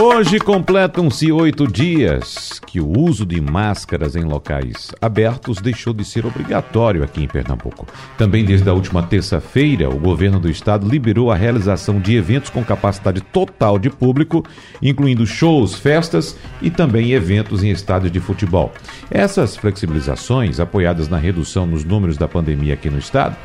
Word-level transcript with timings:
Hoje 0.00 0.38
completam-se 0.38 1.32
oito 1.32 1.66
dias 1.66 2.60
que 2.64 2.80
o 2.80 2.96
uso 2.96 3.26
de 3.26 3.40
máscaras 3.40 4.14
em 4.14 4.22
locais 4.22 4.92
abertos 5.02 5.60
deixou 5.60 5.92
de 5.92 6.04
ser 6.04 6.24
obrigatório 6.24 7.02
aqui 7.02 7.24
em 7.24 7.26
Pernambuco. 7.26 7.84
Também 8.16 8.44
desde 8.44 8.68
a 8.70 8.72
última 8.72 9.02
terça-feira, 9.02 9.90
o 9.90 9.98
governo 9.98 10.38
do 10.38 10.48
estado 10.48 10.88
liberou 10.88 11.32
a 11.32 11.34
realização 11.34 11.98
de 11.98 12.14
eventos 12.14 12.48
com 12.48 12.64
capacidade 12.64 13.20
total 13.20 13.76
de 13.76 13.90
público, 13.90 14.44
incluindo 14.80 15.26
shows, 15.26 15.74
festas 15.74 16.36
e 16.62 16.70
também 16.70 17.10
eventos 17.10 17.64
em 17.64 17.70
estádios 17.70 18.12
de 18.12 18.20
futebol. 18.20 18.72
Essas 19.10 19.56
flexibilizações, 19.56 20.60
apoiadas 20.60 21.08
na 21.08 21.18
redução 21.18 21.66
nos 21.66 21.82
números 21.82 22.16
da 22.16 22.28
pandemia 22.28 22.74
aqui 22.74 22.88
no 22.88 23.00
estado, 23.00 23.36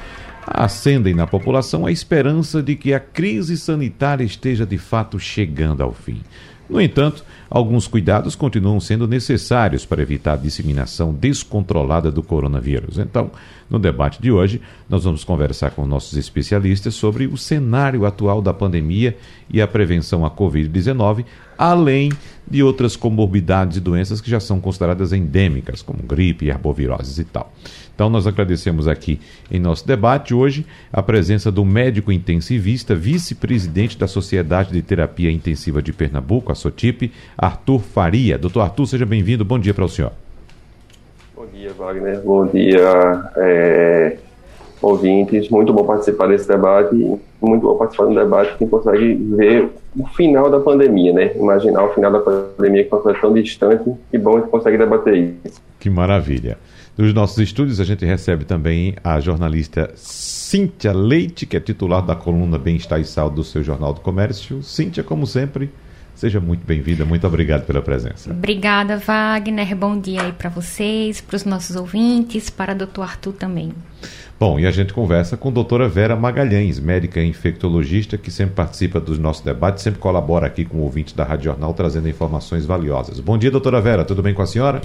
acendem 0.46 1.14
na 1.14 1.28
população 1.28 1.86
a 1.86 1.92
esperança 1.92 2.62
de 2.62 2.76
que 2.76 2.94
a 2.94 3.00
crise 3.00 3.58
sanitária 3.58 4.24
esteja 4.24 4.66
de 4.66 4.78
fato 4.78 5.20
chegando 5.20 5.82
ao 5.82 5.94
fim. 5.94 6.22
No 6.70 6.82
entanto, 6.82 7.24
alguns 7.50 7.88
cuidados 7.88 8.36
continuam 8.36 8.80
sendo 8.80 9.08
necessários 9.08 9.86
para 9.86 10.02
evitar 10.02 10.34
a 10.34 10.38
disseminação 10.38 11.14
descontrolada 11.14 12.12
do 12.12 12.24
coronavírus. 12.24 12.98
Então, 12.98 13.32
no 13.74 13.80
debate 13.80 14.22
de 14.22 14.32
hoje, 14.32 14.62
nós 14.88 15.04
vamos 15.04 15.24
conversar 15.24 15.72
com 15.72 15.84
nossos 15.88 16.16
especialistas 16.16 16.94
sobre 16.94 17.26
o 17.26 17.36
cenário 17.36 18.06
atual 18.06 18.40
da 18.40 18.54
pandemia 18.54 19.18
e 19.50 19.60
a 19.60 19.68
prevenção 19.68 20.24
à 20.24 20.30
Covid-19, 20.30 21.26
além 21.58 22.12
de 22.48 22.62
outras 22.62 22.96
comorbidades 22.96 23.78
e 23.78 23.82
doenças 23.82 24.22
que 24.22 24.30
já 24.30 24.40
são 24.40 24.62
consideradas 24.62 25.12
endêmicas, 25.12 25.82
como 25.82 26.04
gripe, 26.04 26.52
arboviroses 26.52 27.18
e 27.18 27.24
tal. 27.24 27.52
Então, 27.96 28.12
nós 28.12 28.28
agradecemos 28.28 28.88
aqui 28.88 29.20
em 29.50 29.60
nosso 29.60 29.88
debate 29.88 30.36
hoje 30.36 30.68
a 30.92 31.02
presença 31.02 31.52
do 31.52 31.66
médico 31.66 32.12
intensivista, 32.12 32.94
vice-presidente 32.94 33.98
da 33.98 34.08
Sociedade 34.08 34.72
de 34.72 34.84
Terapia 34.84 35.32
Intensiva 35.32 35.82
de 35.82 35.92
Pernambuco, 35.92 36.52
a 36.52 36.56
SOTIP, 36.56 37.12
Arthur 37.36 37.80
Faria. 37.80 38.38
Doutor 38.38 38.62
Arthur, 38.62 38.86
seja 38.86 39.06
bem-vindo. 39.06 39.44
Bom 39.44 39.58
dia 39.58 39.74
para 39.74 39.86
o 39.86 39.90
senhor. 39.90 40.12
Dia, 41.64 41.72
Wagner. 41.72 42.20
Bom 42.20 42.46
dia, 42.46 43.32
é, 43.38 44.18
ouvintes. 44.82 45.48
Muito 45.48 45.72
bom 45.72 45.86
participar 45.86 46.28
desse 46.28 46.46
debate. 46.46 46.94
Muito 46.94 47.62
bom 47.62 47.78
participar 47.78 48.08
do 48.08 48.16
debate 48.16 48.58
quem 48.58 48.68
consegue 48.68 49.14
ver 49.14 49.70
o 49.98 50.06
final 50.08 50.50
da 50.50 50.60
pandemia, 50.60 51.14
né? 51.14 51.32
Imaginar 51.38 51.86
o 51.86 51.94
final 51.94 52.12
da 52.12 52.20
pandemia 52.20 52.84
que 52.84 52.94
é 52.94 53.14
tão 53.14 53.34
distante. 53.34 53.94
Que 54.12 54.18
bom 54.18 54.42
que 54.42 54.50
consegue 54.50 54.78
debater 54.78 55.36
isso. 55.46 55.62
Que 55.80 55.90
maravilha. 55.90 56.58
Dos 56.98 57.14
nossos 57.14 57.38
estúdios, 57.38 57.80
a 57.80 57.86
gente 57.86 58.04
recebe 58.04 58.44
também 58.44 58.96
a 59.02 59.22
jornalista 59.22 59.90
Cíntia 59.96 60.92
Leite, 60.92 61.46
que 61.46 61.56
é 61.56 61.62
titular 61.62 62.06
da 62.06 62.14
coluna 62.14 62.58
Bem-Estar 62.58 63.00
e 63.00 63.06
Saúde 63.06 63.38
do 63.38 63.44
seu 63.46 63.64
Jornal 63.64 63.94
do 63.94 64.02
Comércio. 64.02 64.62
Cíntia, 64.62 65.02
como 65.02 65.26
sempre, 65.26 65.72
seja 66.16 66.40
muito 66.40 66.66
bem-vinda. 66.66 67.06
Muito 67.06 67.26
obrigado 67.26 67.66
pela 67.66 67.82
presença. 67.82 68.32
Obrigada, 68.32 68.98
Wagner. 68.98 69.76
Bom 69.76 70.00
dia 70.00 70.22
aí 70.22 70.32
para 70.32 70.50
vocês, 70.50 71.22
para 71.22 71.36
os 71.36 71.46
nossos 71.46 71.76
ouvintes, 71.76 72.50
para 72.50 72.74
o 72.74 72.78
doutor 72.78 73.04
Arthur 73.04 73.34
também. 73.34 73.74
Bom, 74.40 74.60
e 74.60 74.66
a 74.66 74.72
gente 74.72 74.94
conversa 74.94 75.38
com 75.38 75.50
a 75.50 75.52
doutora 75.52 75.88
Vera 75.88 76.16
Magalhães, 76.16 76.80
médica 76.80 77.24
infectologista, 77.24 78.18
que 78.18 78.30
sempre 78.30 78.56
participa 78.56 79.00
dos 79.00 79.18
nossos 79.18 79.44
debates, 79.44 79.84
sempre 79.84 80.00
colabora 80.00 80.48
aqui 80.48 80.66
com 80.66 80.78
o 80.78 80.82
ouvinte 80.82 81.16
da 81.16 81.24
Rádio 81.24 81.46
Jornal, 81.46 81.74
trazendo 81.74 82.10
informações 82.10 82.66
valiosas. 82.66 83.20
Bom 83.20 83.38
dia, 83.38 83.50
doutora 83.50 83.80
Vera. 83.80 84.04
Tudo 84.04 84.22
bem 84.22 84.34
com 84.34 84.42
a 84.42 84.48
senhora? 84.48 84.82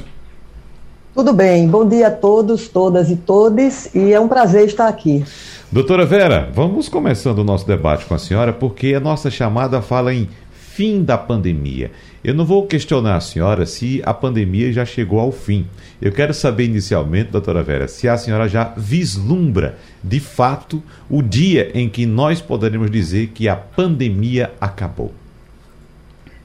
Tudo 1.15 1.33
bem, 1.33 1.67
bom 1.67 1.89
dia 1.89 2.07
a 2.07 2.11
todos, 2.13 2.69
todas 2.69 3.11
e 3.11 3.17
todes, 3.17 3.92
e 3.92 4.13
é 4.13 4.20
um 4.20 4.29
prazer 4.29 4.67
estar 4.67 4.86
aqui. 4.86 5.25
Doutora 5.73 6.07
Vera, 6.07 6.48
vamos 6.55 6.89
começando 6.89 7.41
o 7.41 7.45
nosso 7.45 7.67
debate 7.67 8.05
com 8.05 8.14
a 8.14 8.19
senhora, 8.19 8.52
porque 8.52 8.95
a 8.95 9.01
nossa 9.01 9.29
chamada 9.29 9.83
fala 9.83 10.14
em 10.14 10.29
fim 10.78 11.02
da 11.02 11.18
pandemia. 11.18 11.90
Eu 12.22 12.33
não 12.33 12.46
vou 12.46 12.64
questionar 12.64 13.16
a 13.16 13.20
senhora 13.20 13.66
se 13.66 14.00
a 14.06 14.14
pandemia 14.14 14.72
já 14.72 14.84
chegou 14.84 15.18
ao 15.18 15.33
fim. 15.33 15.66
Eu 16.00 16.12
quero 16.12 16.33
saber 16.33 16.66
inicialmente, 16.66 17.33
doutora 17.33 17.64
Vera, 17.64 17.89
se 17.89 18.08
a 18.08 18.16
senhora 18.16 18.48
já 18.48 18.72
vislumbra, 18.77 19.77
de 20.05 20.20
fato, 20.20 20.80
o 21.11 21.20
dia 21.20 21.72
em 21.74 21.89
que 21.89 22.06
nós 22.06 22.40
poderemos 22.40 22.92
dizer 22.92 23.33
que 23.34 23.48
a 23.48 23.56
pandemia 23.56 24.52
acabou. 24.61 25.11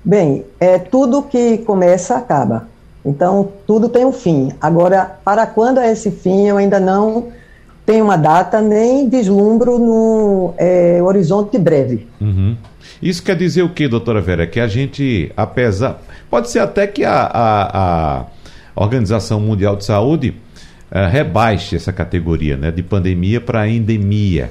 Bem, 0.04 0.44
é 0.60 0.80
tudo 0.80 1.22
que 1.22 1.60
começa 1.60 2.16
acaba. 2.18 2.68
Então, 3.06 3.52
tudo 3.68 3.88
tem 3.88 4.04
um 4.04 4.12
fim. 4.12 4.52
Agora, 4.60 5.20
para 5.24 5.46
quando 5.46 5.80
é 5.80 5.92
esse 5.92 6.10
fim, 6.10 6.48
eu 6.48 6.58
ainda 6.58 6.80
não 6.80 7.28
tenho 7.86 8.06
uma 8.06 8.18
data, 8.18 8.62
nem 8.62 9.10
vislumbro 9.10 9.78
no 9.78 10.54
é, 10.58 11.02
horizonte 11.02 11.58
breve. 11.58 12.08
Uhum. 12.20 12.56
Isso 13.02 13.22
quer 13.22 13.36
dizer 13.36 13.64
o 13.64 13.70
que, 13.70 13.88
doutora 13.88 14.22
Vera? 14.22 14.48
Que 14.48 14.60
a 14.60 14.68
gente, 14.68 15.32
apesar. 15.36 16.02
Pode 16.30 16.50
ser 16.50 16.60
até 16.60 16.88
que 16.88 17.04
a, 17.04 17.30
a, 17.34 18.20
a 18.22 18.82
Organização 18.82 19.40
Mundial 19.40 19.76
de 19.76 19.84
Saúde 19.86 20.34
uh, 20.92 21.10
rebaixe 21.10 21.76
essa 21.76 21.92
categoria 21.92 22.56
né, 22.56 22.72
de 22.72 22.82
pandemia 22.82 23.42
para 23.42 23.68
endemia. 23.68 24.50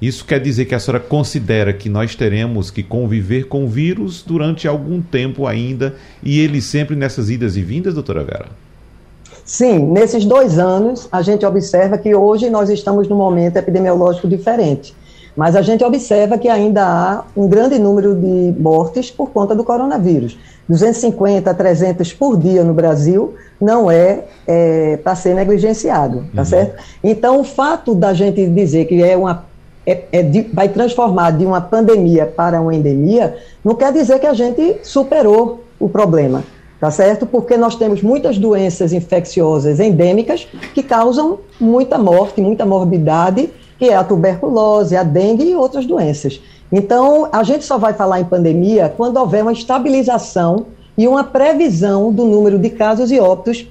Isso 0.00 0.24
quer 0.24 0.40
dizer 0.40 0.64
que 0.64 0.74
a 0.74 0.80
senhora 0.80 0.98
considera 0.98 1.72
que 1.72 1.88
nós 1.88 2.16
teremos 2.16 2.72
que 2.72 2.82
conviver 2.82 3.44
com 3.44 3.64
o 3.64 3.68
vírus 3.68 4.24
durante 4.26 4.66
algum 4.66 5.00
tempo 5.00 5.46
ainda 5.46 5.94
e 6.24 6.40
ele 6.40 6.60
sempre 6.60 6.96
nessas 6.96 7.30
idas 7.30 7.56
e 7.56 7.62
vindas, 7.62 7.94
doutora 7.94 8.24
Vera? 8.24 8.46
Sim, 9.52 9.80
nesses 9.80 10.24
dois 10.24 10.58
anos 10.58 11.06
a 11.12 11.20
gente 11.20 11.44
observa 11.44 11.98
que 11.98 12.14
hoje 12.14 12.48
nós 12.48 12.70
estamos 12.70 13.06
num 13.06 13.16
momento 13.16 13.58
epidemiológico 13.58 14.26
diferente. 14.26 14.94
Mas 15.36 15.54
a 15.54 15.60
gente 15.60 15.84
observa 15.84 16.38
que 16.38 16.48
ainda 16.48 16.82
há 16.82 17.24
um 17.36 17.46
grande 17.46 17.78
número 17.78 18.14
de 18.14 18.54
mortes 18.58 19.10
por 19.10 19.28
conta 19.28 19.54
do 19.54 19.62
coronavírus. 19.62 20.38
250 20.66 21.52
300 21.52 22.14
por 22.14 22.38
dia 22.38 22.64
no 22.64 22.72
Brasil 22.72 23.34
não 23.60 23.90
é, 23.90 24.24
é 24.46 24.96
para 24.96 25.14
ser 25.14 25.34
negligenciado, 25.34 26.24
tá 26.34 26.40
uhum. 26.40 26.46
certo? 26.46 26.82
Então, 27.04 27.38
o 27.38 27.44
fato 27.44 27.94
da 27.94 28.14
gente 28.14 28.46
dizer 28.46 28.86
que 28.86 29.02
é 29.02 29.14
uma 29.18 29.44
é, 29.86 30.04
é 30.12 30.22
de, 30.22 30.48
vai 30.54 30.70
transformar 30.70 31.32
de 31.32 31.44
uma 31.44 31.60
pandemia 31.60 32.24
para 32.24 32.58
uma 32.58 32.74
endemia, 32.74 33.36
não 33.62 33.74
quer 33.74 33.92
dizer 33.92 34.18
que 34.18 34.26
a 34.26 34.32
gente 34.32 34.78
superou 34.82 35.62
o 35.78 35.90
problema, 35.90 36.42
tá 36.82 36.90
certo? 36.90 37.26
Porque 37.26 37.56
nós 37.56 37.76
temos 37.76 38.02
muitas 38.02 38.36
doenças 38.38 38.92
infecciosas 38.92 39.78
endêmicas 39.78 40.48
que 40.74 40.82
causam 40.82 41.38
muita 41.60 41.96
morte, 41.96 42.40
muita 42.40 42.66
morbidade, 42.66 43.50
que 43.78 43.88
é 43.88 43.94
a 43.94 44.02
tuberculose, 44.02 44.96
a 44.96 45.04
dengue 45.04 45.44
e 45.44 45.54
outras 45.54 45.86
doenças. 45.86 46.40
Então, 46.72 47.28
a 47.30 47.44
gente 47.44 47.64
só 47.64 47.78
vai 47.78 47.92
falar 47.92 48.18
em 48.18 48.24
pandemia 48.24 48.92
quando 48.96 49.16
houver 49.16 49.42
uma 49.42 49.52
estabilização 49.52 50.66
e 50.98 51.06
uma 51.06 51.22
previsão 51.22 52.12
do 52.12 52.24
número 52.24 52.58
de 52.58 52.70
casos 52.70 53.12
e 53.12 53.20
óbitos 53.20 53.64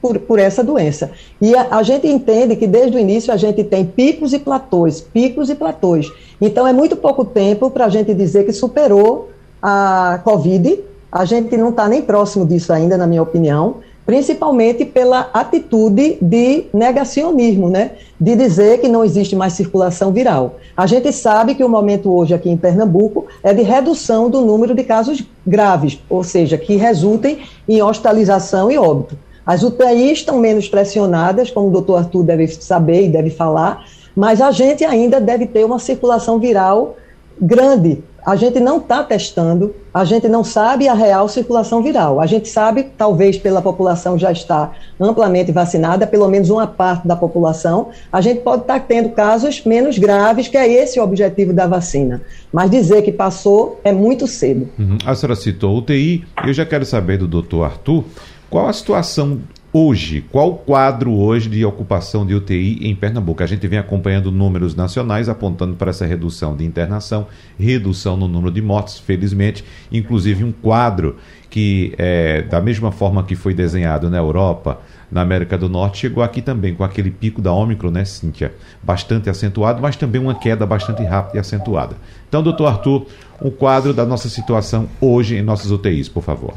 por, 0.00 0.18
por 0.20 0.38
essa 0.38 0.64
doença. 0.64 1.10
E 1.42 1.54
a, 1.54 1.66
a, 1.70 1.82
gente 1.82 2.06
entende 2.06 2.56
que 2.56 2.66
desde 2.66 2.96
o 2.96 2.98
início 2.98 3.30
a 3.30 3.36
gente 3.36 3.62
tem 3.62 3.84
picos 3.84 4.32
e 4.32 4.38
platôs, 4.38 5.02
picos 5.02 5.50
e 5.50 5.54
platôs. 5.54 6.10
Então 6.40 6.66
é 6.66 6.72
muito 6.72 6.96
pouco 6.96 7.26
tempo 7.26 7.70
para 7.70 7.84
a 7.84 7.88
gente 7.90 8.14
dizer 8.14 8.46
que 8.46 8.54
superou 8.54 9.28
a 9.60 10.18
Covid. 10.24 10.93
A 11.14 11.24
gente 11.24 11.56
não 11.56 11.68
está 11.68 11.88
nem 11.88 12.02
próximo 12.02 12.44
disso 12.44 12.72
ainda, 12.72 12.98
na 12.98 13.06
minha 13.06 13.22
opinião, 13.22 13.76
principalmente 14.04 14.84
pela 14.84 15.30
atitude 15.32 16.18
de 16.20 16.64
negacionismo, 16.74 17.68
né? 17.68 17.92
De 18.18 18.34
dizer 18.34 18.80
que 18.80 18.88
não 18.88 19.04
existe 19.04 19.36
mais 19.36 19.52
circulação 19.52 20.10
viral. 20.10 20.56
A 20.76 20.88
gente 20.88 21.12
sabe 21.12 21.54
que 21.54 21.62
o 21.62 21.68
momento 21.68 22.12
hoje 22.12 22.34
aqui 22.34 22.50
em 22.50 22.56
Pernambuco 22.56 23.26
é 23.44 23.54
de 23.54 23.62
redução 23.62 24.28
do 24.28 24.40
número 24.40 24.74
de 24.74 24.82
casos 24.82 25.22
graves, 25.46 26.00
ou 26.10 26.24
seja, 26.24 26.58
que 26.58 26.74
resultem 26.74 27.38
em 27.68 27.80
hospitalização 27.80 28.68
e 28.68 28.76
óbito. 28.76 29.16
As 29.46 29.62
UTIs 29.62 30.18
estão 30.18 30.40
menos 30.40 30.68
pressionadas, 30.68 31.48
como 31.48 31.68
o 31.68 31.70
doutor 31.70 31.98
Arthur 31.98 32.24
deve 32.24 32.48
saber 32.48 33.04
e 33.04 33.08
deve 33.08 33.30
falar, 33.30 33.84
mas 34.16 34.40
a 34.40 34.50
gente 34.50 34.84
ainda 34.84 35.20
deve 35.20 35.46
ter 35.46 35.64
uma 35.64 35.78
circulação 35.78 36.40
viral 36.40 36.96
grande. 37.40 38.02
A 38.26 38.34
gente 38.34 38.58
não 38.58 38.78
está 38.78 39.04
testando, 39.04 39.72
a 39.94 40.04
gente 40.04 40.28
não 40.28 40.42
sabe 40.42 40.88
a 40.88 40.92
real 40.92 41.28
circulação 41.28 41.80
viral. 41.80 42.20
A 42.20 42.26
gente 42.26 42.48
sabe, 42.48 42.82
talvez 42.98 43.38
pela 43.38 43.62
população 43.62 44.18
já 44.18 44.32
está 44.32 44.72
amplamente 44.98 45.52
vacinada, 45.52 46.04
pelo 46.04 46.26
menos 46.28 46.50
uma 46.50 46.66
parte 46.66 47.06
da 47.06 47.14
população, 47.14 47.90
a 48.12 48.20
gente 48.20 48.40
pode 48.40 48.62
estar 48.62 48.80
tendo 48.80 49.10
casos 49.10 49.64
menos 49.64 49.96
graves, 49.96 50.48
que 50.48 50.56
é 50.56 50.68
esse 50.68 50.98
o 50.98 51.04
objetivo 51.04 51.52
da 51.52 51.68
vacina. 51.68 52.20
Mas 52.52 52.72
dizer 52.72 53.02
que 53.02 53.12
passou 53.12 53.80
é 53.84 53.92
muito 53.92 54.26
cedo. 54.26 54.68
Uhum. 54.76 54.98
A 55.06 55.14
senhora 55.14 55.36
citou 55.36 55.78
UTI, 55.78 56.24
eu 56.44 56.52
já 56.52 56.66
quero 56.66 56.84
saber 56.84 57.16
do 57.16 57.28
doutor 57.28 57.62
Arthur 57.62 58.02
qual 58.50 58.66
a 58.66 58.72
situação 58.72 59.40
hoje, 59.76 60.24
qual 60.30 60.50
o 60.50 60.54
quadro 60.54 61.12
hoje 61.12 61.50
de 61.50 61.64
ocupação 61.64 62.24
de 62.24 62.32
UTI 62.32 62.78
em 62.88 62.94
Pernambuco? 62.94 63.42
A 63.42 63.46
gente 63.46 63.66
vem 63.66 63.76
acompanhando 63.76 64.30
números 64.30 64.76
nacionais 64.76 65.28
apontando 65.28 65.74
para 65.74 65.90
essa 65.90 66.06
redução 66.06 66.56
de 66.56 66.64
internação, 66.64 67.26
redução 67.58 68.16
no 68.16 68.28
número 68.28 68.52
de 68.52 68.62
mortes, 68.62 69.00
felizmente, 69.00 69.64
inclusive 69.90 70.44
um 70.44 70.52
quadro 70.52 71.16
que, 71.50 71.92
é, 71.98 72.42
da 72.42 72.60
mesma 72.60 72.92
forma 72.92 73.24
que 73.24 73.34
foi 73.34 73.52
desenhado 73.52 74.08
na 74.08 74.18
Europa, 74.18 74.80
na 75.10 75.22
América 75.22 75.58
do 75.58 75.68
Norte, 75.68 75.98
chegou 75.98 76.22
aqui 76.22 76.40
também 76.40 76.72
com 76.72 76.84
aquele 76.84 77.10
pico 77.10 77.42
da 77.42 77.52
Ômicron, 77.52 77.90
né, 77.90 78.04
Cíntia? 78.04 78.54
Bastante 78.80 79.28
acentuado, 79.28 79.82
mas 79.82 79.96
também 79.96 80.20
uma 80.20 80.36
queda 80.36 80.64
bastante 80.64 81.02
rápida 81.02 81.38
e 81.38 81.40
acentuada. 81.40 81.96
Então, 82.28 82.44
doutor 82.44 82.68
Arthur, 82.68 83.06
um 83.42 83.50
quadro 83.50 83.92
da 83.92 84.06
nossa 84.06 84.28
situação 84.28 84.88
hoje 85.00 85.36
em 85.36 85.42
nossas 85.42 85.72
UTIs, 85.72 86.08
por 86.08 86.22
favor. 86.22 86.54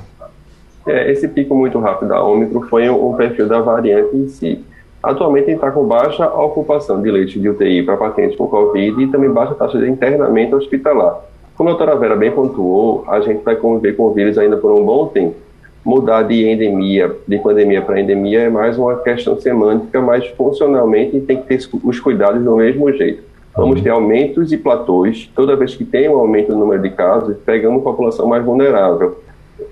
É, 0.87 1.11
esse 1.11 1.27
pico 1.27 1.53
muito 1.53 1.77
rápido 1.79 2.07
da 2.07 2.23
Ômicron 2.23 2.61
foi 2.63 2.89
um, 2.89 3.13
perfil 3.13 3.47
da 3.47 3.59
variante 3.59 4.15
em 4.15 4.27
si. 4.29 4.63
Atualmente 5.03 5.51
está 5.51 5.69
com 5.69 5.83
baixa 5.83 6.25
ocupação 6.27 7.01
de 7.01 7.11
leitos 7.11 7.33
de 7.33 7.49
UTI 7.49 7.83
para 7.83 7.97
pacientes 7.97 8.37
com 8.37 8.47
Covid 8.47 9.03
e 9.03 9.07
também 9.07 9.29
baixa 9.29 9.53
taxa 9.53 9.77
de 9.77 9.89
internamento 9.89 10.55
hospitalar. 10.55 11.19
Como 11.55 11.69
a 11.69 11.73
doutora 11.73 11.97
Vera 11.97 12.15
bem 12.15 12.31
pontuou, 12.31 13.03
a 13.07 13.19
gente 13.19 13.43
vai 13.43 13.55
conviver 13.57 13.97
com 13.97 14.03
o 14.03 14.13
vírus 14.13 14.37
ainda 14.37 14.55
por 14.55 14.71
um 14.71 14.85
bom 14.85 15.07
tempo. 15.07 15.35
Mudar 15.83 16.23
de 16.23 16.47
endemia, 16.47 17.13
de 17.27 17.37
pandemia 17.37 17.81
para 17.81 17.99
endemia 17.99 18.41
é 18.41 18.49
mais 18.49 18.77
uma 18.77 18.95
questão 18.97 19.39
semântica, 19.39 20.01
mas 20.01 20.25
funcionalmente 20.29 21.19
tem 21.21 21.37
que 21.37 21.47
ter 21.47 21.59
os 21.83 21.99
cuidados 21.99 22.43
do 22.43 22.55
mesmo 22.55 22.91
jeito. 22.93 23.23
Vamos 23.55 23.81
ter 23.81 23.89
aumentos 23.89 24.51
e 24.51 24.57
platôs. 24.57 25.29
Toda 25.35 25.55
vez 25.55 25.75
que 25.75 25.83
tem 25.83 26.07
um 26.07 26.17
aumento 26.17 26.51
no 26.51 26.59
número 26.59 26.81
de 26.81 26.91
casos, 26.91 27.35
pegamos 27.45 27.83
população 27.83 28.27
mais 28.27 28.43
vulnerável 28.43 29.17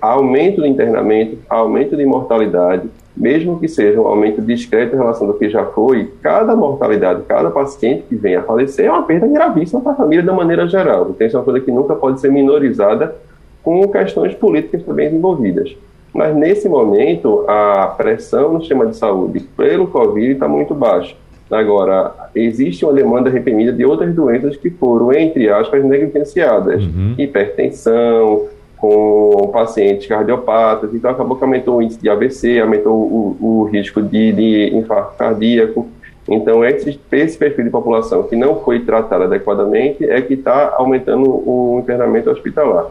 aumento 0.00 0.60
do 0.60 0.66
internamento, 0.66 1.38
aumento 1.48 1.96
de 1.96 2.04
mortalidade, 2.04 2.88
mesmo 3.16 3.58
que 3.58 3.66
seja 3.66 4.00
um 4.00 4.06
aumento 4.06 4.42
discreto 4.42 4.94
em 4.94 4.98
relação 4.98 5.26
ao 5.26 5.34
que 5.34 5.48
já 5.48 5.64
foi, 5.64 6.12
cada 6.22 6.54
mortalidade, 6.54 7.22
cada 7.26 7.50
paciente 7.50 8.04
que 8.08 8.14
venha 8.14 8.40
a 8.40 8.42
falecer 8.42 8.86
é 8.86 8.90
uma 8.90 9.04
perda 9.04 9.26
gravíssima 9.26 9.80
para 9.80 9.92
a 9.92 9.96
família 9.96 10.22
de 10.22 10.30
maneira 10.30 10.68
geral. 10.68 11.08
Então, 11.10 11.26
isso 11.26 11.36
é 11.36 11.38
uma 11.38 11.44
coisa 11.44 11.60
que 11.60 11.72
nunca 11.72 11.94
pode 11.94 12.20
ser 12.20 12.30
minorizada 12.30 13.14
com 13.62 13.88
questões 13.88 14.34
políticas 14.34 14.82
também 14.82 15.12
envolvidas. 15.14 15.74
Mas, 16.12 16.36
nesse 16.36 16.68
momento, 16.68 17.44
a 17.48 17.94
pressão 17.96 18.52
no 18.52 18.60
sistema 18.60 18.86
de 18.86 18.96
saúde 18.96 19.40
pelo 19.56 19.86
Covid 19.86 20.32
está 20.32 20.46
muito 20.46 20.74
baixa. 20.74 21.14
Agora, 21.50 22.12
existe 22.34 22.84
uma 22.84 22.92
demanda 22.92 23.30
reprimida 23.30 23.72
de 23.72 23.84
outras 23.84 24.14
doenças 24.14 24.56
que 24.56 24.68
foram, 24.68 25.12
entre 25.12 25.48
aspas, 25.48 25.84
negligenciadas. 25.84 26.82
Uhum. 26.82 27.14
Hipertensão, 27.18 28.46
com 28.86 29.48
pacientes 29.48 30.06
cardiopatas, 30.06 30.94
então 30.94 31.10
acabou 31.10 31.36
que 31.36 31.44
aumentou 31.44 31.76
o 31.76 31.82
índice 31.82 32.00
de 32.00 32.08
AVC, 32.08 32.60
aumentou 32.60 32.94
o, 32.94 33.36
o 33.40 33.64
risco 33.64 34.00
de, 34.00 34.32
de, 34.32 34.76
infarto 34.76 35.16
cardíaco. 35.16 35.88
Então, 36.28 36.64
esse, 36.64 36.98
esse 37.12 37.38
perfil 37.38 37.64
de 37.64 37.70
população 37.70 38.24
que 38.24 38.34
não 38.34 38.60
foi 38.60 38.80
tratado 38.80 39.24
adequadamente 39.24 40.08
é 40.08 40.20
que 40.20 40.34
está 40.34 40.74
aumentando 40.76 41.28
o 41.28 41.78
internamento 41.80 42.30
hospitalar. 42.30 42.86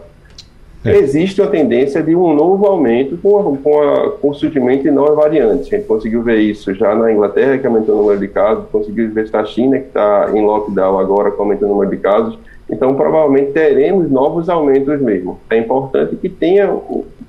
É. 0.85 0.97
Existe 0.97 1.41
uma 1.41 1.49
tendência 1.49 2.01
de 2.01 2.15
um 2.15 2.33
novo 2.33 2.65
aumento 2.67 3.17
com, 3.17 3.39
a, 3.39 3.57
com, 3.57 3.81
a, 3.81 4.11
com 4.11 4.29
o 4.29 4.33
surgimento 4.33 4.83
de 4.83 4.91
novas 4.91 5.15
variantes. 5.15 5.67
A 5.67 5.77
gente 5.77 5.87
conseguiu 5.87 6.21
ver 6.21 6.39
isso 6.39 6.73
já 6.75 6.93
na 6.93 7.11
Inglaterra, 7.11 7.57
que 7.57 7.65
aumentou 7.65 7.95
o 7.95 8.01
número 8.01 8.19
de 8.19 8.27
casos, 8.27 8.65
conseguiu 8.71 9.11
ver 9.11 9.23
isso 9.25 9.33
na 9.33 9.45
China, 9.45 9.79
que 9.79 9.87
está 9.87 10.29
em 10.33 10.45
lockdown 10.45 10.99
agora, 10.99 11.31
com 11.31 11.43
aumentando 11.43 11.71
o 11.71 11.75
número 11.75 11.91
de 11.91 11.97
casos. 11.97 12.37
Então, 12.69 12.95
provavelmente 12.95 13.51
teremos 13.51 14.09
novos 14.09 14.49
aumentos 14.49 14.99
mesmo. 14.99 15.39
É 15.49 15.57
importante 15.57 16.15
que 16.15 16.29
tenha 16.29 16.67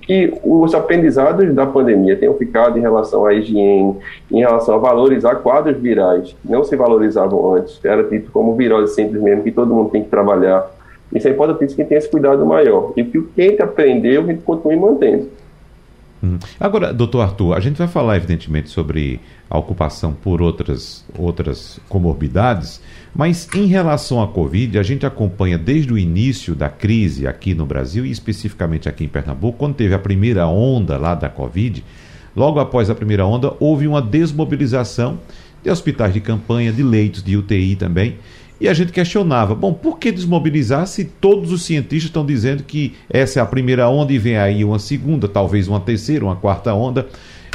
que 0.00 0.32
os 0.44 0.72
aprendizados 0.72 1.52
da 1.52 1.66
pandemia 1.66 2.16
tenham 2.16 2.34
ficado 2.34 2.78
em 2.78 2.80
relação 2.80 3.26
à 3.26 3.34
higiene, 3.34 3.96
em 4.30 4.38
relação 4.38 4.76
a 4.76 4.78
valorizar 4.78 5.34
quadros 5.36 5.76
virais, 5.78 6.34
que 6.40 6.50
não 6.50 6.62
se 6.62 6.76
valorizavam 6.76 7.54
antes, 7.54 7.84
era 7.84 8.04
dito 8.04 8.30
como 8.30 8.54
virose 8.54 8.94
simples 8.94 9.20
mesmo, 9.20 9.42
que 9.42 9.50
todo 9.50 9.74
mundo 9.74 9.90
tem 9.90 10.04
que 10.04 10.08
trabalhar. 10.08 10.70
Isso 11.12 11.26
é 11.26 11.32
importante 11.32 11.74
que 11.74 11.84
tenha 11.84 11.98
esse 11.98 12.08
cuidado 12.08 12.44
maior. 12.46 12.92
E 12.96 13.04
que 13.04 13.20
quem 13.34 13.60
aprendeu, 13.60 14.22
a 14.22 14.26
gente 14.26 14.42
continue 14.42 14.76
mantendo. 14.76 15.28
Hum. 16.22 16.38
Agora, 16.58 16.92
doutor 16.92 17.20
Arthur, 17.20 17.54
a 17.54 17.60
gente 17.60 17.76
vai 17.76 17.86
falar, 17.86 18.16
evidentemente, 18.16 18.70
sobre 18.70 19.20
a 19.48 19.58
ocupação 19.58 20.12
por 20.12 20.40
outras, 20.42 21.04
outras 21.16 21.78
comorbidades, 21.88 22.80
mas 23.14 23.48
em 23.54 23.66
relação 23.66 24.22
à 24.22 24.26
Covid, 24.26 24.78
a 24.78 24.82
gente 24.82 25.06
acompanha 25.06 25.56
desde 25.56 25.92
o 25.92 25.98
início 25.98 26.54
da 26.54 26.68
crise 26.68 27.26
aqui 27.26 27.54
no 27.54 27.64
Brasil 27.64 28.04
e 28.04 28.10
especificamente 28.10 28.88
aqui 28.88 29.04
em 29.04 29.08
Pernambuco, 29.08 29.58
quando 29.58 29.74
teve 29.74 29.94
a 29.94 29.98
primeira 29.98 30.46
onda 30.46 30.96
lá 30.96 31.14
da 31.14 31.28
Covid, 31.28 31.84
logo 32.34 32.58
após 32.58 32.90
a 32.90 32.94
primeira 32.94 33.24
onda, 33.24 33.52
houve 33.60 33.86
uma 33.86 34.02
desmobilização 34.02 35.19
de 35.62 35.70
hospitais 35.70 36.12
de 36.12 36.20
campanha, 36.20 36.72
de 36.72 36.82
leitos 36.82 37.22
de 37.22 37.36
UTI 37.36 37.76
também. 37.76 38.19
E 38.61 38.69
a 38.69 38.75
gente 38.75 38.91
questionava, 38.91 39.55
bom, 39.55 39.73
por 39.73 39.99
que 39.99 40.11
desmobilizar 40.11 40.87
se 40.87 41.05
todos 41.05 41.53
os 41.53 41.64
cientistas 41.64 42.05
estão 42.05 42.25
dizendo 42.25 42.62
que 42.62 42.94
essa 43.11 43.38
é 43.38 43.43
a 43.43 43.47
primeira 43.47 43.88
onda 43.88 44.12
e 44.12 44.19
vem 44.19 44.38
aí 44.38 44.64
uma 44.64 44.79
segunda, 44.79 45.29
talvez 45.29 45.69
uma 45.69 45.81
terceira, 45.81 46.25
uma 46.25 46.37
quarta 46.37 46.73
onda? 46.73 47.06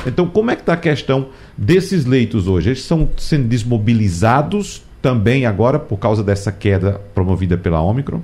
Então, 0.06 0.28
como 0.28 0.52
é 0.52 0.56
que 0.56 0.62
está 0.62 0.74
a 0.74 0.78
questão 0.78 1.28
desses 1.58 2.06
leitos 2.06 2.48
hoje? 2.48 2.70
Eles 2.70 2.80
estão 2.80 3.10
sendo 3.18 3.48
desmobilizados 3.48 4.84
também 5.02 5.46
agora 5.46 5.80
por 5.80 5.98
causa 5.98 6.24
dessa 6.24 6.52
queda 6.52 7.02
promovida 7.14 7.58
pela 7.58 7.82
Omicron? 7.82 8.22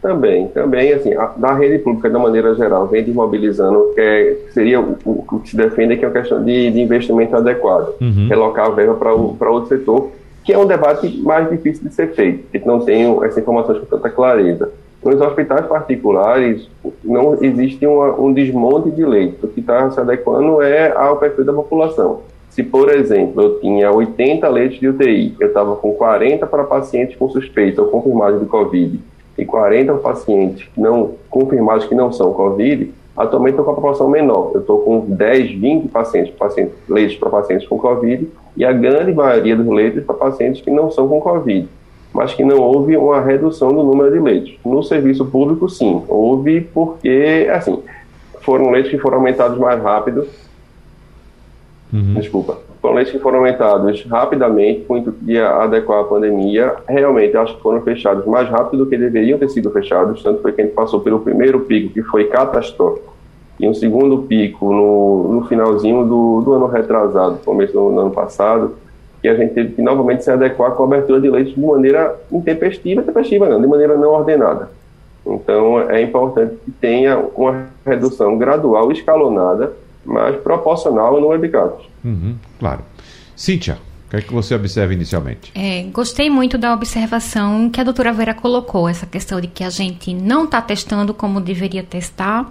Também, 0.00 0.48
também, 0.48 0.94
assim, 0.94 1.12
a, 1.12 1.26
da 1.26 1.52
rede 1.52 1.78
pública, 1.80 2.08
da 2.08 2.18
maneira 2.18 2.54
geral, 2.54 2.86
vem 2.86 3.04
desmobilizando, 3.04 3.92
que 3.94 4.00
é, 4.00 4.36
seria 4.50 4.80
o, 4.80 4.96
o, 5.04 5.40
que 5.40 5.50
se 5.50 5.56
defende, 5.56 5.98
que 5.98 6.04
é 6.06 6.08
uma 6.08 6.14
questão 6.14 6.42
de, 6.42 6.70
de 6.70 6.80
investimento 6.80 7.36
adequado, 7.36 7.94
uhum. 8.00 8.26
relocar 8.26 8.66
a 8.66 8.70
verba 8.70 8.94
para 8.94 9.50
outro 9.50 9.68
setor, 9.68 10.10
que 10.44 10.52
é 10.52 10.58
um 10.58 10.66
debate 10.66 11.18
mais 11.18 11.48
difícil 11.50 11.88
de 11.88 11.94
ser 11.94 12.14
feito, 12.14 12.44
porque 12.44 12.66
não 12.66 12.80
tem 12.80 13.04
essa 13.24 13.40
informação 13.40 13.78
com 13.78 13.86
tanta 13.86 14.10
clareza. 14.10 14.70
Nos 15.02 15.20
hospitais 15.20 15.66
particulares, 15.66 16.68
não 17.02 17.42
existe 17.42 17.86
uma, 17.86 18.20
um 18.20 18.32
desmonte 18.32 18.90
de 18.90 19.04
leitos. 19.04 19.42
O 19.42 19.48
que 19.48 19.60
está 19.60 19.90
se 19.90 19.98
adequando 19.98 20.60
é 20.60 20.92
ao 20.92 21.16
perfil 21.16 21.44
da 21.44 21.52
população. 21.52 22.20
Se, 22.50 22.62
por 22.62 22.90
exemplo, 22.90 23.42
eu 23.42 23.60
tinha 23.60 23.90
80 23.90 24.46
leitos 24.48 24.78
de 24.78 24.88
UTI, 24.88 25.36
eu 25.40 25.48
estava 25.48 25.76
com 25.76 25.92
40 25.94 26.46
para 26.46 26.64
pacientes 26.64 27.16
com 27.16 27.30
suspeita 27.30 27.80
ou 27.80 27.88
confirmados 27.88 28.40
de 28.40 28.46
Covid 28.46 29.00
e 29.38 29.44
40 29.44 29.94
pacientes 29.94 30.68
não 30.76 31.14
confirmados 31.30 31.86
que 31.86 31.94
não 31.94 32.12
são 32.12 32.32
Covid, 32.32 32.92
atualmente 33.20 33.52
estou 33.52 33.64
com 33.64 33.72
a 33.72 33.74
população 33.74 34.08
menor. 34.08 34.52
Eu 34.54 34.60
estou 34.60 34.78
com 34.80 35.00
10, 35.00 35.52
20 35.60 35.88
pacientes, 35.88 36.34
pacientes 36.34 36.74
leitos 36.88 37.16
para 37.16 37.28
pacientes 37.28 37.68
com 37.68 37.78
Covid 37.78 38.26
e 38.56 38.64
a 38.64 38.72
grande 38.72 39.12
maioria 39.12 39.54
dos 39.54 39.66
leitos 39.66 40.04
para 40.04 40.14
pacientes 40.14 40.62
que 40.62 40.70
não 40.70 40.90
são 40.90 41.06
com 41.06 41.20
Covid, 41.20 41.68
mas 42.14 42.32
que 42.32 42.42
não 42.42 42.58
houve 42.58 42.96
uma 42.96 43.20
redução 43.20 43.68
do 43.68 43.82
número 43.82 44.10
de 44.10 44.18
leitos. 44.18 44.54
No 44.64 44.82
serviço 44.82 45.26
público, 45.26 45.68
sim, 45.68 46.02
houve 46.08 46.62
porque, 46.62 47.46
assim, 47.52 47.82
foram 48.40 48.70
leitos 48.70 48.90
que 48.90 48.98
foram 48.98 49.18
aumentados 49.18 49.58
mais 49.58 49.80
rápido. 49.82 50.26
Uhum. 51.92 52.14
Desculpa. 52.14 52.58
Foram 52.80 52.94
leitos 52.94 53.12
que 53.12 53.18
foram 53.18 53.38
aumentados 53.38 54.02
rapidamente, 54.06 54.86
com 54.86 54.94
o 54.94 54.96
intuito 54.96 55.22
de 55.22 55.38
adequar 55.38 56.00
a 56.00 56.04
pandemia. 56.04 56.74
Realmente, 56.88 57.36
acho 57.36 57.54
que 57.56 57.62
foram 57.62 57.82
fechados 57.82 58.24
mais 58.24 58.48
rápido 58.48 58.84
do 58.84 58.90
que 58.90 58.96
deveriam 58.96 59.38
ter 59.38 59.50
sido 59.50 59.70
fechados. 59.70 60.22
Tanto 60.22 60.40
foi 60.40 60.52
que 60.52 60.62
a 60.62 60.64
gente 60.64 60.74
passou 60.74 61.00
pelo 61.00 61.20
primeiro 61.20 61.60
pico, 61.60 61.92
que 61.92 62.02
foi 62.04 62.24
catastrófico 62.28 63.09
e 63.60 63.68
um 63.68 63.74
segundo 63.74 64.22
pico 64.22 64.72
no, 64.72 65.34
no 65.34 65.46
finalzinho 65.46 66.04
do, 66.06 66.40
do 66.40 66.54
ano 66.54 66.66
retrasado, 66.66 67.38
começo 67.44 67.74
do, 67.74 68.00
ano 68.00 68.10
passado, 68.10 68.74
e 69.22 69.28
a 69.28 69.34
gente 69.34 69.52
teve 69.52 69.74
que 69.74 69.82
novamente 69.82 70.24
se 70.24 70.30
adequar 70.30 70.72
com 70.72 70.84
a 70.84 70.86
abertura 70.86 71.20
de 71.20 71.28
leitos 71.28 71.54
de 71.54 71.60
maneira 71.60 72.18
intempestiva, 72.32 73.02
intempestiva 73.02 73.48
não, 73.50 73.60
de 73.60 73.66
maneira 73.66 73.98
não 73.98 74.12
ordenada. 74.12 74.70
Então 75.26 75.78
é 75.90 76.00
importante 76.00 76.56
que 76.64 76.70
tenha 76.70 77.18
uma 77.36 77.66
redução 77.84 78.38
gradual, 78.38 78.90
escalonada, 78.90 79.74
mas 80.06 80.36
proporcional 80.36 81.12
no 81.12 81.20
número 81.20 81.42
de 81.42 81.48
casos. 81.50 81.86
Uhum, 82.02 82.36
claro. 82.58 82.80
Cíntia, 83.36 83.76
o 84.06 84.10
que 84.10 84.16
é 84.16 84.20
que 84.22 84.32
você 84.32 84.54
observa 84.54 84.94
inicialmente? 84.94 85.52
É, 85.54 85.82
gostei 85.92 86.30
muito 86.30 86.56
da 86.56 86.72
observação 86.72 87.68
que 87.68 87.78
a 87.78 87.84
doutora 87.84 88.10
Vera 88.14 88.32
colocou, 88.32 88.88
essa 88.88 89.04
questão 89.04 89.38
de 89.38 89.48
que 89.48 89.62
a 89.62 89.68
gente 89.68 90.14
não 90.14 90.44
está 90.44 90.62
testando 90.62 91.12
como 91.12 91.42
deveria 91.42 91.82
testar 91.82 92.48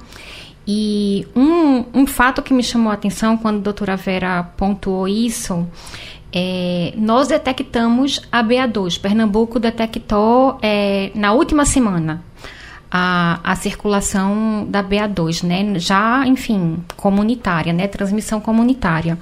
e 0.72 1.28
um, 1.36 2.02
um 2.02 2.06
fato 2.06 2.44
que 2.44 2.54
me 2.54 2.62
chamou 2.62 2.92
a 2.92 2.94
atenção 2.94 3.36
quando 3.36 3.58
a 3.58 3.62
doutora 3.62 3.96
Vera 3.96 4.44
pontuou 4.56 5.08
isso 5.08 5.68
é, 6.32 6.94
nós 6.96 7.28
detectamos 7.28 8.22
a 8.32 8.44
BA2. 8.44 9.02
Pernambuco 9.02 9.60
detectou 9.60 10.60
é, 10.62 11.12
na 11.16 11.34
última 11.34 11.66
semana 11.66 12.24
a, 12.92 13.40
a 13.44 13.56
circulação 13.56 14.68
da 14.70 14.84
BA2, 14.84 15.44
né? 15.44 15.80
Já, 15.80 16.28
enfim, 16.28 16.84
comunitária, 16.96 17.74
né? 17.74 17.88
Transmissão 17.88 18.40
comunitária. 18.40 19.18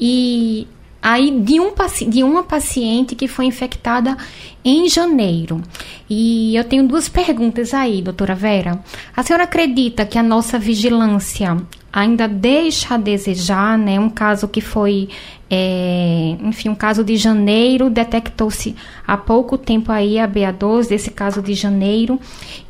E 0.00 0.66
aí 1.02 1.40
de, 1.40 1.58
um, 1.58 1.72
de 2.08 2.22
uma 2.22 2.44
paciente 2.44 3.16
que 3.16 3.26
foi 3.26 3.46
infectada 3.46 4.16
em 4.64 4.88
janeiro. 4.88 5.60
E 6.08 6.54
eu 6.54 6.62
tenho 6.62 6.86
duas 6.86 7.08
perguntas 7.08 7.74
aí, 7.74 8.00
doutora 8.00 8.34
Vera. 8.34 8.78
A 9.16 9.22
senhora 9.22 9.44
acredita 9.44 10.06
que 10.06 10.16
a 10.16 10.22
nossa 10.22 10.58
vigilância 10.58 11.56
ainda 11.92 12.26
deixa 12.26 12.94
a 12.94 12.96
desejar, 12.96 13.76
né? 13.76 14.00
Um 14.00 14.08
caso 14.08 14.48
que 14.48 14.62
foi, 14.62 15.10
é, 15.50 16.36
enfim, 16.40 16.70
um 16.70 16.74
caso 16.74 17.04
de 17.04 17.16
janeiro, 17.16 17.90
detectou-se 17.90 18.74
há 19.06 19.16
pouco 19.16 19.58
tempo 19.58 19.92
aí 19.92 20.18
a 20.18 20.26
BA12, 20.26 20.88
desse 20.88 21.10
caso 21.10 21.42
de 21.42 21.52
janeiro. 21.52 22.18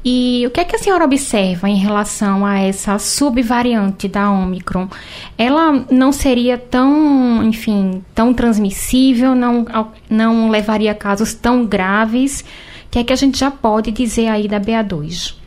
E 0.04 0.42
o 0.46 0.50
que 0.50 0.60
é 0.60 0.64
que 0.64 0.74
a 0.74 0.78
senhora 0.78 1.04
observa 1.04 1.68
em 1.68 1.76
relação 1.76 2.44
a 2.44 2.58
essa 2.58 2.98
subvariante 2.98 4.08
da 4.08 4.28
Omicron? 4.30 4.88
Ela 5.38 5.84
não 5.88 6.10
seria 6.10 6.58
tão, 6.58 7.44
enfim, 7.44 8.02
tão 8.12 8.34
transmissível, 8.34 9.36
não, 9.36 9.64
não 10.10 10.50
levaria 10.50 10.90
a 10.90 10.96
casos 10.96 11.32
tão 11.32 11.64
graves? 11.64 12.40
O 12.40 12.90
que 12.90 12.98
é 12.98 13.04
que 13.04 13.12
a 13.12 13.16
gente 13.16 13.38
já 13.38 13.50
pode 13.52 13.92
dizer 13.92 14.26
aí 14.26 14.48
da 14.48 14.60
BA2? 14.60 15.41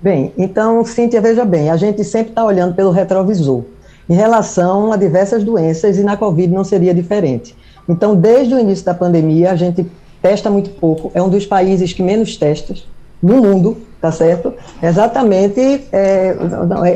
Bem, 0.00 0.32
então, 0.38 0.84
Cíntia, 0.84 1.20
veja 1.20 1.44
bem, 1.44 1.70
a 1.70 1.76
gente 1.76 2.04
sempre 2.04 2.30
está 2.30 2.44
olhando 2.44 2.74
pelo 2.74 2.92
retrovisor 2.92 3.64
em 4.08 4.14
relação 4.14 4.92
a 4.92 4.96
diversas 4.96 5.42
doenças 5.42 5.98
e 5.98 6.04
na 6.04 6.16
Covid 6.16 6.52
não 6.52 6.62
seria 6.62 6.94
diferente. 6.94 7.54
Então, 7.88 8.14
desde 8.14 8.54
o 8.54 8.58
início 8.58 8.84
da 8.84 8.94
pandemia, 8.94 9.50
a 9.50 9.56
gente 9.56 9.84
testa 10.22 10.48
muito 10.48 10.70
pouco, 10.70 11.10
é 11.14 11.22
um 11.22 11.28
dos 11.28 11.44
países 11.46 11.92
que 11.92 12.02
menos 12.02 12.36
testa 12.36 12.74
no 13.20 13.42
mundo, 13.42 13.76
tá 14.00 14.12
certo? 14.12 14.54
Exatamente, 14.80 15.60
é, 15.90 16.36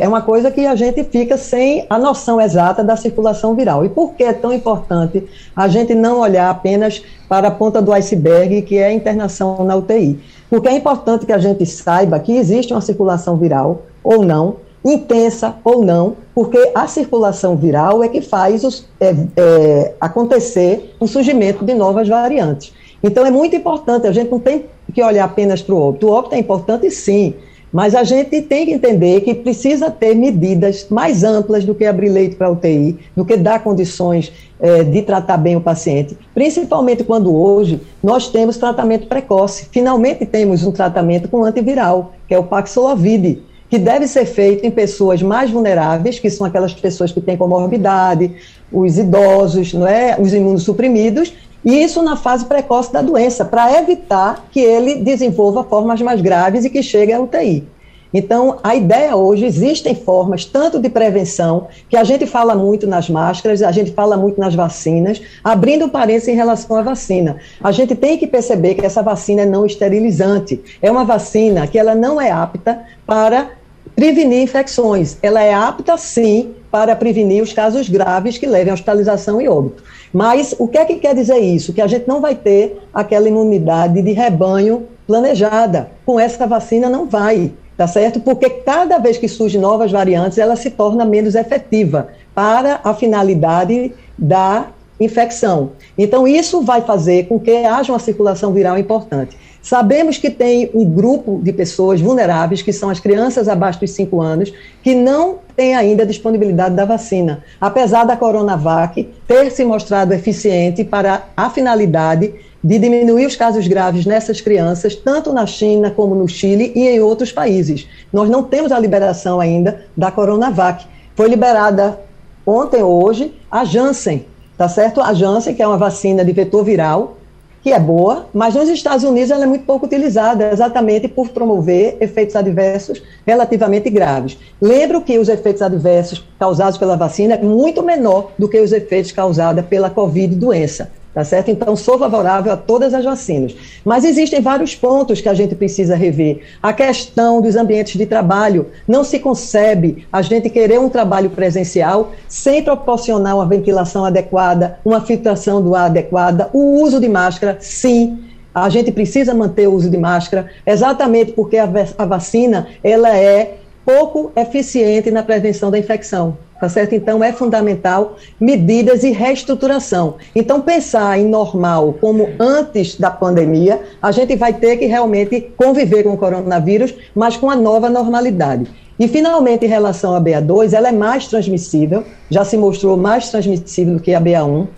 é 0.00 0.08
uma 0.08 0.22
coisa 0.22 0.50
que 0.50 0.64
a 0.64 0.76
gente 0.76 1.02
fica 1.02 1.36
sem 1.36 1.84
a 1.90 1.98
noção 1.98 2.40
exata 2.40 2.84
da 2.84 2.96
circulação 2.96 3.54
viral. 3.56 3.84
E 3.84 3.88
por 3.88 4.14
que 4.14 4.22
é 4.22 4.32
tão 4.32 4.52
importante 4.52 5.24
a 5.56 5.66
gente 5.66 5.94
não 5.94 6.20
olhar 6.20 6.48
apenas 6.48 7.02
para 7.28 7.48
a 7.48 7.50
ponta 7.50 7.82
do 7.82 7.92
iceberg, 7.92 8.62
que 8.62 8.78
é 8.78 8.86
a 8.86 8.92
internação 8.92 9.64
na 9.64 9.74
UTI? 9.74 10.20
Porque 10.52 10.68
é 10.68 10.76
importante 10.76 11.24
que 11.24 11.32
a 11.32 11.38
gente 11.38 11.64
saiba 11.64 12.20
que 12.20 12.36
existe 12.36 12.74
uma 12.74 12.82
circulação 12.82 13.38
viral 13.38 13.84
ou 14.04 14.22
não, 14.22 14.56
intensa 14.84 15.54
ou 15.64 15.82
não, 15.82 16.14
porque 16.34 16.72
a 16.74 16.86
circulação 16.86 17.56
viral 17.56 18.04
é 18.04 18.08
que 18.08 18.20
faz 18.20 18.62
os, 18.62 18.86
é, 19.00 19.16
é, 19.34 19.94
acontecer 19.98 20.94
o 21.00 21.06
surgimento 21.06 21.64
de 21.64 21.72
novas 21.72 22.06
variantes. 22.06 22.70
Então 23.02 23.24
é 23.24 23.30
muito 23.30 23.56
importante, 23.56 24.06
a 24.06 24.12
gente 24.12 24.30
não 24.30 24.38
tem 24.38 24.66
que 24.92 25.02
olhar 25.02 25.24
apenas 25.24 25.62
para 25.62 25.74
o 25.74 25.80
óbito. 25.80 26.08
O 26.08 26.10
óbito 26.10 26.34
é 26.34 26.38
importante 26.38 26.90
sim, 26.90 27.32
mas 27.72 27.94
a 27.94 28.04
gente 28.04 28.42
tem 28.42 28.66
que 28.66 28.72
entender 28.72 29.22
que 29.22 29.34
precisa 29.34 29.90
ter 29.90 30.14
medidas 30.14 30.86
mais 30.90 31.24
amplas 31.24 31.64
do 31.64 31.74
que 31.74 31.86
abrir 31.86 32.10
leito 32.10 32.36
para 32.36 32.50
UTI, 32.50 32.98
do 33.16 33.24
que 33.24 33.36
dar 33.36 33.64
condições 33.64 34.32
é, 34.60 34.84
de 34.84 35.02
tratar 35.02 35.38
bem 35.38 35.56
o 35.56 35.60
paciente, 35.60 36.16
principalmente 36.34 37.02
quando 37.02 37.34
hoje 37.34 37.80
nós 38.02 38.28
temos 38.28 38.58
tratamento 38.58 39.06
precoce. 39.06 39.68
Finalmente 39.72 40.26
temos 40.26 40.64
um 40.64 40.70
tratamento 40.70 41.28
com 41.28 41.42
antiviral, 41.42 42.12
que 42.28 42.34
é 42.34 42.38
o 42.38 42.44
Paxlovid, 42.44 43.42
que 43.70 43.78
deve 43.78 44.06
ser 44.06 44.26
feito 44.26 44.66
em 44.66 44.70
pessoas 44.70 45.22
mais 45.22 45.50
vulneráveis, 45.50 46.18
que 46.18 46.28
são 46.28 46.46
aquelas 46.46 46.74
pessoas 46.74 47.10
que 47.10 47.22
têm 47.22 47.38
comorbidade, 47.38 48.30
os 48.70 48.98
idosos, 48.98 49.72
não 49.72 49.86
é? 49.86 50.14
os 50.20 50.34
imunossuprimidos, 50.34 51.32
e 51.64 51.82
isso 51.82 52.02
na 52.02 52.16
fase 52.16 52.44
precoce 52.44 52.92
da 52.92 53.02
doença, 53.02 53.44
para 53.44 53.78
evitar 53.78 54.46
que 54.50 54.60
ele 54.60 54.96
desenvolva 54.96 55.64
formas 55.64 56.00
mais 56.00 56.20
graves 56.20 56.64
e 56.64 56.70
que 56.70 56.82
chegue 56.82 57.12
à 57.12 57.20
UTI. 57.20 57.66
Então, 58.14 58.58
a 58.62 58.76
ideia 58.76 59.16
hoje, 59.16 59.46
existem 59.46 59.94
formas 59.94 60.44
tanto 60.44 60.78
de 60.78 60.88
prevenção, 60.90 61.68
que 61.88 61.96
a 61.96 62.04
gente 62.04 62.26
fala 62.26 62.54
muito 62.54 62.86
nas 62.86 63.08
máscaras, 63.08 63.62
a 63.62 63.72
gente 63.72 63.92
fala 63.92 64.16
muito 64.16 64.38
nas 64.38 64.54
vacinas, 64.54 65.22
abrindo 65.42 65.88
parênteses 65.88 66.28
em 66.28 66.34
relação 66.34 66.76
à 66.76 66.82
vacina. 66.82 67.38
A 67.62 67.72
gente 67.72 67.94
tem 67.94 68.18
que 68.18 68.26
perceber 68.26 68.74
que 68.74 68.84
essa 68.84 69.02
vacina 69.02 69.42
é 69.42 69.46
não 69.46 69.64
esterilizante. 69.64 70.60
É 70.82 70.90
uma 70.90 71.04
vacina 71.04 71.66
que 71.66 71.78
ela 71.78 71.94
não 71.94 72.20
é 72.20 72.30
apta 72.30 72.82
para 73.06 73.50
prevenir 73.96 74.42
infecções. 74.42 75.16
Ela 75.22 75.42
é 75.42 75.54
apta, 75.54 75.96
sim, 75.96 76.54
para 76.70 76.94
prevenir 76.94 77.42
os 77.42 77.52
casos 77.52 77.88
graves 77.88 78.36
que 78.36 78.46
levem 78.46 78.70
à 78.70 78.74
hospitalização 78.74 79.40
e 79.40 79.48
óbito. 79.48 79.82
Mas 80.12 80.54
o 80.58 80.68
que 80.68 80.78
é 80.78 80.84
que 80.84 80.96
quer 80.96 81.14
dizer 81.14 81.38
isso? 81.38 81.72
Que 81.72 81.80
a 81.80 81.86
gente 81.86 82.06
não 82.06 82.20
vai 82.20 82.34
ter 82.34 82.82
aquela 82.92 83.28
imunidade 83.28 84.02
de 84.02 84.12
rebanho 84.12 84.86
planejada. 85.06 85.90
Com 86.04 86.20
essa 86.20 86.46
vacina 86.46 86.88
não 86.88 87.06
vai, 87.06 87.52
tá 87.76 87.86
certo? 87.86 88.20
Porque 88.20 88.50
cada 88.50 88.98
vez 88.98 89.16
que 89.16 89.28
surgem 89.28 89.60
novas 89.60 89.90
variantes, 89.90 90.38
ela 90.38 90.56
se 90.56 90.70
torna 90.70 91.04
menos 91.04 91.34
efetiva 91.34 92.08
para 92.34 92.80
a 92.84 92.94
finalidade 92.94 93.92
da 94.18 94.66
infecção. 95.00 95.72
Então, 95.96 96.28
isso 96.28 96.62
vai 96.62 96.82
fazer 96.82 97.26
com 97.26 97.40
que 97.40 97.64
haja 97.64 97.92
uma 97.92 97.98
circulação 97.98 98.52
viral 98.52 98.78
importante. 98.78 99.36
Sabemos 99.62 100.18
que 100.18 100.28
tem 100.28 100.68
um 100.74 100.84
grupo 100.84 101.40
de 101.40 101.52
pessoas 101.52 102.00
vulneráveis, 102.00 102.62
que 102.62 102.72
são 102.72 102.90
as 102.90 102.98
crianças 102.98 103.48
abaixo 103.48 103.78
dos 103.78 103.92
5 103.92 104.20
anos, 104.20 104.52
que 104.82 104.92
não 104.92 105.38
tem 105.56 105.76
ainda 105.76 106.04
disponibilidade 106.04 106.74
da 106.74 106.84
vacina, 106.84 107.44
apesar 107.60 108.04
da 108.04 108.16
Coronavac 108.16 109.08
ter 109.26 109.50
se 109.52 109.64
mostrado 109.64 110.12
eficiente 110.12 110.82
para 110.82 111.28
a 111.36 111.48
finalidade 111.48 112.34
de 112.62 112.78
diminuir 112.78 113.26
os 113.26 113.36
casos 113.36 113.66
graves 113.68 114.04
nessas 114.04 114.40
crianças, 114.40 114.96
tanto 114.96 115.32
na 115.32 115.46
China 115.46 115.90
como 115.90 116.14
no 116.14 116.26
Chile 116.28 116.72
e 116.74 116.88
em 116.88 117.00
outros 117.00 117.30
países. 117.30 117.88
Nós 118.12 118.28
não 118.28 118.42
temos 118.42 118.72
a 118.72 118.78
liberação 118.78 119.40
ainda 119.40 119.84
da 119.96 120.10
Coronavac. 120.10 120.84
Foi 121.14 121.28
liberada 121.28 122.00
ontem 122.44 122.82
ou 122.82 123.04
hoje 123.04 123.32
a 123.50 123.64
Janssen, 123.64 124.26
tá 124.58 124.68
certo? 124.68 125.00
A 125.00 125.14
Janssen, 125.14 125.54
que 125.54 125.62
é 125.62 125.66
uma 125.66 125.78
vacina 125.78 126.24
de 126.24 126.32
vetor 126.32 126.64
viral, 126.64 127.16
que 127.62 127.72
é 127.72 127.78
boa, 127.78 128.26
mas 128.34 128.54
nos 128.54 128.68
Estados 128.68 129.04
Unidos 129.04 129.30
ela 129.30 129.44
é 129.44 129.46
muito 129.46 129.64
pouco 129.64 129.86
utilizada, 129.86 130.50
exatamente 130.50 131.06
por 131.06 131.28
promover 131.28 131.96
efeitos 132.00 132.34
adversos 132.34 133.02
relativamente 133.24 133.88
graves. 133.88 134.36
Lembro 134.60 135.00
que 135.00 135.18
os 135.18 135.28
efeitos 135.28 135.62
adversos 135.62 136.24
causados 136.38 136.76
pela 136.76 136.96
vacina 136.96 137.34
é 137.34 137.42
muito 137.42 137.82
menor 137.82 138.32
do 138.36 138.48
que 138.48 138.58
os 138.58 138.72
efeitos 138.72 139.12
causados 139.12 139.64
pela 139.66 139.88
Covid 139.88 140.34
doença 140.34 140.90
tá 141.14 141.24
certo? 141.24 141.50
Então, 141.50 141.76
sou 141.76 141.98
favorável 141.98 142.52
a 142.52 142.56
todas 142.56 142.94
as 142.94 143.04
vacinas. 143.04 143.54
Mas 143.84 144.04
existem 144.04 144.40
vários 144.40 144.74
pontos 144.74 145.20
que 145.20 145.28
a 145.28 145.34
gente 145.34 145.54
precisa 145.54 145.94
rever. 145.94 146.40
A 146.62 146.72
questão 146.72 147.40
dos 147.40 147.56
ambientes 147.56 147.98
de 147.98 148.06
trabalho. 148.06 148.66
Não 148.86 149.04
se 149.04 149.18
concebe 149.18 150.06
a 150.12 150.22
gente 150.22 150.48
querer 150.48 150.80
um 150.80 150.88
trabalho 150.88 151.30
presencial 151.30 152.12
sem 152.28 152.62
proporcionar 152.62 153.36
uma 153.36 153.46
ventilação 153.46 154.04
adequada, 154.04 154.78
uma 154.84 155.00
filtração 155.00 155.62
do 155.62 155.74
ar 155.74 155.86
adequada, 155.86 156.48
o 156.52 156.82
uso 156.82 157.00
de 157.00 157.08
máscara, 157.08 157.58
sim. 157.60 158.18
A 158.54 158.68
gente 158.68 158.92
precisa 158.92 159.32
manter 159.34 159.66
o 159.66 159.72
uso 159.72 159.88
de 159.88 159.96
máscara, 159.96 160.50
exatamente 160.66 161.32
porque 161.32 161.56
a, 161.56 161.66
vacina 162.04 162.68
ela 162.84 163.16
é 163.16 163.61
pouco 163.84 164.32
eficiente 164.36 165.10
na 165.10 165.22
prevenção 165.22 165.70
da 165.70 165.78
infecção 165.78 166.36
tá 166.62 166.68
certo? 166.68 166.94
Então 166.94 167.24
é 167.24 167.32
fundamental 167.32 168.14
medidas 168.38 169.02
e 169.02 169.10
reestruturação. 169.10 170.14
Então 170.32 170.60
pensar 170.60 171.18
em 171.18 171.24
normal 171.24 171.96
como 172.00 172.28
antes 172.38 172.94
da 172.94 173.10
pandemia, 173.10 173.80
a 174.00 174.12
gente 174.12 174.36
vai 174.36 174.52
ter 174.52 174.76
que 174.76 174.86
realmente 174.86 175.52
conviver 175.56 176.04
com 176.04 176.12
o 176.12 176.16
coronavírus, 176.16 176.94
mas 177.16 177.36
com 177.36 177.50
a 177.50 177.56
nova 177.56 177.90
normalidade. 177.90 178.70
E 178.96 179.08
finalmente 179.08 179.66
em 179.66 179.68
relação 179.68 180.14
à 180.14 180.20
BA2, 180.20 180.72
ela 180.72 180.90
é 180.90 180.92
mais 180.92 181.26
transmissível, 181.26 182.04
já 182.30 182.44
se 182.44 182.56
mostrou 182.56 182.96
mais 182.96 183.28
transmissível 183.28 183.94
do 183.94 184.00
que 184.00 184.14
a 184.14 184.20
BA1 184.20 184.68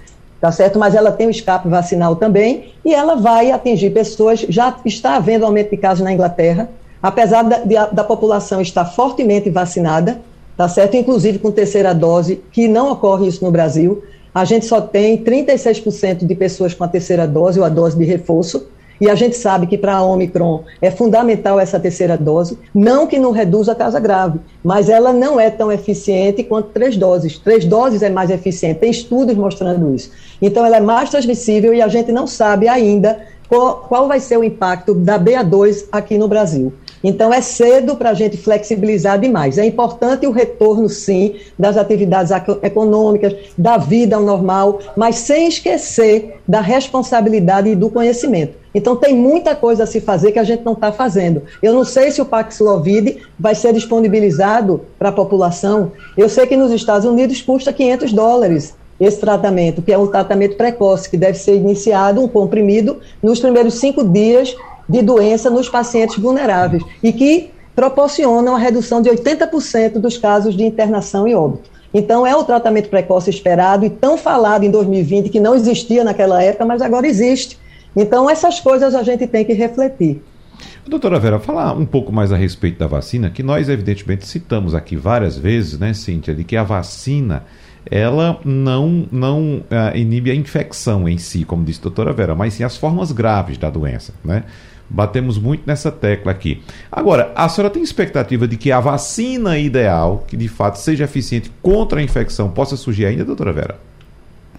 tá 0.40 0.52
certo? 0.52 0.78
Mas 0.78 0.94
ela 0.94 1.10
tem 1.10 1.26
o 1.26 1.30
escape 1.30 1.68
vacinal 1.68 2.16
também 2.16 2.74
e 2.84 2.94
ela 2.94 3.14
vai 3.14 3.50
atingir 3.50 3.90
pessoas. 3.90 4.40
Já 4.40 4.76
está 4.84 5.16
havendo 5.16 5.46
aumento 5.46 5.70
de 5.70 5.76
casos 5.78 6.04
na 6.04 6.12
Inglaterra, 6.12 6.68
apesar 7.04 7.42
da, 7.42 7.58
de, 7.58 7.74
da 7.92 8.02
população 8.02 8.62
estar 8.62 8.86
fortemente 8.86 9.50
vacinada, 9.50 10.22
tá 10.56 10.66
certo? 10.66 10.96
Inclusive 10.96 11.38
com 11.38 11.50
terceira 11.52 11.94
dose, 11.94 12.40
que 12.50 12.66
não 12.66 12.90
ocorre 12.90 13.28
isso 13.28 13.44
no 13.44 13.50
Brasil. 13.50 14.02
A 14.34 14.46
gente 14.46 14.64
só 14.64 14.80
tem 14.80 15.22
36% 15.22 16.24
de 16.24 16.34
pessoas 16.34 16.72
com 16.72 16.82
a 16.82 16.88
terceira 16.88 17.28
dose 17.28 17.58
ou 17.60 17.66
a 17.66 17.68
dose 17.68 17.98
de 17.98 18.06
reforço. 18.06 18.68
E 18.98 19.10
a 19.10 19.14
gente 19.14 19.36
sabe 19.36 19.66
que 19.66 19.76
para 19.76 19.96
a 19.96 20.02
Omicron 20.02 20.64
é 20.80 20.90
fundamental 20.90 21.60
essa 21.60 21.78
terceira 21.78 22.16
dose, 22.16 22.56
não 22.74 23.06
que 23.06 23.18
não 23.18 23.32
reduza 23.32 23.72
a 23.72 23.74
causa 23.74 24.00
grave, 24.00 24.38
mas 24.62 24.88
ela 24.88 25.12
não 25.12 25.38
é 25.38 25.50
tão 25.50 25.70
eficiente 25.70 26.42
quanto 26.42 26.70
três 26.70 26.96
doses. 26.96 27.36
Três 27.36 27.66
doses 27.66 28.02
é 28.02 28.08
mais 28.08 28.30
eficiente, 28.30 28.80
tem 28.80 28.90
estudos 28.90 29.36
mostrando 29.36 29.94
isso. 29.94 30.10
Então 30.40 30.64
ela 30.64 30.78
é 30.78 30.80
mais 30.80 31.10
transmissível 31.10 31.74
e 31.74 31.82
a 31.82 31.88
gente 31.88 32.10
não 32.12 32.26
sabe 32.26 32.66
ainda 32.66 33.20
qual, 33.46 33.84
qual 33.88 34.08
vai 34.08 34.20
ser 34.20 34.38
o 34.38 34.44
impacto 34.44 34.94
da 34.94 35.18
BA2 35.18 35.86
aqui 35.92 36.16
no 36.16 36.28
Brasil. 36.28 36.72
Então, 37.04 37.32
é 37.32 37.42
cedo 37.42 37.96
para 37.96 38.10
a 38.10 38.14
gente 38.14 38.38
flexibilizar 38.38 39.20
demais. 39.20 39.58
É 39.58 39.66
importante 39.66 40.26
o 40.26 40.30
retorno, 40.30 40.88
sim, 40.88 41.34
das 41.58 41.76
atividades 41.76 42.32
econômicas, 42.62 43.34
da 43.58 43.76
vida 43.76 44.16
ao 44.16 44.22
normal, 44.22 44.78
mas 44.96 45.16
sem 45.16 45.46
esquecer 45.46 46.40
da 46.48 46.62
responsabilidade 46.62 47.68
e 47.68 47.76
do 47.76 47.90
conhecimento. 47.90 48.54
Então, 48.74 48.96
tem 48.96 49.14
muita 49.14 49.54
coisa 49.54 49.84
a 49.84 49.86
se 49.86 50.00
fazer 50.00 50.32
que 50.32 50.38
a 50.38 50.44
gente 50.44 50.64
não 50.64 50.72
está 50.72 50.90
fazendo. 50.90 51.42
Eu 51.62 51.74
não 51.74 51.84
sei 51.84 52.10
se 52.10 52.22
o 52.22 52.24
Paxlovid 52.24 53.18
vai 53.38 53.54
ser 53.54 53.74
disponibilizado 53.74 54.80
para 54.98 55.10
a 55.10 55.12
população. 55.12 55.92
Eu 56.16 56.28
sei 56.30 56.46
que 56.46 56.56
nos 56.56 56.72
Estados 56.72 57.06
Unidos 57.06 57.42
custa 57.42 57.72
500 57.72 58.12
dólares 58.14 58.74
esse 58.98 59.18
tratamento, 59.18 59.82
que 59.82 59.92
é 59.92 59.98
um 59.98 60.06
tratamento 60.06 60.56
precoce, 60.56 61.10
que 61.10 61.16
deve 61.16 61.36
ser 61.36 61.56
iniciado, 61.56 62.22
um 62.22 62.28
comprimido, 62.28 63.00
nos 63.22 63.40
primeiros 63.40 63.74
cinco 63.74 64.04
dias 64.04 64.56
de 64.88 65.02
doença 65.02 65.50
nos 65.50 65.68
pacientes 65.68 66.18
vulneráveis 66.18 66.82
e 67.02 67.12
que 67.12 67.50
proporcionam 67.74 68.54
a 68.54 68.58
redução 68.58 69.02
de 69.02 69.10
80% 69.10 69.94
dos 69.94 70.16
casos 70.16 70.56
de 70.56 70.64
internação 70.64 71.26
e 71.26 71.34
óbito. 71.34 71.70
Então, 71.92 72.26
é 72.26 72.34
o 72.34 72.42
tratamento 72.42 72.88
precoce 72.88 73.30
esperado 73.30 73.84
e 73.84 73.90
tão 73.90 74.18
falado 74.18 74.64
em 74.64 74.70
2020, 74.70 75.28
que 75.28 75.38
não 75.38 75.54
existia 75.54 76.02
naquela 76.02 76.42
época, 76.42 76.64
mas 76.64 76.82
agora 76.82 77.06
existe. 77.06 77.58
Então, 77.94 78.28
essas 78.28 78.58
coisas 78.58 78.94
a 78.94 79.02
gente 79.02 79.26
tem 79.26 79.44
que 79.44 79.52
refletir. 79.52 80.20
Doutora 80.86 81.18
Vera, 81.18 81.38
falar 81.38 81.72
um 81.72 81.86
pouco 81.86 82.12
mais 82.12 82.32
a 82.32 82.36
respeito 82.36 82.78
da 82.78 82.86
vacina, 82.86 83.30
que 83.30 83.42
nós 83.42 83.68
evidentemente 83.68 84.26
citamos 84.26 84.74
aqui 84.74 84.96
várias 84.96 85.38
vezes, 85.38 85.78
né, 85.78 85.94
Cíntia, 85.94 86.34
de 86.34 86.44
que 86.44 86.56
a 86.56 86.62
vacina 86.62 87.44
ela 87.90 88.40
não, 88.44 89.06
não 89.10 89.58
uh, 89.58 89.96
inibe 89.96 90.30
a 90.30 90.34
infecção 90.34 91.08
em 91.08 91.18
si, 91.18 91.44
como 91.44 91.64
disse 91.64 91.80
a 91.80 91.82
doutora 91.82 92.12
Vera, 92.12 92.34
mas 92.34 92.54
sim 92.54 92.64
as 92.64 92.76
formas 92.76 93.12
graves 93.12 93.58
da 93.58 93.70
doença, 93.70 94.12
né? 94.24 94.44
Batemos 94.88 95.38
muito 95.38 95.62
nessa 95.66 95.90
tecla 95.90 96.30
aqui. 96.30 96.62
Agora, 96.90 97.32
a 97.34 97.48
senhora 97.48 97.72
tem 97.72 97.82
expectativa 97.82 98.46
de 98.46 98.56
que 98.56 98.70
a 98.70 98.80
vacina 98.80 99.58
ideal, 99.58 100.24
que 100.26 100.36
de 100.36 100.48
fato 100.48 100.78
seja 100.78 101.04
eficiente 101.04 101.50
contra 101.62 102.00
a 102.00 102.02
infecção, 102.02 102.50
possa 102.50 102.76
surgir 102.76 103.06
ainda, 103.06 103.24
doutora 103.24 103.52
Vera? 103.52 103.78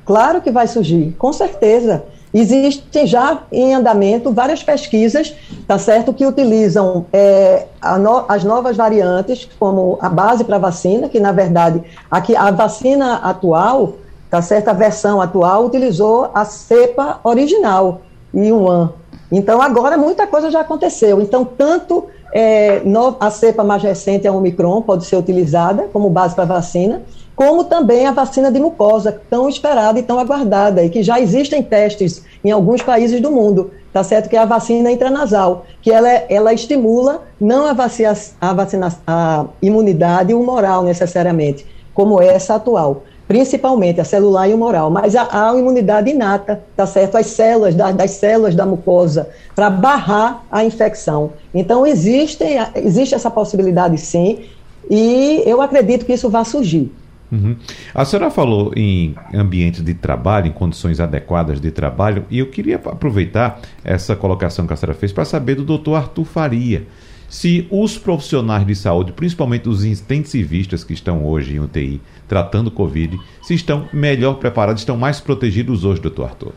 Claro 0.06 0.42
que 0.42 0.52
vai 0.52 0.68
surgir, 0.68 1.16
com 1.18 1.34
certeza. 1.34 2.04
Existem 2.34 3.08
já 3.08 3.44
em 3.50 3.74
andamento 3.74 4.30
várias 4.32 4.62
pesquisas, 4.62 5.34
tá 5.66 5.80
certo, 5.80 6.14
que 6.14 6.26
utilizam 6.26 7.06
é, 7.14 7.66
no, 7.98 8.26
as 8.28 8.44
novas 8.44 8.76
variantes 8.76 9.48
como 9.58 9.98
a 10.02 10.10
base 10.10 10.44
para 10.44 10.58
a 10.58 10.60
vacina, 10.60 11.08
que 11.08 11.18
na 11.18 11.32
verdade 11.32 11.82
aqui 12.12 12.36
a 12.36 12.52
vacina 12.52 13.16
atual, 13.24 13.94
tá 14.30 14.42
certo, 14.42 14.68
a 14.68 14.74
versão 14.74 15.22
atual 15.22 15.66
utilizou 15.66 16.30
a 16.34 16.44
cepa 16.44 17.22
original, 17.24 18.02
I1. 18.34 18.90
Então 19.32 19.62
agora 19.62 19.98
muita 19.98 20.28
coisa 20.28 20.52
já 20.52 20.62
aconteceu. 20.62 21.22
Então 21.22 21.46
tanto 21.46 22.06
é, 22.34 22.82
no, 22.84 23.16
a 23.20 23.30
cepa 23.30 23.64
mais 23.64 23.82
recente, 23.82 24.28
a 24.28 24.32
Omicron, 24.34 24.82
pode 24.82 25.06
ser 25.06 25.16
utilizada 25.16 25.88
como 25.94 26.10
base 26.10 26.36
para 26.36 26.44
vacina, 26.44 27.02
como 27.34 27.64
também 27.64 28.06
a 28.06 28.12
vacina 28.12 28.52
de 28.52 28.60
mucosa, 28.60 29.22
tão 29.30 29.48
esperada 29.48 30.00
e 30.00 30.04
tão 30.04 30.20
aguardada, 30.20 30.84
e 30.84 30.90
que 30.90 31.02
já 31.02 31.20
existem 31.20 31.64
testes 31.64 32.24
em 32.44 32.52
alguns 32.52 32.82
países 32.82 33.22
do 33.22 33.32
mundo, 33.32 33.72
tá 33.94 34.04
certo? 34.04 34.30
Que 34.30 34.36
é 34.36 34.40
a 34.40 34.46
vacina 34.46 34.92
intranasal, 34.92 35.66
que 35.82 35.92
ela, 35.92 36.10
ela 36.10 36.54
estimula 36.54 37.24
não 37.40 37.66
a, 37.66 37.74
vacina, 37.74 38.14
a, 38.42 38.54
vacina, 38.54 38.94
a 39.08 39.46
imunidade 39.62 40.34
humoral 40.34 40.84
necessariamente, 40.84 41.66
como 41.94 42.22
essa 42.22 42.56
atual, 42.56 43.04
principalmente 43.28 44.00
a 44.00 44.04
celular 44.04 44.48
e 44.48 44.54
humoral, 44.54 44.90
mas 44.90 45.16
a, 45.16 45.50
a 45.50 45.58
imunidade 45.58 46.12
inata, 46.12 46.64
tá 46.76 46.86
certo? 46.86 47.18
As 47.18 47.28
células, 47.28 47.74
da, 47.74 47.92
das 47.92 48.12
células 48.12 48.56
da 48.56 48.66
mucosa, 48.66 49.30
para 49.56 49.70
barrar 49.70 50.44
a 50.52 50.64
infecção. 50.64 51.34
Então, 51.54 51.86
existe, 51.86 52.44
existe 52.76 53.16
essa 53.16 53.32
possibilidade 53.32 53.98
sim, 53.98 54.46
e 54.90 55.42
eu 55.46 55.62
acredito 55.62 56.06
que 56.06 56.14
isso 56.14 56.30
vai 56.30 56.46
surgir. 56.46 56.92
Uhum. 57.32 57.56
A 57.94 58.06
senhora 58.06 58.30
falou 58.30 58.72
em 58.76 59.16
ambientes 59.34 59.84
de 59.84 59.96
trabalho, 59.96 60.48
em 60.48 60.52
condições 60.52 61.00
adequadas 61.00 61.60
de 61.60 61.72
trabalho, 61.72 62.26
e 62.30 62.38
eu 62.40 62.50
queria 62.50 62.76
aproveitar 62.76 63.60
essa 63.84 64.16
colocação 64.16 64.68
que 64.68 64.74
a 64.74 64.76
senhora 64.76 64.98
fez 64.98 65.12
para 65.12 65.26
saber 65.26 65.56
do 65.56 65.64
doutor 65.64 65.96
Arthur 65.96 66.26
Faria 66.26 66.86
se 67.30 67.68
os 67.72 67.98
profissionais 67.98 68.66
de 68.66 68.76
saúde, 68.76 69.12
principalmente 69.12 69.68
os 69.68 69.84
intensivistas 69.84 70.84
que 70.84 70.94
estão 70.94 71.26
hoje 71.26 71.56
em 71.56 71.60
UTI 71.60 72.02
tratando 72.28 72.72
Covid, 72.72 73.20
se 73.42 73.54
estão 73.54 73.88
melhor 73.94 74.36
preparados, 74.36 74.82
estão 74.82 74.98
mais 74.98 75.20
protegidos 75.20 75.86
hoje, 75.86 76.02
doutor 76.02 76.26
Arthur. 76.26 76.54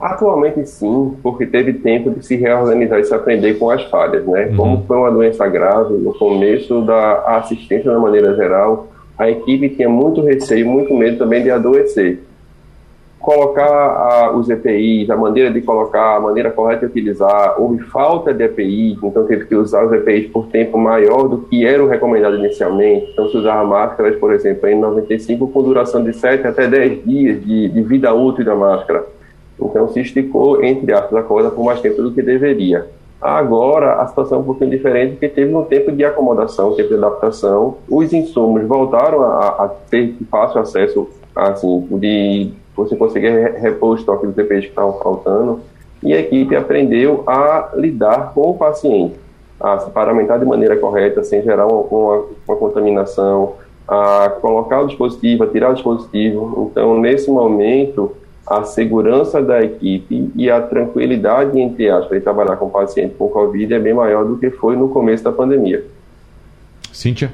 Atualmente 0.00 0.66
sim, 0.66 1.14
porque 1.22 1.46
teve 1.46 1.72
tempo 1.72 2.10
de 2.10 2.24
se 2.26 2.36
reorganizar 2.36 2.98
e 3.00 3.04
se 3.04 3.14
aprender 3.14 3.54
com 3.54 3.70
as 3.70 3.82
falhas, 3.84 4.26
né? 4.26 4.48
Uhum. 4.48 4.56
Como 4.56 4.84
foi 4.86 4.96
uma 4.98 5.10
doença 5.10 5.48
grave, 5.48 5.94
no 5.94 6.12
começo 6.12 6.82
da 6.82 7.36
assistência 7.38 7.90
de 7.90 7.98
maneira 7.98 8.34
geral, 8.34 8.88
a 9.16 9.30
equipe 9.30 9.70
tinha 9.70 9.88
muito 9.88 10.20
receio, 10.20 10.68
muito 10.68 10.92
medo 10.92 11.18
também 11.18 11.42
de 11.42 11.50
adoecer. 11.50 12.20
Colocar 13.24 13.64
a, 13.66 14.36
os 14.36 14.50
EPIs, 14.50 15.08
a 15.08 15.16
maneira 15.16 15.50
de 15.50 15.62
colocar, 15.62 16.16
a 16.16 16.20
maneira 16.20 16.50
correta 16.50 16.80
de 16.80 16.92
utilizar, 16.92 17.58
houve 17.58 17.82
falta 17.84 18.34
de 18.34 18.44
EPIs, 18.44 18.98
então 19.02 19.24
teve 19.24 19.46
que 19.46 19.54
usar 19.54 19.82
os 19.82 19.92
EPIs 19.94 20.30
por 20.30 20.48
tempo 20.48 20.76
maior 20.76 21.26
do 21.26 21.38
que 21.38 21.64
era 21.64 21.82
o 21.82 21.88
recomendado 21.88 22.36
inicialmente. 22.36 23.10
Então 23.12 23.26
se 23.30 23.38
usava 23.38 23.64
máscaras, 23.64 24.16
por 24.16 24.30
exemplo, 24.30 24.68
em 24.68 24.78
95 24.78 25.48
com 25.48 25.62
duração 25.62 26.04
de 26.04 26.12
7 26.12 26.46
até 26.46 26.68
10 26.68 27.02
dias 27.02 27.42
de, 27.42 27.70
de 27.70 27.82
vida 27.82 28.12
útil 28.12 28.44
da 28.44 28.54
máscara. 28.54 29.06
Então 29.58 29.88
se 29.88 30.00
esticou, 30.00 30.62
entre 30.62 30.92
aspas, 30.92 31.18
a 31.18 31.22
corda 31.22 31.48
por 31.48 31.64
mais 31.64 31.80
tempo 31.80 32.02
do 32.02 32.12
que 32.12 32.20
deveria. 32.20 32.86
Agora 33.22 34.02
a 34.02 34.06
situação 34.06 34.36
é 34.36 34.40
um 34.42 34.44
pouquinho 34.44 34.70
diferente, 34.70 35.12
porque 35.12 35.30
teve 35.30 35.54
um 35.54 35.64
tempo 35.64 35.90
de 35.90 36.04
acomodação, 36.04 36.72
um 36.72 36.76
tempo 36.76 36.90
de 36.90 36.96
adaptação. 36.96 37.78
Os 37.88 38.12
insumos 38.12 38.66
voltaram 38.66 39.22
a, 39.22 39.48
a 39.64 39.68
ter 39.88 40.14
fácil 40.30 40.60
acesso, 40.60 41.08
assim, 41.34 41.86
de 41.92 42.52
você 42.76 42.96
conseguir 42.96 43.30
repor 43.60 43.90
o 43.90 43.94
estoque 43.94 44.26
dos 44.26 44.36
EPIs 44.36 44.64
que 44.64 44.70
estavam 44.70 44.98
faltando. 44.98 45.60
E 46.02 46.12
a 46.12 46.20
equipe 46.20 46.54
aprendeu 46.54 47.24
a 47.26 47.70
lidar 47.74 48.32
com 48.34 48.50
o 48.50 48.54
paciente, 48.54 49.14
a 49.58 49.78
se 49.78 49.90
paramentar 49.90 50.38
de 50.38 50.44
maneira 50.44 50.76
correta, 50.76 51.24
sem 51.24 51.42
gerar 51.42 51.66
uma, 51.66 51.80
uma, 51.80 52.24
uma 52.46 52.56
contaminação, 52.56 53.54
a 53.88 54.30
colocar 54.40 54.82
o 54.82 54.86
dispositivo, 54.86 55.44
a 55.44 55.46
tirar 55.46 55.70
o 55.70 55.74
dispositivo. 55.74 56.68
Então, 56.70 57.00
nesse 57.00 57.30
momento, 57.30 58.12
a 58.46 58.64
segurança 58.64 59.42
da 59.42 59.62
equipe 59.62 60.30
e 60.36 60.50
a 60.50 60.60
tranquilidade, 60.60 61.58
entre 61.58 61.88
aspas, 61.88 62.18
de 62.18 62.24
trabalhar 62.24 62.56
com 62.56 62.68
paciente 62.68 63.14
com 63.14 63.28
Covid 63.28 63.72
é 63.72 63.78
bem 63.78 63.94
maior 63.94 64.24
do 64.24 64.36
que 64.36 64.50
foi 64.50 64.76
no 64.76 64.88
começo 64.90 65.24
da 65.24 65.32
pandemia. 65.32 65.84
Cíntia? 66.92 67.32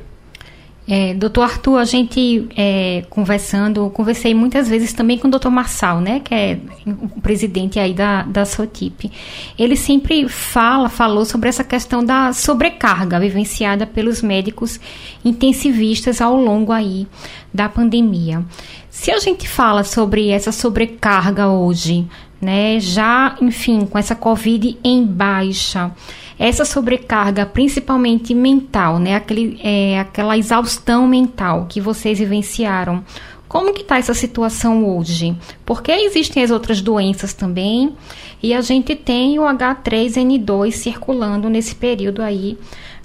É, 0.88 1.14
doutor 1.14 1.43
Arthur, 1.43 1.79
a 1.79 1.85
gente 1.85 2.49
é, 2.57 3.05
conversando, 3.09 3.88
conversei 3.90 4.35
muitas 4.35 4.69
vezes 4.69 4.93
também 4.93 5.19
com 5.19 5.29
o 5.29 5.31
doutor 5.31 5.51
Marçal, 5.51 6.01
né, 6.01 6.21
que 6.21 6.35
é 6.35 6.59
o 6.87 7.21
presidente 7.21 7.79
aí 7.79 7.95
da, 7.95 8.23
da 8.23 8.45
SOTIP. 8.45 9.11
Ele 9.57 9.77
sempre 9.77 10.29
fala, 10.29 10.88
falou 10.88 11.25
sobre 11.25 11.49
essa 11.49 11.62
questão 11.62 12.05
da 12.05 12.33
sobrecarga 12.33 13.21
vivenciada 13.21 13.87
pelos 13.87 14.21
médicos 14.21 14.81
intensivistas 15.25 16.21
ao 16.21 16.35
longo 16.35 16.73
aí 16.73 17.07
da 17.55 17.69
pandemia. 17.69 18.45
Se 18.90 19.12
a 19.12 19.19
gente 19.19 19.49
fala 19.49 19.85
sobre 19.85 20.31
essa 20.31 20.51
sobrecarga 20.51 21.49
hoje, 21.49 22.07
né, 22.40 22.81
já, 22.81 23.37
enfim, 23.40 23.87
com 23.87 23.99
essa 23.99 24.16
Covid 24.16 24.77
em 24.83 25.05
baixa, 25.05 25.93
essa 26.40 26.64
sobrecarga, 26.64 27.44
principalmente 27.44 28.35
mental, 28.35 28.98
né, 28.98 29.14
aquele, 29.14 29.61
é, 29.62 30.00
aquela 30.00 30.38
exaustão 30.38 31.07
mental 31.07 31.66
que 31.68 31.83
vocês 31.83 32.18
vivenciaram, 32.18 33.05
como 33.46 33.74
que 33.74 33.83
está 33.83 33.98
essa 33.98 34.14
situação 34.14 34.88
hoje? 34.88 35.37
Porque 35.66 35.92
existem 35.92 36.42
as 36.42 36.50
outras 36.50 36.81
doenças 36.81 37.35
também 37.35 37.94
e 38.42 38.55
a 38.55 38.62
gente 38.62 38.96
tem 38.96 39.38
o 39.38 39.42
H3N2 39.42 40.70
circulando 40.70 41.50
nesse 41.50 41.74
período 41.74 42.22
aí 42.22 42.57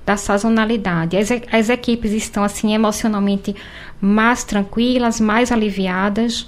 da 0.05 0.15
sazonalidade. 0.15 1.17
As, 1.17 1.29
as 1.51 1.67
equipes 1.67 2.13
estão 2.13 2.41
assim 2.41 2.73
emocionalmente 2.73 3.53
mais 3.99 4.45
tranquilas, 4.45 5.19
mais 5.19 5.51
aliviadas? 5.51 6.47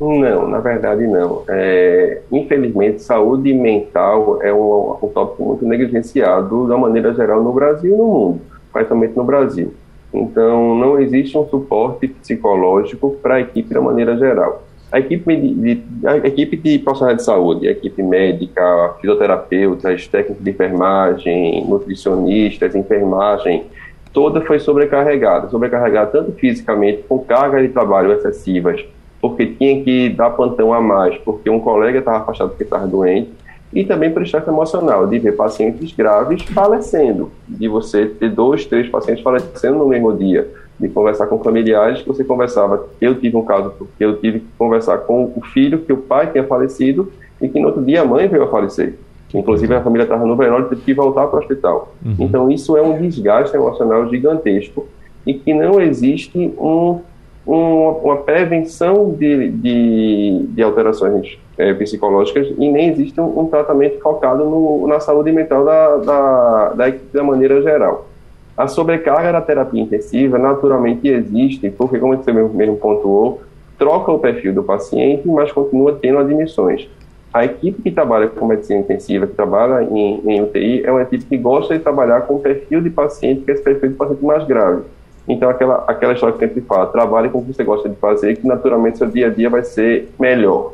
Não, 0.00 0.48
na 0.48 0.60
verdade 0.60 1.06
não. 1.06 1.42
É, 1.48 2.20
infelizmente, 2.30 3.02
saúde 3.02 3.52
mental 3.52 4.40
é 4.42 4.52
um, 4.52 4.96
um 5.02 5.08
tópico 5.08 5.44
muito 5.44 5.66
negligenciado 5.66 6.68
da 6.68 6.76
maneira 6.76 7.12
geral 7.14 7.42
no 7.42 7.52
Brasil 7.52 7.94
e 7.94 7.98
no 7.98 8.06
mundo, 8.06 8.40
principalmente 8.72 9.16
no 9.16 9.24
Brasil. 9.24 9.74
Então, 10.14 10.76
não 10.76 11.00
existe 11.00 11.36
um 11.36 11.46
suporte 11.48 12.06
psicológico 12.08 13.16
para 13.20 13.34
a 13.34 13.40
equipe 13.40 13.74
da 13.74 13.80
maneira 13.80 14.16
geral. 14.16 14.62
A 14.90 15.00
equipe 15.00 15.36
de, 15.36 15.82
a 16.06 16.16
equipe 16.16 16.56
de 16.56 16.78
profissionais 16.78 17.18
de 17.18 17.24
saúde, 17.24 17.68
a 17.68 17.72
equipe 17.72 18.02
médica, 18.02 18.94
fisioterapeutas, 19.00 20.06
técnicos 20.06 20.42
de 20.42 20.50
enfermagem, 20.50 21.66
nutricionistas, 21.68 22.74
enfermagem, 22.74 23.66
toda 24.14 24.40
foi 24.40 24.58
sobrecarregada, 24.58 25.48
sobrecarregada 25.48 26.10
tanto 26.10 26.32
fisicamente, 26.32 27.04
com 27.06 27.18
cargas 27.18 27.62
de 27.62 27.68
trabalho 27.68 28.12
excessivas, 28.12 28.82
porque 29.20 29.46
tinha 29.46 29.82
que 29.82 30.10
dar 30.10 30.30
plantão 30.30 30.72
a 30.72 30.80
mais, 30.80 31.16
porque 31.18 31.50
um 31.50 31.60
colega 31.60 31.98
estava 31.98 32.18
afastado 32.18 32.50
porque 32.50 32.64
estava 32.64 32.86
doente, 32.86 33.30
e 33.72 33.84
também 33.84 34.10
estresse 34.22 34.48
emocional, 34.48 35.06
de 35.06 35.18
ver 35.18 35.36
pacientes 35.36 35.92
graves 35.92 36.42
falecendo, 36.42 37.30
de 37.46 37.68
você 37.68 38.06
ter 38.06 38.30
dois, 38.30 38.64
três 38.64 38.88
pacientes 38.88 39.22
falecendo 39.22 39.78
no 39.78 39.88
mesmo 39.88 40.16
dia, 40.16 40.48
de 40.80 40.88
conversar 40.88 41.26
com 41.26 41.42
familiares 41.42 42.00
que 42.00 42.08
você 42.08 42.24
conversava. 42.24 42.86
Eu 43.00 43.16
tive 43.16 43.36
um 43.36 43.44
caso 43.44 43.72
porque 43.76 44.04
eu 44.04 44.16
tive 44.18 44.40
que 44.40 44.46
conversar 44.56 44.98
com 44.98 45.32
o 45.36 45.42
filho 45.52 45.80
que 45.80 45.92
o 45.92 45.98
pai 45.98 46.30
tinha 46.30 46.44
falecido 46.44 47.12
e 47.40 47.48
que 47.48 47.60
no 47.60 47.68
outro 47.68 47.84
dia 47.84 48.02
a 48.02 48.04
mãe 48.04 48.28
veio 48.28 48.44
a 48.44 48.48
falecer. 48.48 48.94
Inclusive 49.34 49.74
a 49.74 49.82
família 49.82 50.04
estava 50.04 50.24
no 50.24 50.36
velório 50.36 50.66
e 50.66 50.68
teve 50.70 50.82
que 50.82 50.94
voltar 50.94 51.26
para 51.26 51.36
o 51.36 51.40
hospital. 51.40 51.94
Uhum. 52.04 52.14
Então 52.20 52.50
isso 52.50 52.76
é 52.76 52.80
um 52.80 52.98
desgaste 52.98 53.54
emocional 53.54 54.08
gigantesco 54.08 54.86
e 55.26 55.34
que 55.34 55.52
não 55.52 55.80
existe 55.80 56.54
um 56.58 57.00
uma, 57.48 57.92
uma 57.92 58.16
prevenção 58.18 59.12
de, 59.12 59.48
de, 59.50 60.46
de 60.50 60.62
alterações 60.62 61.38
é, 61.56 61.72
psicológicas 61.72 62.46
e 62.58 62.68
nem 62.68 62.90
existe 62.90 63.18
um, 63.18 63.40
um 63.40 63.46
tratamento 63.46 63.98
focado 64.00 64.44
no, 64.44 64.86
na 64.86 65.00
saúde 65.00 65.32
mental 65.32 65.64
da, 65.64 65.96
da, 65.96 66.68
da 66.74 66.94
da 67.12 67.22
maneira 67.22 67.62
geral. 67.62 68.06
A 68.54 68.68
sobrecarga 68.68 69.32
da 69.32 69.40
terapia 69.40 69.80
intensiva 69.80 70.36
naturalmente 70.36 71.08
existe, 71.08 71.70
porque, 71.70 71.98
como 71.98 72.16
você 72.16 72.32
mesmo 72.32 72.76
pontuou, 72.76 73.40
troca 73.78 74.12
o 74.12 74.18
perfil 74.18 74.52
do 74.52 74.62
paciente, 74.62 75.26
mas 75.28 75.50
continua 75.52 75.96
tendo 76.00 76.18
admissões. 76.18 76.88
A 77.32 77.44
equipe 77.44 77.82
que 77.82 77.90
trabalha 77.90 78.26
com 78.26 78.46
medicina 78.46 78.80
intensiva, 78.80 79.26
que 79.26 79.34
trabalha 79.34 79.84
em, 79.84 80.20
em 80.26 80.42
UTI, 80.42 80.82
é 80.84 80.90
uma 80.90 81.02
equipe 81.02 81.24
que 81.24 81.36
gosta 81.36 81.76
de 81.76 81.82
trabalhar 81.82 82.22
com 82.22 82.34
o 82.34 82.40
perfil 82.40 82.80
de 82.80 82.90
paciente, 82.90 83.42
que 83.42 83.50
é 83.50 83.54
esse 83.54 83.62
perfil 83.62 83.90
de 83.90 83.94
paciente 83.94 84.24
mais 84.24 84.44
grave. 84.44 84.82
Então, 85.28 85.50
aquela, 85.50 85.84
aquela 85.86 86.14
história 86.14 86.32
que 86.36 86.40
sempre 86.40 86.62
fala, 86.62 86.86
trabalhe 86.86 87.28
com 87.28 87.38
o 87.38 87.44
que 87.44 87.52
você 87.52 87.62
gosta 87.62 87.88
de 87.88 87.96
fazer, 87.96 88.36
que 88.36 88.46
naturalmente 88.46 88.98
seu 88.98 89.06
dia 89.06 89.26
a 89.26 89.30
dia 89.30 89.50
vai 89.50 89.62
ser 89.62 90.08
melhor. 90.18 90.72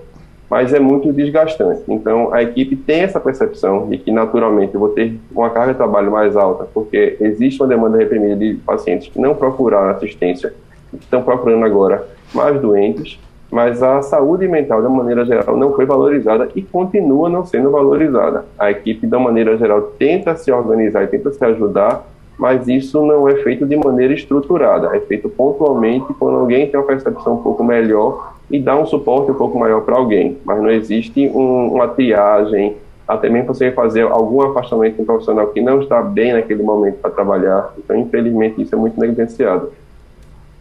Mas 0.48 0.72
é 0.72 0.78
muito 0.78 1.12
desgastante. 1.12 1.82
Então, 1.88 2.32
a 2.32 2.42
equipe 2.42 2.76
tem 2.76 3.00
essa 3.00 3.18
percepção 3.18 3.88
de 3.88 3.98
que 3.98 4.12
naturalmente 4.12 4.74
eu 4.74 4.80
vou 4.80 4.90
ter 4.90 5.18
uma 5.34 5.50
carga 5.50 5.72
de 5.72 5.78
trabalho 5.78 6.12
mais 6.12 6.36
alta, 6.36 6.68
porque 6.72 7.16
existe 7.20 7.60
uma 7.60 7.68
demanda 7.68 7.98
reprimida 7.98 8.36
de 8.36 8.54
pacientes 8.54 9.08
que 9.08 9.18
não 9.18 9.34
procuraram 9.34 9.90
assistência, 9.90 10.54
que 10.90 10.98
estão 10.98 11.22
procurando 11.22 11.64
agora 11.64 12.06
mais 12.32 12.60
doentes, 12.60 13.18
mas 13.50 13.82
a 13.82 14.02
saúde 14.02 14.48
mental, 14.48 14.82
de 14.82 14.88
maneira 14.88 15.24
geral, 15.24 15.56
não 15.56 15.72
foi 15.74 15.86
valorizada 15.86 16.48
e 16.54 16.62
continua 16.62 17.28
não 17.28 17.44
sendo 17.44 17.70
valorizada. 17.70 18.44
A 18.58 18.70
equipe, 18.70 19.06
de 19.06 19.16
maneira 19.16 19.56
geral, 19.56 19.82
tenta 19.98 20.34
se 20.36 20.50
organizar 20.50 21.04
e 21.04 21.06
tenta 21.06 21.32
se 21.32 21.44
ajudar, 21.44 22.04
mas 22.38 22.66
isso 22.68 23.04
não 23.04 23.28
é 23.28 23.36
feito 23.36 23.66
de 23.66 23.76
maneira 23.76 24.12
estruturada, 24.12 24.94
é 24.94 25.00
feito 25.00 25.28
pontualmente 25.28 26.12
quando 26.14 26.38
alguém 26.38 26.68
tem 26.68 26.78
uma 26.78 26.86
percepção 26.86 27.34
um 27.34 27.42
pouco 27.42 27.62
melhor 27.62 28.34
e 28.50 28.58
dá 28.58 28.76
um 28.76 28.86
suporte 28.86 29.30
um 29.30 29.34
pouco 29.34 29.58
maior 29.58 29.82
para 29.82 29.96
alguém, 29.96 30.38
mas 30.44 30.60
não 30.60 30.70
existe 30.70 31.28
um, 31.28 31.74
uma 31.74 31.88
triagem, 31.88 32.76
até 33.06 33.28
mesmo 33.28 33.54
você 33.54 33.70
fazer 33.70 34.02
algum 34.02 34.42
afastamento 34.42 34.96
com 34.96 35.02
um 35.02 35.06
profissional 35.06 35.46
que 35.48 35.60
não 35.60 35.82
está 35.82 36.02
bem 36.02 36.32
naquele 36.32 36.62
momento 36.62 36.96
para 36.96 37.10
trabalhar, 37.10 37.72
então 37.78 37.96
infelizmente 37.96 38.60
isso 38.60 38.74
é 38.74 38.78
muito 38.78 38.98
negligenciado. 38.98 39.70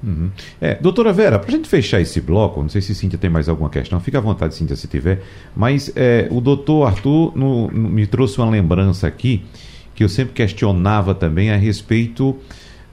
Uhum. 0.03 0.29
É, 0.59 0.75
doutora 0.75 1.13
Vera, 1.13 1.39
para 1.39 1.47
a 1.47 1.51
gente 1.51 1.69
fechar 1.69 2.01
esse 2.01 2.19
bloco, 2.19 2.61
não 2.61 2.67
sei 2.67 2.81
se 2.81 2.93
Cíntia 2.93 3.17
tem 3.17 3.29
mais 3.29 3.47
alguma 3.47 3.69
questão, 3.69 3.99
fica 4.01 4.17
à 4.17 4.21
vontade, 4.21 4.53
Cíntia, 4.53 4.75
se 4.75 4.87
tiver, 4.87 5.21
mas 5.55 5.91
é, 5.95 6.27
o 6.29 6.41
doutor 6.41 6.87
Arthur 6.87 7.31
no, 7.35 7.71
no, 7.71 7.89
me 7.89 8.05
trouxe 8.05 8.37
uma 8.37 8.49
lembrança 8.49 9.07
aqui 9.07 9.45
que 9.95 10.03
eu 10.03 10.09
sempre 10.09 10.33
questionava 10.33 11.13
também 11.13 11.51
a 11.51 11.55
respeito 11.55 12.35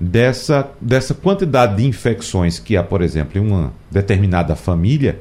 dessa, 0.00 0.70
dessa 0.80 1.14
quantidade 1.14 1.76
de 1.76 1.86
infecções 1.86 2.58
que 2.58 2.76
há, 2.76 2.82
por 2.82 3.02
exemplo, 3.02 3.38
em 3.40 3.46
uma 3.46 3.72
determinada 3.90 4.56
família 4.56 5.18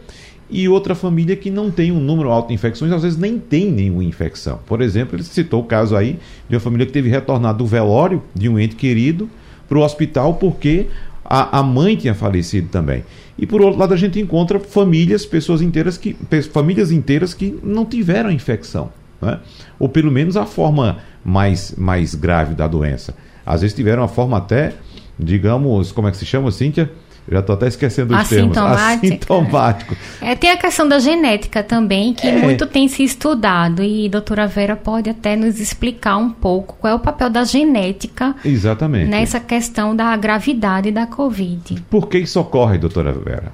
e 0.49 0.67
outra 0.67 0.95
família 0.95 1.35
que 1.35 1.51
não 1.51 1.69
tem 1.69 1.91
um 1.91 1.99
número 1.99 2.29
alto 2.29 2.47
de 2.47 2.55
infecções, 2.55 2.91
às 2.91 3.03
vezes 3.03 3.19
nem 3.19 3.37
tem 3.37 3.71
nenhuma 3.71 4.03
infecção. 4.03 4.59
Por 4.65 4.81
exemplo, 4.81 5.15
ele 5.15 5.23
citou 5.23 5.61
o 5.61 5.65
caso 5.65 5.95
aí 5.95 6.17
de 6.47 6.55
uma 6.55 6.61
família 6.61 6.87
que 6.87 6.91
teve 6.91 7.09
retornado 7.09 7.59
do 7.59 7.67
velório 7.67 8.23
de 8.33 8.49
um 8.49 8.57
ente 8.57 8.75
querido 8.75 9.29
para 9.67 9.77
o 9.77 9.83
hospital 9.83 10.35
porque 10.35 10.87
a, 11.23 11.59
a 11.59 11.63
mãe 11.63 11.95
tinha 11.95 12.15
falecido 12.15 12.67
também. 12.69 13.03
E 13.37 13.45
por 13.45 13.61
outro 13.61 13.79
lado, 13.79 13.93
a 13.93 13.97
gente 13.97 14.19
encontra 14.19 14.59
famílias, 14.59 15.25
pessoas 15.25 15.61
inteiras 15.61 15.97
que. 15.97 16.15
famílias 16.51 16.91
inteiras 16.91 17.33
que 17.33 17.57
não 17.63 17.85
tiveram 17.85 18.31
infecção 18.31 18.91
né? 19.21 19.39
ou 19.77 19.89
pelo 19.89 20.11
menos 20.11 20.37
a 20.37 20.45
forma 20.45 20.97
mais, 21.23 21.73
mais 21.77 22.15
grave 22.15 22.55
da 22.55 22.67
doença. 22.67 23.15
Às 23.45 23.61
vezes 23.61 23.75
tiveram 23.75 24.03
a 24.03 24.07
forma 24.07 24.37
até, 24.37 24.73
digamos, 25.17 25.91
como 25.91 26.07
é 26.07 26.11
que 26.11 26.17
se 26.17 26.25
chama, 26.25 26.51
Cíntia? 26.51 26.89
Já 27.31 27.39
estou 27.39 27.53
até 27.53 27.67
esquecendo 27.67 28.15
os 28.15 28.27
termos. 28.27 28.57
Assintomático. 28.57 29.95
É, 30.19 30.35
tem 30.35 30.49
a 30.49 30.57
questão 30.57 30.87
da 30.87 30.97
genética 30.97 31.61
também, 31.61 32.13
que 32.13 32.27
é. 32.27 32.41
muito 32.41 32.65
tem 32.65 32.87
se 32.87 33.03
estudado. 33.03 33.83
E 33.83 34.07
a 34.07 34.09
doutora 34.09 34.47
Vera 34.47 34.75
pode 34.75 35.11
até 35.11 35.35
nos 35.35 35.59
explicar 35.59 36.17
um 36.17 36.31
pouco 36.31 36.75
qual 36.79 36.93
é 36.93 36.95
o 36.95 36.99
papel 36.99 37.29
da 37.29 37.43
genética 37.43 38.35
Exatamente. 38.43 39.09
nessa 39.09 39.39
questão 39.39 39.95
da 39.95 40.15
gravidade 40.17 40.91
da 40.91 41.05
Covid. 41.05 41.83
Por 41.89 42.07
que 42.07 42.17
isso 42.17 42.39
ocorre, 42.39 42.79
doutora 42.79 43.11
Vera? 43.11 43.51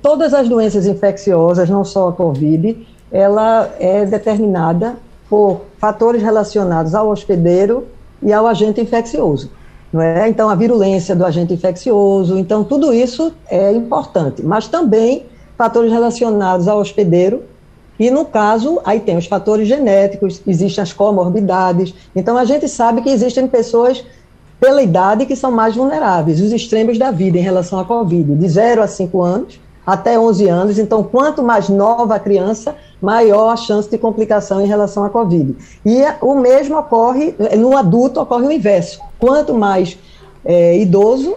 Todas 0.00 0.32
as 0.32 0.48
doenças 0.48 0.86
infecciosas, 0.86 1.68
não 1.68 1.84
só 1.84 2.08
a 2.08 2.12
Covid, 2.12 2.86
ela 3.12 3.70
é 3.78 4.04
determinada 4.04 4.96
por 5.28 5.62
fatores 5.78 6.22
relacionados 6.22 6.94
ao 6.94 7.08
hospedeiro 7.08 7.86
e 8.22 8.32
ao 8.32 8.46
agente 8.46 8.80
infeccioso. 8.80 9.50
Não 9.92 10.00
é? 10.00 10.28
Então, 10.28 10.48
a 10.48 10.54
virulência 10.54 11.16
do 11.16 11.24
agente 11.24 11.52
infeccioso, 11.52 12.38
então, 12.38 12.62
tudo 12.62 12.92
isso 12.92 13.32
é 13.48 13.72
importante, 13.72 14.42
mas 14.44 14.68
também 14.68 15.26
fatores 15.58 15.90
relacionados 15.90 16.68
ao 16.68 16.78
hospedeiro, 16.78 17.42
e 17.98 18.10
no 18.10 18.24
caso, 18.24 18.80
aí 18.84 19.00
tem 19.00 19.16
os 19.16 19.26
fatores 19.26 19.68
genéticos, 19.68 20.40
existem 20.46 20.82
as 20.82 20.92
comorbidades, 20.92 21.94
então 22.16 22.38
a 22.38 22.44
gente 22.44 22.66
sabe 22.68 23.02
que 23.02 23.10
existem 23.10 23.46
pessoas 23.46 24.04
pela 24.60 24.82
idade 24.82 25.26
que 25.26 25.34
são 25.34 25.50
mais 25.50 25.74
vulneráveis, 25.74 26.40
os 26.40 26.52
extremos 26.52 26.98
da 26.98 27.10
vida 27.10 27.36
em 27.36 27.42
relação 27.42 27.78
à 27.78 27.84
Covid, 27.84 28.36
de 28.36 28.48
0 28.48 28.82
a 28.82 28.86
5 28.86 29.22
anos, 29.22 29.60
até 29.92 30.18
11 30.18 30.48
anos. 30.48 30.78
Então, 30.78 31.02
quanto 31.02 31.42
mais 31.42 31.68
nova 31.68 32.14
a 32.14 32.18
criança, 32.18 32.74
maior 33.00 33.50
a 33.50 33.56
chance 33.56 33.88
de 33.88 33.98
complicação 33.98 34.60
em 34.60 34.66
relação 34.66 35.04
à 35.04 35.10
Covid. 35.10 35.56
E 35.84 36.02
o 36.20 36.34
mesmo 36.34 36.78
ocorre, 36.78 37.34
no 37.58 37.76
adulto 37.76 38.20
ocorre 38.20 38.46
o 38.46 38.52
inverso. 38.52 39.00
Quanto 39.18 39.54
mais 39.54 39.98
é, 40.44 40.78
idoso, 40.78 41.36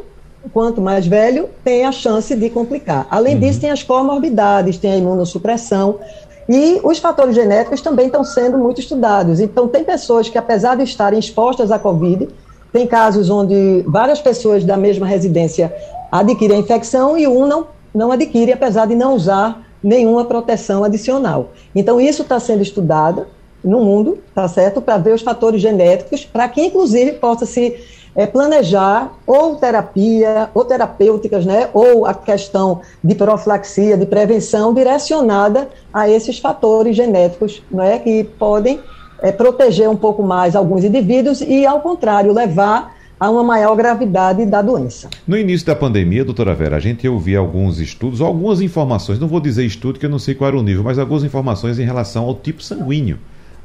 quanto 0.51 0.81
mais 0.81 1.07
velho, 1.07 1.49
tem 1.63 1.85
a 1.85 1.91
chance 1.91 2.35
de 2.35 2.49
complicar. 2.49 3.07
Além 3.09 3.35
uhum. 3.35 3.41
disso, 3.41 3.61
tem 3.61 3.71
as 3.71 3.83
comorbidades, 3.83 4.77
tem 4.77 4.93
a 4.93 4.97
imunossupressão. 4.97 5.99
E 6.47 6.81
os 6.83 6.99
fatores 6.99 7.35
genéticos 7.35 7.81
também 7.81 8.07
estão 8.07 8.23
sendo 8.23 8.57
muito 8.57 8.81
estudados. 8.81 9.39
Então, 9.39 9.67
tem 9.67 9.83
pessoas 9.83 10.27
que, 10.27 10.37
apesar 10.37 10.75
de 10.75 10.83
estarem 10.83 11.17
expostas 11.17 11.71
à 11.71 11.79
Covid, 11.79 12.27
tem 12.73 12.85
casos 12.87 13.29
onde 13.29 13.83
várias 13.87 14.19
pessoas 14.19 14.65
da 14.65 14.75
mesma 14.75 15.05
residência 15.05 15.73
adquirem 16.11 16.57
a 16.57 16.59
infecção 16.59 17.17
e 17.17 17.27
um 17.27 17.45
não 17.47 17.67
não 17.93 18.11
adquire, 18.11 18.51
apesar 18.51 18.87
de 18.87 18.95
não 18.95 19.15
usar 19.15 19.63
nenhuma 19.83 20.25
proteção 20.25 20.83
adicional. 20.83 21.51
Então, 21.75 21.99
isso 21.99 22.21
está 22.21 22.39
sendo 22.39 22.63
estudado 22.63 23.27
no 23.63 23.79
mundo, 23.81 24.19
tá 24.33 24.47
certo? 24.47 24.81
Para 24.81 24.97
ver 24.97 25.13
os 25.13 25.21
fatores 25.21 25.61
genéticos, 25.61 26.25
para 26.25 26.47
que, 26.49 26.61
inclusive, 26.61 27.13
possa 27.13 27.45
se 27.45 27.75
é, 28.15 28.25
planejar 28.25 29.13
ou 29.25 29.55
terapia, 29.55 30.49
ou 30.53 30.65
terapêuticas, 30.65 31.45
né? 31.45 31.69
Ou 31.73 32.05
a 32.05 32.13
questão 32.13 32.81
de 33.03 33.15
profilaxia, 33.15 33.97
de 33.97 34.05
prevenção, 34.05 34.73
direcionada 34.73 35.69
a 35.93 36.09
esses 36.09 36.39
fatores 36.39 36.95
genéticos, 36.95 37.63
né? 37.71 37.99
Que 37.99 38.23
podem 38.23 38.79
é, 39.21 39.31
proteger 39.31 39.89
um 39.89 39.95
pouco 39.95 40.21
mais 40.21 40.55
alguns 40.55 40.83
indivíduos 40.83 41.41
e, 41.41 41.65
ao 41.65 41.81
contrário, 41.81 42.33
levar 42.33 42.93
a 43.19 43.29
uma 43.29 43.43
maior 43.43 43.75
gravidade 43.75 44.45
da 44.45 44.61
doença. 44.61 45.09
No 45.27 45.37
início 45.37 45.65
da 45.67 45.75
pandemia, 45.75 46.25
doutora 46.25 46.53
Vera, 46.53 46.75
a 46.75 46.79
gente 46.79 47.07
ouvia 47.07 47.39
alguns 47.39 47.79
estudos, 47.79 48.21
algumas 48.21 48.61
informações, 48.61 49.19
não 49.19 49.27
vou 49.27 49.39
dizer 49.39 49.65
estudo 49.65 49.99
que 49.99 50.05
eu 50.05 50.09
não 50.09 50.19
sei 50.19 50.35
qual 50.35 50.49
era 50.49 50.57
o 50.57 50.63
nível, 50.63 50.83
mas 50.83 50.99
algumas 50.99 51.23
informações 51.23 51.79
em 51.79 51.85
relação 51.85 52.25
ao 52.25 52.35
tipo 52.35 52.61
sanguíneo. 52.61 53.17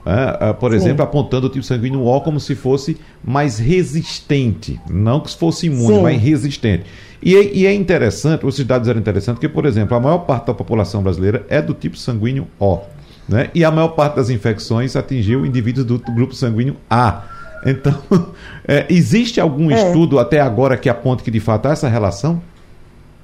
É, 0.06 0.50
é, 0.50 0.52
por 0.52 0.72
exemplo, 0.72 0.98
Sim. 0.98 1.02
apontando 1.02 1.48
o 1.48 1.50
tipo 1.50 1.64
sanguíneo 1.64 2.06
O 2.06 2.20
como 2.20 2.38
se 2.40 2.54
fosse 2.54 2.96
mais 3.22 3.58
resistente, 3.58 4.80
não 4.88 5.20
que 5.20 5.36
fosse 5.36 5.66
imune, 5.66 5.96
Sim. 5.96 6.02
mas 6.02 6.22
resistente. 6.22 6.84
E, 7.22 7.36
é, 7.36 7.54
e, 7.54 7.66
é 7.66 7.74
interessante, 7.74 8.46
esses 8.46 8.64
dados 8.64 8.88
eram 8.88 9.00
interessantes, 9.00 9.40
porque, 9.40 9.52
por 9.52 9.66
exemplo, 9.66 9.96
a 9.96 10.00
maior 10.00 10.18
parte 10.18 10.46
da 10.46 10.54
população 10.54 11.02
brasileira 11.02 11.44
é 11.48 11.60
do 11.60 11.74
tipo 11.74 11.96
sanguíneo 11.96 12.46
O, 12.60 12.78
né? 13.28 13.50
e 13.54 13.64
a 13.64 13.70
maior 13.70 13.88
parte 13.88 14.16
das 14.16 14.30
infecções 14.30 14.94
atingiu 14.94 15.44
indivíduos 15.44 15.84
do 15.84 15.98
grupo 15.98 16.34
sanguíneo 16.34 16.76
A. 16.88 17.24
Então, 17.64 17.94
é, 18.66 18.86
existe 18.88 19.40
algum 19.40 19.70
é. 19.70 19.74
estudo 19.74 20.18
até 20.18 20.40
agora 20.40 20.76
que 20.76 20.88
aponte 20.88 21.22
que 21.22 21.30
de 21.30 21.40
fato 21.40 21.66
há 21.66 21.72
essa 21.72 21.88
relação? 21.88 22.40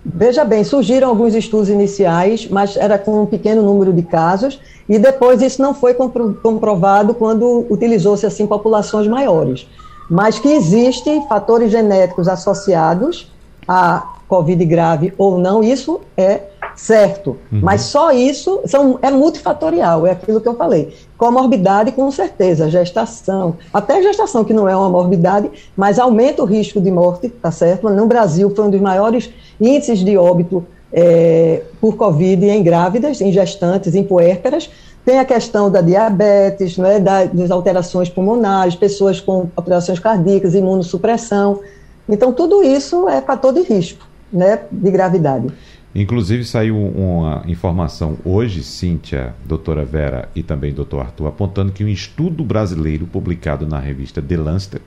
Veja 0.04 0.44
bem, 0.44 0.62
surgiram 0.62 1.08
alguns 1.08 1.34
estudos 1.34 1.70
iniciais, 1.70 2.46
mas 2.50 2.76
era 2.76 2.98
com 2.98 3.22
um 3.22 3.26
pequeno 3.26 3.62
número 3.62 3.90
de 3.90 4.02
casos, 4.02 4.60
e 4.86 4.98
depois 4.98 5.40
isso 5.40 5.62
não 5.62 5.72
foi 5.72 5.94
comprovado 5.94 7.14
quando 7.14 7.66
utilizou-se 7.70 8.26
assim 8.26 8.46
populações 8.46 9.08
maiores. 9.08 9.66
Mas 10.10 10.38
que 10.38 10.48
existem 10.48 11.26
fatores 11.26 11.70
genéticos 11.70 12.28
associados 12.28 13.32
a 13.66 14.14
Covid 14.28 14.62
grave 14.66 15.14
ou 15.16 15.38
não, 15.38 15.62
isso 15.62 16.00
é 16.16 16.42
certo. 16.76 17.36
Uhum. 17.52 17.60
Mas 17.62 17.82
só 17.82 18.12
isso 18.12 18.60
são, 18.66 18.98
é 19.00 19.10
multifatorial, 19.10 20.06
é 20.06 20.10
aquilo 20.10 20.40
que 20.40 20.48
eu 20.48 20.54
falei. 20.56 20.94
Comorbidade, 21.16 21.92
com 21.92 22.10
certeza, 22.10 22.68
gestação, 22.68 23.56
até 23.72 24.02
gestação, 24.02 24.44
que 24.44 24.52
não 24.52 24.68
é 24.68 24.76
uma 24.76 24.88
morbidade, 24.88 25.50
mas 25.76 25.98
aumenta 25.98 26.42
o 26.42 26.46
risco 26.46 26.80
de 26.80 26.90
morte, 26.90 27.28
tá 27.28 27.50
certo? 27.50 27.88
No 27.88 28.06
Brasil 28.06 28.52
foi 28.54 28.64
um 28.64 28.70
dos 28.70 28.80
maiores 28.80 29.30
índices 29.60 30.00
de 30.00 30.16
óbito 30.16 30.64
é, 30.92 31.62
por 31.80 31.96
Covid 31.96 32.44
em 32.48 32.62
grávidas, 32.62 33.20
em 33.20 33.32
gestantes, 33.32 33.94
em 33.94 34.04
puérperas. 34.04 34.70
Tem 35.04 35.18
a 35.18 35.24
questão 35.24 35.70
da 35.70 35.80
diabetes, 35.80 36.78
é? 36.78 36.98
Da, 36.98 37.24
das 37.24 37.50
alterações 37.50 38.08
pulmonares, 38.08 38.74
pessoas 38.74 39.20
com 39.20 39.48
alterações 39.56 39.98
cardíacas, 39.98 40.54
imunossupressão. 40.54 41.60
Então, 42.08 42.32
tudo 42.32 42.62
isso 42.62 43.08
é 43.08 43.20
fator 43.20 43.52
de 43.52 43.62
risco. 43.62 44.06
né, 44.34 44.60
de 44.70 44.90
gravidade. 44.90 45.46
Inclusive 45.94 46.44
saiu 46.44 46.76
uma 46.76 47.44
informação 47.46 48.18
hoje, 48.24 48.64
Cíntia, 48.64 49.32
doutora 49.46 49.84
Vera 49.84 50.28
e 50.34 50.42
também 50.42 50.72
doutor 50.72 51.02
Arthur, 51.02 51.28
apontando 51.28 51.70
que 51.70 51.84
um 51.84 51.88
estudo 51.88 52.42
brasileiro 52.42 53.06
publicado 53.06 53.64
na 53.64 53.78
revista 53.78 54.20
The 54.20 54.36
Lancet 54.36 54.82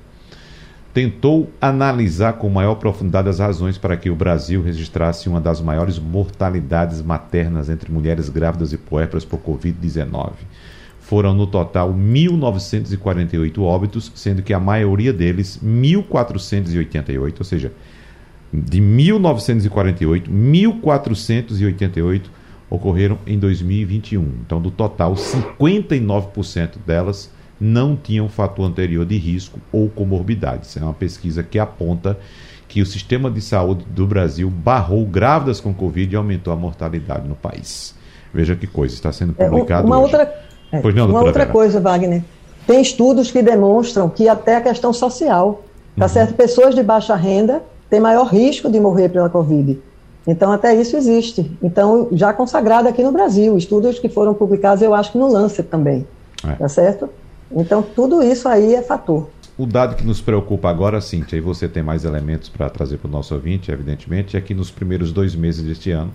tentou 0.94 1.50
analisar 1.62 2.34
com 2.34 2.50
maior 2.50 2.76
profundidade 2.76 3.30
as 3.30 3.40
razões 3.40 3.78
para 3.78 3.96
que 3.96 4.10
o 4.10 4.16
Brasil 4.16 4.62
registrasse 4.62 5.30
uma 5.30 5.40
das 5.40 5.62
maiores 5.62 5.98
mortalidades 5.98 7.02
maternas 7.02 7.70
entre 7.70 7.90
mulheres 7.90 8.28
grávidas 8.28 8.74
e 8.74 8.78
puérperas 8.78 9.24
por 9.24 9.40
Covid-19. 9.40 10.32
Foram 11.00 11.34
no 11.34 11.48
total 11.48 11.94
1.948 11.94 13.62
óbitos, 13.62 14.12
sendo 14.14 14.42
que 14.42 14.54
a 14.54 14.60
maioria 14.60 15.14
deles, 15.14 15.58
1.488, 15.64 17.36
ou 17.40 17.46
seja, 17.46 17.72
de 18.52 18.80
1948, 18.80 20.32
1488 20.32 22.32
ocorreram 22.70 23.18
em 23.26 23.40
2021. 23.40 24.22
Então, 24.46 24.62
do 24.62 24.72
total, 24.72 25.14
59% 25.14 26.72
delas 26.86 27.32
não 27.60 27.96
tinham 27.96 28.30
fator 28.30 28.66
anterior 28.66 29.06
de 29.06 29.18
risco 29.18 29.60
ou 29.72 29.90
comorbidades. 29.90 30.78
É 30.78 30.82
uma 30.82 30.94
pesquisa 30.94 31.44
que 31.44 31.58
aponta 31.58 32.18
que 32.68 32.82
o 32.82 32.86
sistema 32.86 33.32
de 33.32 33.42
saúde 33.42 33.86
do 33.90 34.06
Brasil 34.06 34.50
barrou 34.50 35.06
grávidas 35.06 35.60
com 35.60 35.74
Covid 35.74 36.14
e 36.14 36.18
aumentou 36.18 36.52
a 36.52 36.56
mortalidade 36.56 37.28
no 37.28 37.36
país. 37.36 37.96
Veja 38.34 38.56
que 38.56 38.68
coisa, 38.68 38.94
está 38.94 39.12
sendo 39.12 39.34
é, 39.38 39.48
publicado. 39.48 39.84
É, 39.84 39.86
uma 39.86 40.00
hoje. 40.00 40.16
outra, 40.16 40.34
é, 40.72 40.92
não, 40.92 41.10
uma 41.10 41.22
outra 41.22 41.46
coisa, 41.46 41.80
Wagner. 41.80 42.22
Tem 42.68 42.82
estudos 42.82 43.32
que 43.32 43.42
demonstram 43.42 44.10
que 44.10 44.28
até 44.28 44.58
a 44.58 44.62
questão 44.62 44.92
social, 44.92 45.64
tá 45.96 46.04
uhum. 46.04 46.10
certo? 46.10 46.34
Pessoas 46.34 46.76
de 46.76 46.84
baixa 46.84 47.16
renda 47.16 47.64
tem 47.90 48.00
maior 48.00 48.26
risco 48.26 48.70
de 48.70 48.80
morrer 48.80 49.10
pela 49.10 49.30
Covid. 49.30 49.80
Então, 50.26 50.52
até 50.52 50.76
isso 50.76 50.98
existe. 50.98 51.50
Então, 51.64 52.10
já 52.12 52.34
consagrado 52.34 52.88
aqui 52.88 53.02
no 53.02 53.14
Brasil, 53.14 53.58
estudos 53.58 53.98
que 53.98 54.10
foram 54.10 54.34
publicados, 54.34 54.82
eu 54.82 54.94
acho 54.94 55.14
que 55.14 55.18
no 55.18 55.32
Lancet 55.32 55.68
também. 55.68 56.06
É. 56.46 56.54
Tá 56.54 56.68
certo? 56.68 57.10
Então, 57.50 57.82
tudo 57.82 58.22
isso 58.22 58.50
aí 58.50 58.76
é 58.76 58.82
fator. 58.82 59.30
O 59.58 59.66
dado 59.66 59.96
que 59.96 60.06
nos 60.06 60.22
preocupa 60.22 60.70
agora, 60.70 61.02
Cintia, 61.02 61.38
e 61.38 61.42
você 61.42 61.68
tem 61.68 61.82
mais 61.82 62.06
elementos 62.06 62.48
para 62.50 62.70
trazer 62.70 62.98
para 62.98 63.08
o 63.08 63.12
nosso 63.12 63.34
ouvinte, 63.34 63.72
evidentemente, 63.72 64.38
é 64.38 64.42
que 64.42 64.54
nos 64.54 64.70
primeiros 64.70 65.12
dois 65.12 65.34
meses 65.34 65.64
deste 65.64 65.90
ano, 65.92 66.12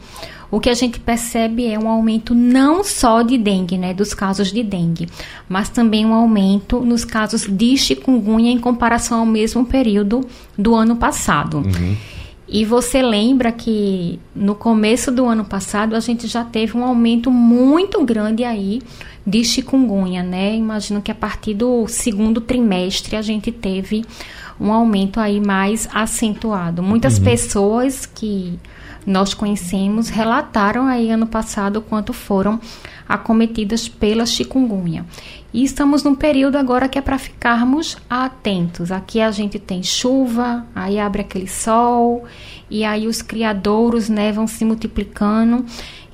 o 0.54 0.60
que 0.60 0.70
a 0.70 0.74
gente 0.74 1.00
percebe 1.00 1.66
é 1.66 1.76
um 1.76 1.88
aumento 1.88 2.32
não 2.32 2.84
só 2.84 3.22
de 3.22 3.36
dengue, 3.36 3.76
né, 3.76 3.92
dos 3.92 4.14
casos 4.14 4.52
de 4.52 4.62
dengue, 4.62 5.08
mas 5.48 5.68
também 5.68 6.06
um 6.06 6.14
aumento 6.14 6.78
nos 6.78 7.04
casos 7.04 7.44
de 7.48 7.76
chikungunya 7.76 8.52
em 8.52 8.58
comparação 8.60 9.18
ao 9.18 9.26
mesmo 9.26 9.66
período 9.66 10.24
do 10.56 10.76
ano 10.76 10.94
passado. 10.94 11.56
Uhum. 11.56 11.96
E 12.46 12.64
você 12.64 13.02
lembra 13.02 13.50
que 13.50 14.20
no 14.32 14.54
começo 14.54 15.10
do 15.10 15.26
ano 15.26 15.44
passado 15.44 15.96
a 15.96 16.00
gente 16.00 16.28
já 16.28 16.44
teve 16.44 16.76
um 16.76 16.84
aumento 16.84 17.32
muito 17.32 18.04
grande 18.04 18.44
aí 18.44 18.80
de 19.26 19.42
chikungunya, 19.42 20.22
né? 20.22 20.54
Imagino 20.54 21.02
que 21.02 21.10
a 21.10 21.16
partir 21.16 21.54
do 21.54 21.88
segundo 21.88 22.40
trimestre 22.40 23.16
a 23.16 23.22
gente 23.22 23.50
teve 23.50 24.04
um 24.60 24.72
aumento 24.72 25.18
aí 25.18 25.40
mais 25.40 25.88
acentuado. 25.92 26.80
Muitas 26.80 27.18
uhum. 27.18 27.24
pessoas 27.24 28.06
que 28.06 28.56
nós 29.06 29.34
conhecemos 29.34 30.08
relataram 30.08 30.86
aí 30.86 31.10
ano 31.10 31.26
passado 31.26 31.80
quanto 31.80 32.12
foram 32.12 32.60
acometidas 33.08 33.88
pela 33.88 34.24
chikungunya. 34.24 35.04
E 35.52 35.62
estamos 35.62 36.02
num 36.02 36.14
período 36.14 36.56
agora 36.56 36.88
que 36.88 36.98
é 36.98 37.02
para 37.02 37.18
ficarmos 37.18 37.96
atentos. 38.10 38.90
Aqui 38.90 39.20
a 39.20 39.30
gente 39.30 39.58
tem 39.58 39.82
chuva, 39.82 40.66
aí 40.74 40.98
abre 40.98 41.20
aquele 41.20 41.46
sol, 41.46 42.24
e 42.68 42.82
aí 42.82 43.06
os 43.06 43.22
criadouros 43.22 44.08
né, 44.08 44.32
vão 44.32 44.46
se 44.46 44.64
multiplicando. 44.64 45.64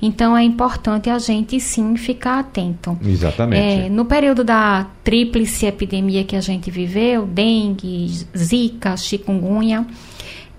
Então 0.01 0.35
é 0.35 0.43
importante 0.43 1.09
a 1.09 1.17
gente 1.17 1.59
sim 1.59 1.95
ficar 1.95 2.39
atento. 2.39 2.97
Exatamente. 3.03 3.85
É, 3.85 3.89
no 3.89 4.05
período 4.05 4.43
da 4.43 4.87
tríplice 5.03 5.65
epidemia 5.65 6.23
que 6.23 6.35
a 6.35 6.41
gente 6.41 6.69
viveu, 6.69 7.25
dengue, 7.25 8.07
zika, 8.35 8.97
chikungunya, 8.97 9.85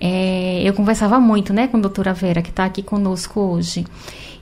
é, 0.04 0.60
eu 0.64 0.74
conversava 0.74 1.20
muito 1.20 1.52
né, 1.52 1.68
com 1.68 1.76
a 1.76 1.80
doutora 1.80 2.12
Vera, 2.12 2.42
que 2.42 2.50
está 2.50 2.64
aqui 2.64 2.82
conosco 2.82 3.38
hoje. 3.38 3.84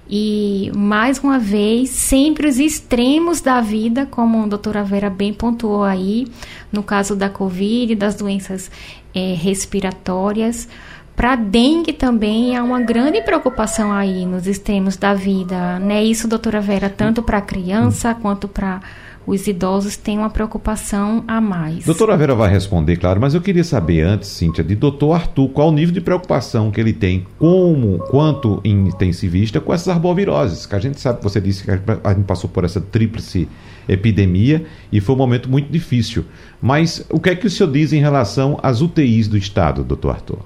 E, 0.08 0.72
mais 0.74 1.18
uma 1.18 1.38
vez, 1.38 1.90
sempre 1.90 2.48
os 2.48 2.58
extremos 2.58 3.42
da 3.42 3.60
vida, 3.60 4.06
como 4.06 4.42
a 4.42 4.46
doutora 4.46 4.82
Vera 4.82 5.10
bem 5.10 5.34
pontuou 5.34 5.84
aí, 5.84 6.26
no 6.72 6.82
caso 6.82 7.14
da 7.14 7.28
Covid, 7.28 7.94
das 7.94 8.14
doenças 8.14 8.70
é, 9.14 9.34
respiratórias. 9.34 10.66
Para 11.14 11.36
dengue 11.36 11.92
também 11.92 12.56
há 12.56 12.64
uma 12.64 12.80
grande 12.80 13.20
preocupação 13.20 13.92
aí 13.92 14.24
nos 14.24 14.46
extremos 14.46 14.96
da 14.96 15.12
vida, 15.12 15.78
né? 15.78 16.02
Isso, 16.02 16.26
doutora 16.26 16.62
Vera, 16.62 16.88
tanto 16.88 17.22
para 17.22 17.38
criança 17.42 18.14
quanto 18.14 18.48
para 18.48 18.80
os 19.26 19.46
idosos 19.46 19.96
têm 19.96 20.18
uma 20.18 20.30
preocupação 20.30 21.22
a 21.28 21.40
mais. 21.40 21.84
Doutora 21.84 22.16
Vera 22.16 22.34
vai 22.34 22.50
responder, 22.50 22.96
claro, 22.96 23.20
mas 23.20 23.34
eu 23.34 23.40
queria 23.40 23.62
saber 23.62 24.02
antes, 24.02 24.28
Cíntia, 24.28 24.64
de 24.64 24.74
doutor 24.74 25.12
Arthur, 25.12 25.48
qual 25.50 25.68
o 25.68 25.72
nível 25.72 25.94
de 25.94 26.00
preocupação 26.00 26.70
que 26.70 26.80
ele 26.80 26.92
tem, 26.92 27.26
como, 27.38 27.98
quanto 27.98 28.60
intensivista, 28.64 29.60
com 29.60 29.72
essas 29.72 29.88
arboviroses, 29.88 30.66
que 30.66 30.74
a 30.74 30.78
gente 30.78 31.00
sabe, 31.00 31.22
você 31.22 31.40
disse 31.40 31.64
que 31.64 31.70
a 31.70 32.12
gente 32.12 32.24
passou 32.26 32.48
por 32.48 32.64
essa 32.64 32.80
tríplice 32.80 33.48
epidemia 33.88 34.64
e 34.92 35.00
foi 35.00 35.14
um 35.14 35.18
momento 35.18 35.50
muito 35.50 35.70
difícil. 35.70 36.24
Mas 36.60 37.04
o 37.10 37.20
que 37.20 37.30
é 37.30 37.36
que 37.36 37.46
o 37.46 37.50
senhor 37.50 37.70
diz 37.70 37.92
em 37.92 38.00
relação 38.00 38.58
às 38.62 38.80
UTIs 38.80 39.28
do 39.28 39.36
Estado, 39.36 39.84
doutor 39.84 40.10
Arthur? 40.10 40.38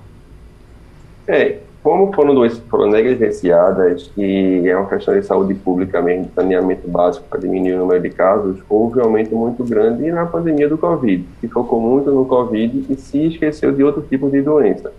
É, 1.26 1.58
como 1.84 2.10
foram 2.14 2.34
doenças 2.34 2.58
que 2.58 2.68
foram 2.70 2.86
negligenciadas 2.86 4.10
e 4.16 4.62
é 4.66 4.74
uma 4.74 4.88
questão 4.88 5.12
de 5.12 5.22
saúde 5.22 5.52
pública 5.52 6.00
mesmo, 6.00 6.24
de 6.24 6.32
saneamento 6.32 6.88
básico 6.88 7.26
para 7.28 7.38
diminuir 7.38 7.74
o 7.74 7.80
número 7.80 8.00
de 8.00 8.08
casos, 8.08 8.58
houve 8.70 9.00
um 9.00 9.02
aumento 9.02 9.36
muito 9.36 9.62
grande 9.62 10.10
na 10.10 10.24
pandemia 10.24 10.66
do 10.66 10.78
Covid, 10.78 11.22
que 11.42 11.46
focou 11.46 11.78
muito 11.78 12.10
no 12.10 12.24
Covid 12.24 12.86
e 12.88 12.96
se 12.96 13.26
esqueceu 13.26 13.70
de 13.70 13.84
outros 13.84 14.08
tipos 14.08 14.32
de 14.32 14.40
doença. 14.40 14.90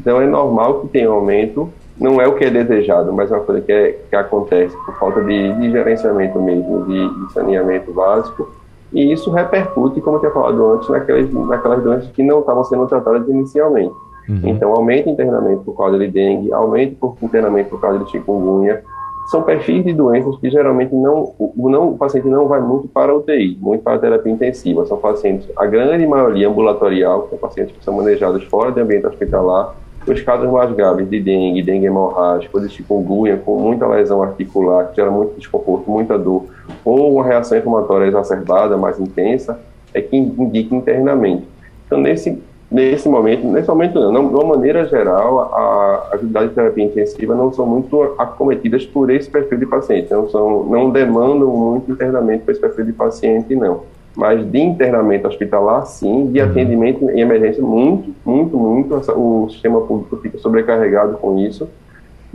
Então 0.00 0.20
é 0.20 0.26
normal 0.26 0.80
que 0.80 0.88
tenha 0.88 1.08
um 1.08 1.14
aumento, 1.14 1.70
não 1.96 2.20
é 2.20 2.26
o 2.26 2.34
que 2.34 2.44
é 2.44 2.50
desejado, 2.50 3.12
mas 3.12 3.30
é 3.30 3.36
uma 3.36 3.44
coisa 3.44 3.60
que, 3.60 3.70
é, 3.70 3.92
que 4.10 4.16
acontece 4.16 4.76
por 4.84 4.98
falta 4.98 5.22
de, 5.22 5.52
de 5.52 5.70
gerenciamento 5.70 6.40
mesmo, 6.42 6.86
de, 6.86 7.08
de, 7.08 7.32
saneamento 7.34 7.92
básico, 7.92 8.50
e 8.92 9.12
isso 9.12 9.30
repercute, 9.30 10.00
como 10.00 10.16
eu 10.16 10.20
tinha 10.20 10.32
falado 10.32 10.72
antes, 10.72 10.88
naquelas, 10.88 11.32
naquelas 11.32 11.84
doenças 11.84 12.10
que 12.10 12.24
não 12.24 12.40
estavam 12.40 12.64
sendo 12.64 12.84
tratadas 12.88 13.28
inicialmente. 13.28 13.94
Uhum. 14.28 14.40
Então, 14.44 14.72
aumenta 14.72 15.08
internamento 15.08 15.62
por 15.62 15.76
causa 15.76 15.98
de 15.98 16.08
dengue, 16.08 16.52
aumenta 16.52 16.96
por 16.98 17.16
internamento 17.22 17.70
por 17.70 17.80
causa 17.80 18.04
de 18.04 18.10
chikungunya. 18.10 18.82
São 19.30 19.42
perfis 19.42 19.84
de 19.84 19.92
doenças 19.92 20.36
que 20.38 20.48
geralmente 20.48 20.94
não 20.94 21.34
o, 21.36 21.68
não, 21.68 21.90
o 21.90 21.98
paciente 21.98 22.28
não 22.28 22.46
vai 22.46 22.60
muito 22.60 22.86
para 22.86 23.10
a 23.10 23.16
UTI, 23.16 23.58
muito 23.60 23.82
para 23.82 23.94
a 23.94 23.98
terapia 23.98 24.32
intensiva. 24.32 24.86
São 24.86 24.98
pacientes, 24.98 25.48
a 25.56 25.66
grande 25.66 26.06
maioria 26.06 26.48
ambulatorial, 26.48 27.26
são 27.28 27.38
pacientes 27.38 27.76
que 27.76 27.84
são 27.84 27.94
manejados 27.94 28.44
fora 28.44 28.70
do 28.70 28.80
ambiente 28.80 29.06
hospitalar. 29.06 29.74
Os 30.06 30.22
casos 30.22 30.48
mais 30.48 30.72
graves 30.72 31.10
de 31.10 31.20
dengue, 31.20 31.60
dengue 31.64 31.86
hemorrágico, 31.86 32.60
de 32.60 32.68
chikungunya, 32.68 33.36
com 33.38 33.58
muita 33.58 33.88
lesão 33.88 34.22
articular, 34.22 34.90
que 34.90 34.96
gera 34.96 35.10
muito 35.10 35.36
desconforto, 35.36 35.90
muita 35.90 36.16
dor, 36.16 36.44
ou 36.84 37.14
uma 37.14 37.24
reação 37.24 37.58
inflamatória 37.58 38.06
exacerbada, 38.06 38.76
mais 38.76 39.00
intensa, 39.00 39.58
é 39.92 40.00
que 40.00 40.16
indica 40.16 40.72
internamento. 40.76 41.42
Então, 41.84 41.98
nesse 41.98 42.40
nesse 42.70 43.08
momento, 43.08 43.46
nesse 43.46 43.68
momento 43.68 44.00
não, 44.10 44.28
de 44.28 44.34
uma 44.34 44.56
maneira 44.56 44.86
geral, 44.86 45.54
a 45.54 46.08
atividade 46.12 46.48
de 46.48 46.54
terapia 46.54 46.84
intensiva 46.84 47.34
não 47.34 47.52
são 47.52 47.66
muito 47.66 48.14
acometidas 48.18 48.84
por 48.84 49.10
esse 49.10 49.30
perfil 49.30 49.58
de 49.58 49.66
paciente, 49.66 50.10
não 50.10 50.28
são, 50.28 50.64
não 50.64 50.90
demandam 50.90 51.48
muito 51.48 51.92
internamento 51.92 52.44
para 52.44 52.52
esse 52.52 52.60
perfil 52.60 52.86
de 52.86 52.92
paciente, 52.92 53.54
não. 53.54 53.82
Mas 54.16 54.44
de 54.50 54.58
internamento 54.58 55.28
hospitalar, 55.28 55.86
sim, 55.86 56.30
de 56.32 56.40
uhum. 56.40 56.46
atendimento 56.46 57.10
em 57.10 57.20
emergência, 57.20 57.62
muito, 57.62 58.14
muito, 58.24 58.56
muito, 58.56 58.94
o 59.12 59.48
sistema 59.50 59.80
público 59.82 60.16
fica 60.16 60.38
sobrecarregado 60.38 61.18
com 61.18 61.38
isso, 61.38 61.68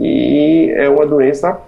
e 0.00 0.72
é 0.76 0.88
uma 0.88 1.04
doença 1.04 1.60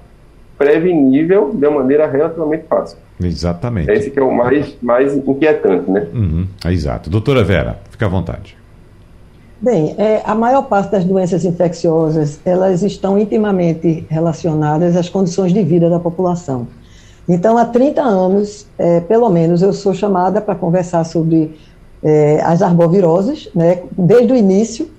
prevenível 0.57 1.50
de 1.53 1.66
uma 1.66 1.81
maneira 1.81 2.07
relativamente 2.07 2.64
fácil. 2.64 2.98
Exatamente. 3.22 3.90
Esse 3.90 4.11
que 4.11 4.18
é 4.18 4.22
o 4.22 4.35
mais, 4.35 4.77
mais 4.83 5.16
inquietante, 5.16 5.90
né? 5.90 6.09
Uhum, 6.12 6.46
exato. 6.66 7.09
Doutora 7.09 7.44
Vera, 7.44 7.79
fica 7.90 8.07
à 8.07 8.09
vontade. 8.09 8.57
Bem, 9.61 9.94
é, 9.96 10.20
a 10.24 10.35
maior 10.35 10.62
parte 10.62 10.90
das 10.90 11.05
doenças 11.05 11.44
infecciosas, 11.44 12.40
elas 12.44 12.83
estão 12.83 13.18
intimamente 13.18 14.05
relacionadas 14.11 14.96
às 14.96 15.09
condições 15.09 15.53
de 15.53 15.62
vida 15.62 15.88
da 15.88 15.98
população. 15.98 16.66
Então, 17.27 17.57
há 17.57 17.64
30 17.64 18.03
anos, 18.03 18.66
é, 18.77 19.00
pelo 19.00 19.31
menos, 19.31 19.62
eu 19.62 19.72
sou 19.72 19.94
chamada 19.94 20.40
para 20.40 20.55
conversar 20.55 21.05
sobre 21.05 21.57
é, 22.03 22.42
as 22.42 22.61
arboviroses, 22.61 23.48
né, 23.55 23.83
desde 23.96 24.33
o 24.33 24.37
início, 24.37 24.90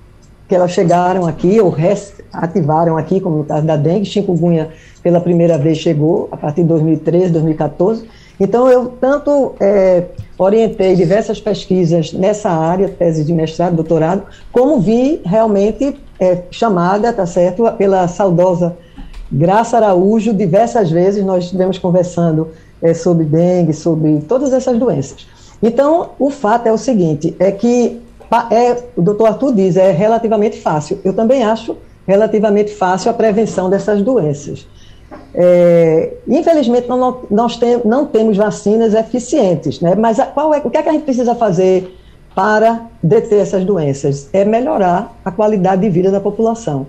que 0.47 0.55
elas 0.55 0.71
chegaram 0.71 1.25
aqui, 1.25 1.59
ou 1.59 1.75
ativaram 2.31 2.97
aqui, 2.97 3.19
como 3.19 3.37
no 3.37 3.43
caso 3.43 3.65
da 3.65 3.75
dengue, 3.75 4.05
chikungunya 4.05 4.69
pela 5.01 5.19
primeira 5.19 5.57
vez 5.57 5.77
chegou, 5.77 6.27
a 6.31 6.37
partir 6.37 6.61
de 6.61 6.67
2013, 6.69 7.31
2014. 7.31 8.05
Então, 8.39 8.69
eu 8.69 8.87
tanto 8.99 9.53
é, 9.59 10.03
orientei 10.37 10.95
diversas 10.95 11.39
pesquisas 11.39 12.11
nessa 12.11 12.49
área, 12.49 12.89
tese 12.89 13.23
de 13.23 13.33
mestrado, 13.33 13.75
doutorado, 13.75 14.23
como 14.51 14.79
vi 14.79 15.21
realmente 15.25 15.95
é, 16.19 16.43
chamada, 16.51 17.13
tá 17.13 17.25
certo, 17.25 17.63
pela 17.77 18.07
saudosa 18.07 18.75
Graça 19.31 19.77
Araújo, 19.77 20.33
diversas 20.33 20.91
vezes 20.91 21.23
nós 21.25 21.45
estivemos 21.45 21.77
conversando 21.77 22.49
é, 22.81 22.93
sobre 22.93 23.25
dengue, 23.25 23.73
sobre 23.73 24.21
todas 24.27 24.53
essas 24.53 24.77
doenças. 24.77 25.27
Então, 25.61 26.11
o 26.19 26.29
fato 26.29 26.67
é 26.67 26.71
o 26.71 26.77
seguinte, 26.77 27.35
é 27.39 27.51
que 27.51 28.01
é, 28.51 28.83
o 28.95 29.01
doutor 29.01 29.27
Arthur 29.27 29.53
diz, 29.53 29.77
é 29.77 29.91
relativamente 29.91 30.59
fácil. 30.59 30.99
Eu 31.03 31.13
também 31.13 31.43
acho 31.43 31.77
relativamente 32.07 32.73
fácil 32.73 33.11
a 33.11 33.13
prevenção 33.13 33.69
dessas 33.69 34.01
doenças. 34.01 34.67
É, 35.33 36.13
infelizmente, 36.27 36.87
não, 36.87 37.23
nós 37.29 37.57
tem, 37.57 37.81
não 37.83 38.05
temos 38.05 38.37
vacinas 38.37 38.93
eficientes, 38.93 39.81
né? 39.81 39.95
mas 39.95 40.19
a, 40.19 40.25
qual 40.25 40.53
é, 40.53 40.61
o 40.63 40.69
que, 40.69 40.77
é 40.77 40.83
que 40.83 40.89
a 40.89 40.91
gente 40.93 41.03
precisa 41.03 41.35
fazer 41.35 41.95
para 42.33 42.87
deter 43.01 43.39
essas 43.39 43.63
doenças? 43.63 44.29
É 44.31 44.45
melhorar 44.45 45.17
a 45.23 45.31
qualidade 45.31 45.81
de 45.81 45.89
vida 45.89 46.11
da 46.11 46.19
população. 46.19 46.87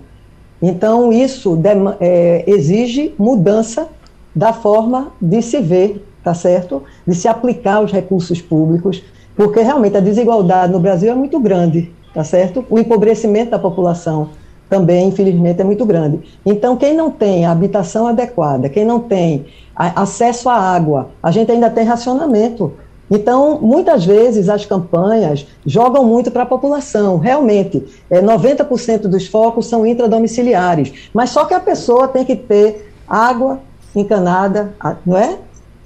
Então, 0.61 1.11
isso 1.11 1.59
é, 1.99 2.43
exige 2.47 3.13
mudança 3.17 3.87
da 4.35 4.53
forma 4.53 5.11
de 5.21 5.41
se 5.41 5.59
ver, 5.59 6.05
tá 6.23 6.33
certo? 6.33 6.83
De 7.05 7.13
se 7.13 7.27
aplicar 7.27 7.81
os 7.81 7.91
recursos 7.91 8.41
públicos, 8.41 9.03
porque 9.37 9.61
realmente 9.61 9.95
a 9.95 10.01
desigualdade 10.01 10.73
no 10.73 10.79
Brasil 10.79 11.11
é 11.11 11.15
muito 11.15 11.39
grande, 11.39 11.91
tá 12.13 12.23
certo? 12.23 12.65
O 12.69 12.79
empobrecimento 12.79 13.51
da 13.51 13.59
população 13.59 14.29
também, 14.67 15.07
infelizmente, 15.07 15.61
é 15.61 15.63
muito 15.63 15.85
grande. 15.85 16.19
Então, 16.45 16.75
quem 16.75 16.93
não 16.93 17.11
tem 17.11 17.45
habitação 17.45 18.07
adequada, 18.07 18.67
quem 18.67 18.83
não 18.83 18.99
tem 18.99 19.45
acesso 19.75 20.49
à 20.49 20.55
água, 20.55 21.11
a 21.21 21.31
gente 21.31 21.51
ainda 21.51 21.69
tem 21.69 21.85
racionamento. 21.85 22.73
Então, 23.09 23.59
muitas 23.61 24.03
vezes 24.03 24.49
as 24.49 24.65
campanhas 24.65 25.47
jogam 25.65 26.03
muito 26.03 26.29
para 26.31 26.43
a 26.43 26.45
população. 26.45 27.17
Realmente, 27.17 27.85
é, 28.09 28.21
90% 28.21 29.03
dos 29.03 29.27
focos 29.27 29.67
são 29.67 29.85
intradomiciliares. 29.85 31.09
Mas 31.13 31.29
só 31.29 31.45
que 31.45 31.53
a 31.53 31.59
pessoa 31.59 32.07
tem 32.07 32.25
que 32.25 32.35
ter 32.35 32.91
água 33.07 33.59
encanada, 33.95 34.73
não 35.05 35.15
é? 35.15 35.37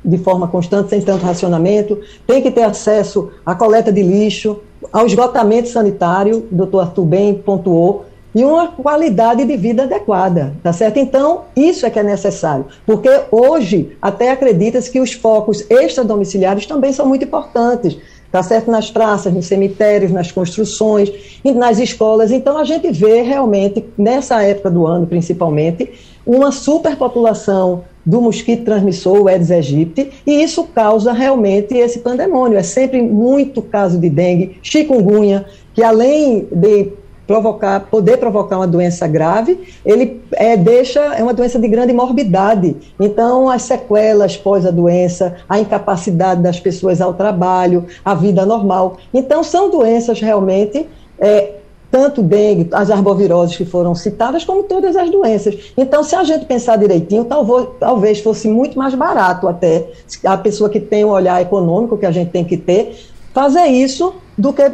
De 0.03 0.17
forma 0.17 0.47
constante, 0.47 0.89
sem 0.89 1.01
tanto 1.01 1.23
racionamento, 1.23 1.99
tem 2.25 2.41
que 2.41 2.49
ter 2.49 2.63
acesso 2.63 3.29
à 3.45 3.53
coleta 3.53 3.91
de 3.91 4.01
lixo, 4.01 4.59
ao 4.91 5.05
esgotamento 5.05 5.69
sanitário, 5.69 6.47
o 6.51 6.55
doutor 6.55 6.79
Arthur 6.79 7.05
bem 7.05 7.33
pontuou, 7.35 8.05
e 8.33 8.43
uma 8.43 8.69
qualidade 8.69 9.43
de 9.43 9.57
vida 9.57 9.83
adequada, 9.83 10.53
tá 10.63 10.71
certo? 10.71 10.97
Então, 10.97 11.41
isso 11.55 11.85
é 11.85 11.89
que 11.89 11.99
é 11.99 12.03
necessário, 12.03 12.65
porque 12.85 13.09
hoje 13.29 13.91
até 14.01 14.31
acredita-se 14.31 14.89
que 14.89 14.99
os 14.99 15.11
focos 15.13 15.65
extradomiciliares 15.69 16.65
também 16.65 16.93
são 16.93 17.05
muito 17.05 17.25
importantes, 17.25 17.97
tá 18.31 18.41
certo? 18.41 18.71
Nas 18.71 18.89
praças, 18.89 19.33
nos 19.33 19.45
cemitérios, 19.45 20.11
nas 20.11 20.31
construções, 20.31 21.11
nas 21.43 21.77
escolas. 21.77 22.31
Então, 22.31 22.57
a 22.57 22.63
gente 22.63 22.89
vê 22.89 23.21
realmente, 23.21 23.85
nessa 23.97 24.41
época 24.41 24.71
do 24.71 24.87
ano 24.87 25.05
principalmente, 25.05 25.91
uma 26.25 26.51
superpopulação 26.51 27.83
do 28.05 28.21
mosquito 28.21 28.65
transmissor, 28.65 29.21
o 29.21 29.27
Aedes 29.27 29.51
aegypti, 29.51 30.11
e 30.25 30.43
isso 30.43 30.63
causa 30.63 31.13
realmente 31.13 31.75
esse 31.75 31.99
pandemônio. 31.99 32.57
É 32.57 32.63
sempre 32.63 33.01
muito 33.01 33.61
caso 33.61 33.99
de 33.99 34.09
dengue, 34.09 34.57
chikungunya, 34.61 35.45
que 35.73 35.83
além 35.83 36.47
de 36.51 36.93
provocar, 37.27 37.79
poder 37.81 38.17
provocar 38.17 38.57
uma 38.57 38.67
doença 38.67 39.07
grave, 39.07 39.57
ele 39.85 40.19
é, 40.33 40.57
deixa, 40.57 40.99
é 40.99 41.23
uma 41.23 41.33
doença 41.33 41.57
de 41.59 41.67
grande 41.67 41.93
morbidade. 41.93 42.75
Então, 42.99 43.47
as 43.47 43.61
sequelas 43.61 44.35
pós 44.35 44.65
a 44.65 44.71
doença, 44.71 45.37
a 45.47 45.59
incapacidade 45.59 46.41
das 46.41 46.59
pessoas 46.59 46.99
ao 46.99 47.13
trabalho, 47.13 47.85
a 48.03 48.13
vida 48.13 48.45
normal. 48.45 48.97
Então, 49.13 49.43
são 49.43 49.69
doenças 49.69 50.19
realmente. 50.19 50.87
É, 51.19 51.60
tanto 51.91 52.23
dengue, 52.23 52.69
as 52.71 52.89
arboviroses 52.89 53.57
que 53.57 53.65
foram 53.65 53.93
citadas, 53.93 54.45
como 54.45 54.63
todas 54.63 54.95
as 54.95 55.09
doenças. 55.09 55.73
Então, 55.77 56.03
se 56.03 56.15
a 56.15 56.23
gente 56.23 56.45
pensar 56.45 56.77
direitinho, 56.77 57.25
talvez, 57.25 57.67
talvez 57.79 58.19
fosse 58.21 58.47
muito 58.47 58.79
mais 58.79 58.95
barato 58.95 59.47
até 59.47 59.89
a 60.23 60.37
pessoa 60.37 60.69
que 60.69 60.79
tem 60.79 61.03
um 61.03 61.09
olhar 61.09 61.41
econômico 61.41 61.97
que 61.97 62.05
a 62.05 62.11
gente 62.11 62.31
tem 62.31 62.45
que 62.45 62.55
ter, 62.55 62.97
fazer 63.33 63.65
isso 63.65 64.13
do 64.37 64.53
que 64.53 64.71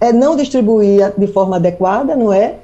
é 0.00 0.12
não 0.12 0.36
distribuir 0.36 1.12
de 1.16 1.26
forma 1.26 1.56
adequada, 1.56 2.14
não 2.14 2.32
é? 2.32 2.56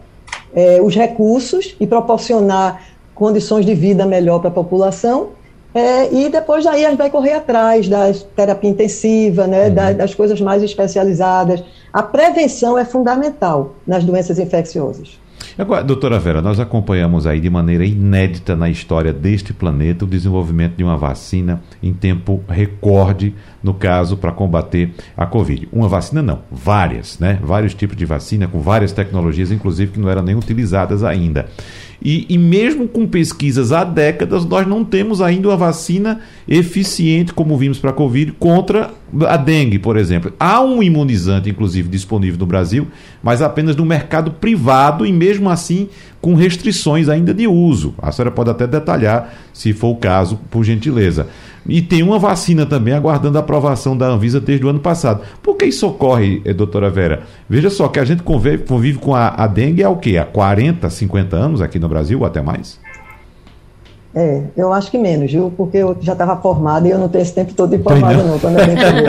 é 0.54 0.80
os 0.80 0.94
recursos 0.94 1.74
e 1.80 1.86
proporcionar 1.86 2.82
condições 3.14 3.64
de 3.64 3.74
vida 3.74 4.04
melhor 4.04 4.38
para 4.40 4.48
a 4.48 4.52
população. 4.52 5.28
É, 5.74 6.14
e 6.14 6.28
depois 6.28 6.64
daí 6.64 6.86
a 6.86 6.90
gente 6.90 6.98
vai 6.98 7.10
correr 7.10 7.32
atrás 7.32 7.88
da 7.88 8.12
terapia 8.36 8.70
intensiva, 8.70 9.46
né, 9.48 9.66
uhum. 9.66 9.74
das, 9.74 9.96
das 9.96 10.14
coisas 10.14 10.40
mais 10.40 10.62
especializadas. 10.62 11.64
A 11.92 12.02
prevenção 12.02 12.78
é 12.78 12.84
fundamental 12.84 13.74
nas 13.84 14.04
doenças 14.04 14.38
infecciosas. 14.38 15.18
Agora, 15.56 15.84
doutora 15.84 16.18
Vera, 16.18 16.42
nós 16.42 16.58
acompanhamos 16.58 17.28
aí 17.28 17.38
de 17.38 17.48
maneira 17.48 17.84
inédita 17.84 18.56
na 18.56 18.68
história 18.68 19.12
deste 19.12 19.52
planeta 19.52 20.04
o 20.04 20.08
desenvolvimento 20.08 20.74
de 20.76 20.82
uma 20.82 20.96
vacina 20.96 21.62
em 21.80 21.92
tempo 21.92 22.42
recorde, 22.48 23.34
no 23.62 23.72
caso, 23.72 24.16
para 24.16 24.32
combater 24.32 24.92
a 25.16 25.26
Covid. 25.26 25.68
Uma 25.72 25.86
vacina 25.86 26.22
não, 26.22 26.40
várias, 26.50 27.20
né? 27.20 27.38
Vários 27.40 27.72
tipos 27.72 27.96
de 27.96 28.04
vacina 28.04 28.48
com 28.48 28.58
várias 28.60 28.90
tecnologias, 28.90 29.52
inclusive 29.52 29.92
que 29.92 30.00
não 30.00 30.08
eram 30.08 30.22
nem 30.22 30.34
utilizadas 30.34 31.04
ainda. 31.04 31.46
E, 32.04 32.26
e, 32.28 32.36
mesmo 32.36 32.86
com 32.86 33.06
pesquisas 33.06 33.72
há 33.72 33.82
décadas, 33.82 34.44
nós 34.44 34.66
não 34.66 34.84
temos 34.84 35.22
ainda 35.22 35.48
uma 35.48 35.56
vacina 35.56 36.20
eficiente, 36.46 37.32
como 37.32 37.56
vimos 37.56 37.78
para 37.78 37.90
a 37.90 37.94
Covid, 37.94 38.32
contra 38.32 38.90
a 39.26 39.36
dengue, 39.38 39.78
por 39.78 39.96
exemplo. 39.96 40.30
Há 40.38 40.60
um 40.60 40.82
imunizante, 40.82 41.48
inclusive, 41.48 41.88
disponível 41.88 42.38
no 42.38 42.44
Brasil, 42.44 42.86
mas 43.22 43.40
apenas 43.40 43.74
no 43.74 43.86
mercado 43.86 44.32
privado 44.32 45.06
e 45.06 45.12
mesmo 45.12 45.48
assim 45.48 45.88
com 46.20 46.34
restrições 46.34 47.08
ainda 47.08 47.32
de 47.32 47.46
uso. 47.46 47.94
A 48.00 48.12
senhora 48.12 48.30
pode 48.30 48.50
até 48.50 48.66
detalhar, 48.66 49.34
se 49.52 49.72
for 49.72 49.88
o 49.88 49.96
caso, 49.96 50.38
por 50.50 50.62
gentileza. 50.62 51.28
E 51.66 51.80
tem 51.80 52.02
uma 52.02 52.18
vacina 52.18 52.66
também 52.66 52.92
aguardando 52.92 53.38
a 53.38 53.40
aprovação 53.40 53.96
da 53.96 54.06
Anvisa 54.06 54.40
desde 54.40 54.66
o 54.66 54.68
ano 54.68 54.80
passado. 54.80 55.22
Por 55.42 55.56
que 55.56 55.64
isso 55.64 55.86
ocorre, 55.86 56.42
eh, 56.44 56.52
doutora 56.52 56.90
Vera? 56.90 57.22
Veja 57.48 57.70
só 57.70 57.88
que 57.88 57.98
a 57.98 58.04
gente 58.04 58.22
convive, 58.22 58.64
convive 58.64 58.98
com 58.98 59.14
a, 59.14 59.28
a 59.28 59.46
dengue 59.46 59.82
há 59.82 59.88
o 59.88 59.96
quê? 59.96 60.18
Há 60.18 60.24
40, 60.24 60.88
50 60.90 61.36
anos 61.36 61.60
aqui 61.62 61.78
no 61.78 61.88
Brasil, 61.88 62.20
ou 62.20 62.26
até 62.26 62.42
mais? 62.42 62.78
É, 64.14 64.42
eu 64.56 64.72
acho 64.72 64.92
que 64.92 64.98
menos, 64.98 65.32
viu? 65.32 65.52
Porque 65.56 65.78
eu 65.78 65.96
já 66.00 66.12
estava 66.12 66.36
formada 66.36 66.86
e 66.86 66.90
eu 66.92 66.98
não 66.98 67.08
tenho 67.08 67.22
esse 67.22 67.34
tempo 67.34 67.52
todo 67.52 67.74
informada, 67.74 68.22
não, 68.22 68.38
quando 68.38 68.60
é 68.60 68.66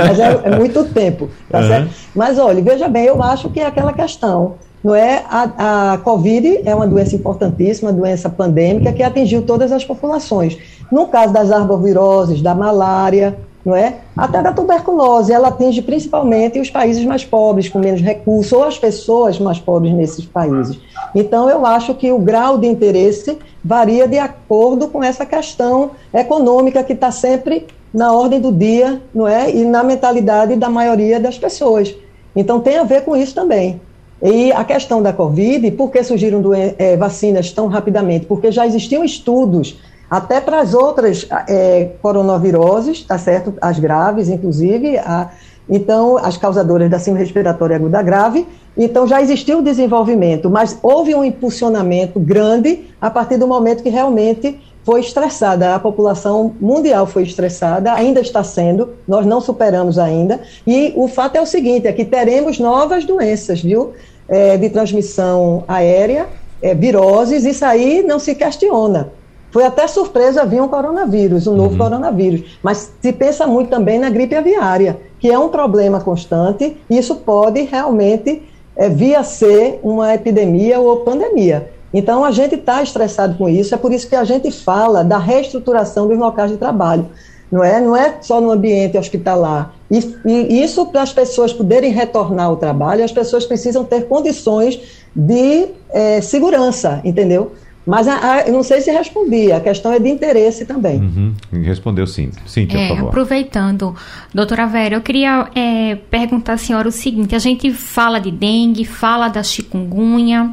Mas 0.08 0.20
é, 0.20 0.42
é, 0.46 0.58
muito 0.58 0.84
tempo, 0.92 1.30
tá 1.48 1.60
uhum. 1.60 1.68
certo? 1.68 1.94
Mas 2.16 2.40
olha, 2.40 2.64
veja 2.64 2.88
bem, 2.88 3.06
eu 3.06 3.22
acho 3.22 3.50
que 3.52 3.60
é 3.60 3.68
aquela 3.68 3.94
questão 3.94 4.56
não 4.86 4.94
é? 4.94 5.24
A, 5.28 5.94
a 5.94 5.98
Covid 5.98 6.62
é 6.64 6.76
uma 6.76 6.86
doença 6.86 7.16
importantíssima, 7.16 7.92
doença 7.92 8.30
pandêmica 8.30 8.94
que 8.94 9.02
atingiu 9.02 9.42
todas 9.42 9.72
as 9.72 9.84
populações. 9.84 10.60
No 10.92 11.08
caso 11.08 11.34
das 11.34 11.52
arboviroses, 11.52 12.40
da 12.40 12.54
malária, 12.54 13.36
não 13.66 13.76
é? 13.76 13.96
Até 14.16 14.44
da 14.44 14.54
tuberculose, 14.54 15.34
ela 15.34 15.48
atinge 15.48 15.82
principalmente 15.82 16.60
os 16.60 16.70
países 16.70 17.04
mais 17.04 17.26
pobres, 17.26 17.68
com 17.68 17.80
menos 17.80 18.00
recursos, 18.00 18.54
ou 18.54 18.64
as 18.64 18.78
pessoas 18.78 19.40
mais 19.40 19.58
pobres 19.58 19.92
nesses 19.92 20.24
países. 20.24 20.78
Então, 21.16 21.50
eu 21.50 21.66
acho 21.66 21.96
que 21.96 22.12
o 22.12 22.20
grau 22.20 22.60
de 22.60 22.68
interesse 22.68 23.40
varia 23.64 24.08
de 24.08 24.20
acordo 24.20 24.88
com 24.88 25.04
essa 25.04 25.26
questão 25.26 25.92
econômica 26.14 26.84
que 26.84 26.94
está 26.94 27.10
sempre 27.10 27.66
na 27.92 28.14
ordem 28.14 28.40
do 28.40 28.52
dia, 28.52 29.02
não 29.12 29.28
é? 29.28 29.50
E 29.50 29.66
na 29.66 29.84
mentalidade 29.84 30.56
da 30.56 30.70
maioria 30.70 31.20
das 31.20 31.40
pessoas. 31.40 31.92
Então, 32.36 32.60
tem 32.60 32.78
a 32.78 32.84
ver 32.84 33.04
com 33.04 33.16
isso 33.16 33.34
também. 33.34 33.82
E 34.28 34.52
a 34.52 34.64
questão 34.64 35.04
da 35.04 35.14
Covid, 35.14 35.70
por 35.74 35.92
que 35.92 36.04
surgiram 36.04 36.42
é, 36.80 36.98
vacinas 36.98 37.52
tão 37.52 37.68
rapidamente? 37.68 38.26
Porque 38.26 38.52
já 38.52 38.66
existiam 38.66 39.04
estudos 39.04 39.80
até 40.10 40.42
para 40.42 40.62
as 40.62 40.74
outras 40.74 41.28
é, 41.48 41.92
coronaviroses, 42.02 43.04
tá 43.04 43.20
certo? 43.20 43.54
As 43.62 43.78
graves, 43.78 44.28
inclusive, 44.28 44.98
a, 44.98 45.30
então, 45.70 46.18
as 46.18 46.38
causadoras 46.38 46.90
da 46.90 46.98
síndrome 46.98 47.24
respiratória 47.24 47.76
aguda 47.76 48.02
grave. 48.02 48.48
Então, 48.76 49.06
já 49.06 49.22
existiu 49.22 49.60
o 49.60 49.62
desenvolvimento, 49.62 50.50
mas 50.50 50.76
houve 50.82 51.14
um 51.14 51.24
impulsionamento 51.24 52.20
grande 52.20 52.88
a 53.00 53.12
partir 53.12 53.38
do 53.38 53.46
momento 53.46 53.84
que 53.84 53.90
realmente 53.90 54.60
foi 54.84 55.00
estressada, 55.00 55.74
a 55.74 55.80
população 55.80 56.54
mundial 56.62 57.08
foi 57.08 57.24
estressada, 57.24 57.92
ainda 57.92 58.20
está 58.20 58.44
sendo, 58.44 58.90
nós 59.08 59.26
não 59.26 59.42
superamos 59.42 59.98
ainda, 59.98 60.40
e 60.66 60.94
o 60.96 61.08
fato 61.08 61.38
é 61.38 61.42
o 61.42 61.46
seguinte, 61.46 61.88
é 61.88 61.92
que 61.92 62.06
teremos 62.06 62.60
novas 62.60 63.04
doenças, 63.04 63.62
viu, 63.62 63.94
é, 64.28 64.58
de 64.58 64.70
transmissão 64.70 65.64
aérea, 65.68 66.28
é, 66.62 66.74
viroses, 66.74 67.46
isso 67.46 67.66
aí 67.66 68.04
não 68.04 68.20
se 68.20 68.36
questiona. 68.36 69.12
Foi 69.52 69.64
até 69.64 69.88
surpresa 69.88 70.46
vir 70.46 70.62
um 70.62 70.68
coronavírus, 70.68 71.48
um 71.48 71.56
novo 71.56 71.72
uhum. 71.72 71.78
coronavírus, 71.78 72.60
mas 72.62 72.92
se 73.02 73.14
pensa 73.14 73.48
muito 73.48 73.70
também 73.70 73.98
na 73.98 74.10
gripe 74.10 74.36
aviária, 74.36 75.00
que 75.20 75.32
é 75.32 75.40
um 75.40 75.50
problema 75.50 76.02
constante, 76.02 76.76
e 76.90 76.98
isso 76.98 77.16
pode 77.16 77.62
realmente 77.62 78.44
é, 78.76 78.90
vir 78.90 79.16
a 79.16 79.24
ser 79.24 79.80
uma 79.82 80.14
epidemia 80.14 80.80
ou 80.80 80.98
pandemia. 80.98 81.72
Então, 81.94 82.26
a 82.26 82.32
gente 82.32 82.56
está 82.56 82.84
estressado 82.84 83.38
com 83.38 83.48
isso, 83.48 83.74
é 83.74 83.78
por 83.78 83.94
isso 83.94 84.10
que 84.10 84.16
a 84.18 84.26
gente 84.26 84.52
fala 84.52 85.02
da 85.02 85.18
reestruturação 85.18 86.10
dos 86.10 86.18
locais 86.18 86.52
de 86.52 86.58
trabalho. 86.58 87.06
Não 87.52 87.64
é, 87.64 87.80
não 87.80 87.96
é 87.96 88.18
só 88.22 88.42
no 88.42 88.52
ambiente 88.52 88.98
hospitalar. 88.98 89.74
E, 89.90 90.00
e 90.26 90.64
isso, 90.64 90.86
para 90.88 91.02
as 91.02 91.14
pessoas 91.14 91.54
poderem 91.54 91.92
retornar 91.92 92.48
ao 92.48 92.58
trabalho, 92.58 93.04
as 93.04 93.12
pessoas 93.12 93.46
precisam 93.46 93.84
ter 93.84 94.08
condições 94.08 94.80
de 95.16 95.68
é, 95.90 96.22
segurança, 96.22 97.02
entendeu? 97.04 97.54
Mas 97.86 98.08
a, 98.08 98.34
a, 98.34 98.42
eu 98.42 98.54
não 98.54 98.64
sei 98.64 98.82
se 98.82 98.90
respondi, 98.92 99.52
a 99.52 99.60
questão 99.60 99.94
é 99.94 100.00
de 100.00 100.10
interesse 100.10 100.66
também. 100.66 101.00
Uhum, 101.00 101.34
respondeu 101.62 102.08
sim. 102.08 102.32
Sim, 102.48 102.68
é, 102.72 102.88
por 102.88 102.96
favor. 102.96 103.10
Aproveitando, 103.10 103.96
doutora 104.34 104.66
Vera, 104.66 104.96
eu 104.96 105.02
queria 105.02 105.48
é, 105.54 105.96
perguntar 106.10 106.54
à 106.54 106.58
senhora 106.58 106.88
o 106.88 106.92
seguinte: 106.92 107.36
a 107.36 107.40
gente 107.40 107.72
fala 107.72 108.20
de 108.20 108.32
dengue, 108.32 108.86
fala 108.86 109.28
da 109.28 109.44
chikungunya, 109.44 110.52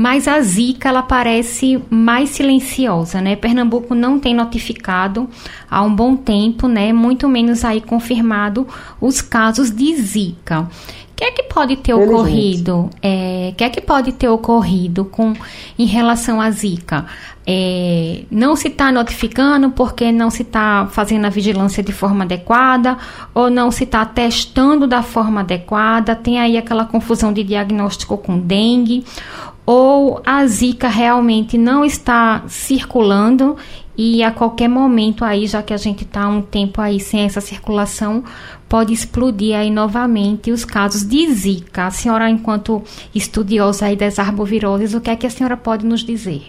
mas 0.00 0.28
a 0.28 0.40
Zika 0.40 0.88
ela 0.88 1.02
parece 1.02 1.82
mais 1.90 2.28
silenciosa, 2.28 3.20
né? 3.20 3.34
Pernambuco 3.34 3.96
não 3.96 4.20
tem 4.20 4.32
notificado 4.32 5.28
há 5.68 5.82
um 5.82 5.92
bom 5.92 6.14
tempo, 6.14 6.68
né? 6.68 6.92
Muito 6.92 7.28
menos 7.28 7.64
aí 7.64 7.80
confirmado 7.80 8.64
os 9.00 9.20
casos 9.20 9.72
de 9.72 9.96
Zika. 9.96 10.60
O 10.60 10.68
que 11.16 11.24
é 11.24 11.32
que 11.32 11.42
pode 11.42 11.74
ter 11.78 11.94
ocorrido? 11.94 12.88
É, 13.02 13.52
que 13.56 13.64
é 13.64 13.68
que 13.68 13.80
pode 13.80 14.12
ter 14.12 14.28
ocorrido 14.28 15.04
com 15.04 15.34
em 15.76 15.84
relação 15.84 16.40
à 16.40 16.48
Zika? 16.48 17.04
É, 17.44 18.22
não 18.30 18.54
se 18.54 18.68
está 18.68 18.92
notificando 18.92 19.70
porque 19.70 20.12
não 20.12 20.30
se 20.30 20.42
está 20.42 20.86
fazendo 20.92 21.24
a 21.24 21.28
vigilância 21.28 21.82
de 21.82 21.92
forma 21.92 22.22
adequada 22.22 22.96
ou 23.34 23.50
não 23.50 23.72
se 23.72 23.82
está 23.82 24.04
testando 24.04 24.86
da 24.86 25.02
forma 25.02 25.40
adequada, 25.40 26.14
tem 26.14 26.38
aí 26.38 26.56
aquela 26.56 26.84
confusão 26.84 27.32
de 27.32 27.42
diagnóstico 27.42 28.16
com 28.16 28.38
dengue 28.38 29.02
ou 29.70 30.22
a 30.24 30.46
zika 30.46 30.88
realmente 30.88 31.58
não 31.58 31.84
está 31.84 32.42
circulando 32.48 33.54
e 33.94 34.22
a 34.22 34.30
qualquer 34.30 34.66
momento 34.66 35.26
aí, 35.26 35.46
já 35.46 35.62
que 35.62 35.74
a 35.74 35.76
gente 35.76 36.04
está 36.04 36.26
um 36.26 36.40
tempo 36.40 36.80
aí 36.80 36.98
sem 36.98 37.26
essa 37.26 37.42
circulação, 37.42 38.24
pode 38.66 38.94
explodir 38.94 39.54
aí 39.54 39.70
novamente 39.70 40.50
os 40.50 40.64
casos 40.64 41.06
de 41.06 41.30
zika. 41.34 41.84
A 41.84 41.90
senhora, 41.90 42.30
enquanto 42.30 42.82
estudiosa 43.14 43.84
aí 43.84 43.94
das 43.94 44.18
arboviroses, 44.18 44.94
o 44.94 45.02
que 45.02 45.10
é 45.10 45.16
que 45.16 45.26
a 45.26 45.30
senhora 45.30 45.54
pode 45.54 45.84
nos 45.84 46.00
dizer? 46.00 46.44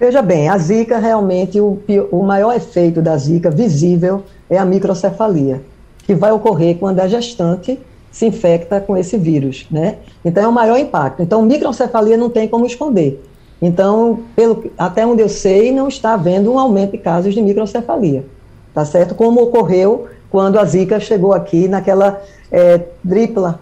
Veja 0.00 0.22
bem, 0.22 0.48
a 0.48 0.56
zika 0.56 0.96
realmente, 0.98 1.60
o, 1.60 1.82
o 2.10 2.22
maior 2.22 2.56
efeito 2.56 3.02
da 3.02 3.14
zika 3.18 3.50
visível 3.50 4.24
é 4.48 4.56
a 4.56 4.64
microcefalia, 4.64 5.62
que 6.06 6.14
vai 6.14 6.32
ocorrer 6.32 6.78
quando 6.78 7.00
a 7.00 7.08
gestante 7.08 7.78
se 8.16 8.24
infecta 8.24 8.80
com 8.80 8.96
esse 8.96 9.18
vírus, 9.18 9.66
né? 9.70 9.96
Então 10.24 10.42
é 10.42 10.48
o 10.48 10.52
maior 10.52 10.78
impacto. 10.78 11.22
Então 11.22 11.42
microcefalia 11.42 12.16
não 12.16 12.30
tem 12.30 12.48
como 12.48 12.64
esconder. 12.64 13.22
Então, 13.60 14.20
pelo, 14.34 14.70
até 14.78 15.06
onde 15.06 15.20
eu 15.20 15.28
sei, 15.28 15.70
não 15.70 15.86
está 15.86 16.14
havendo 16.14 16.50
um 16.50 16.58
aumento 16.58 16.92
de 16.92 16.98
casos 16.98 17.34
de 17.34 17.42
microcefalia, 17.42 18.24
tá 18.72 18.86
certo? 18.86 19.14
Como 19.14 19.42
ocorreu 19.42 20.06
quando 20.30 20.58
a 20.58 20.64
Zika 20.64 20.98
chegou 20.98 21.34
aqui 21.34 21.68
naquela 21.68 22.22
é, 22.50 22.78
tripla 23.06 23.60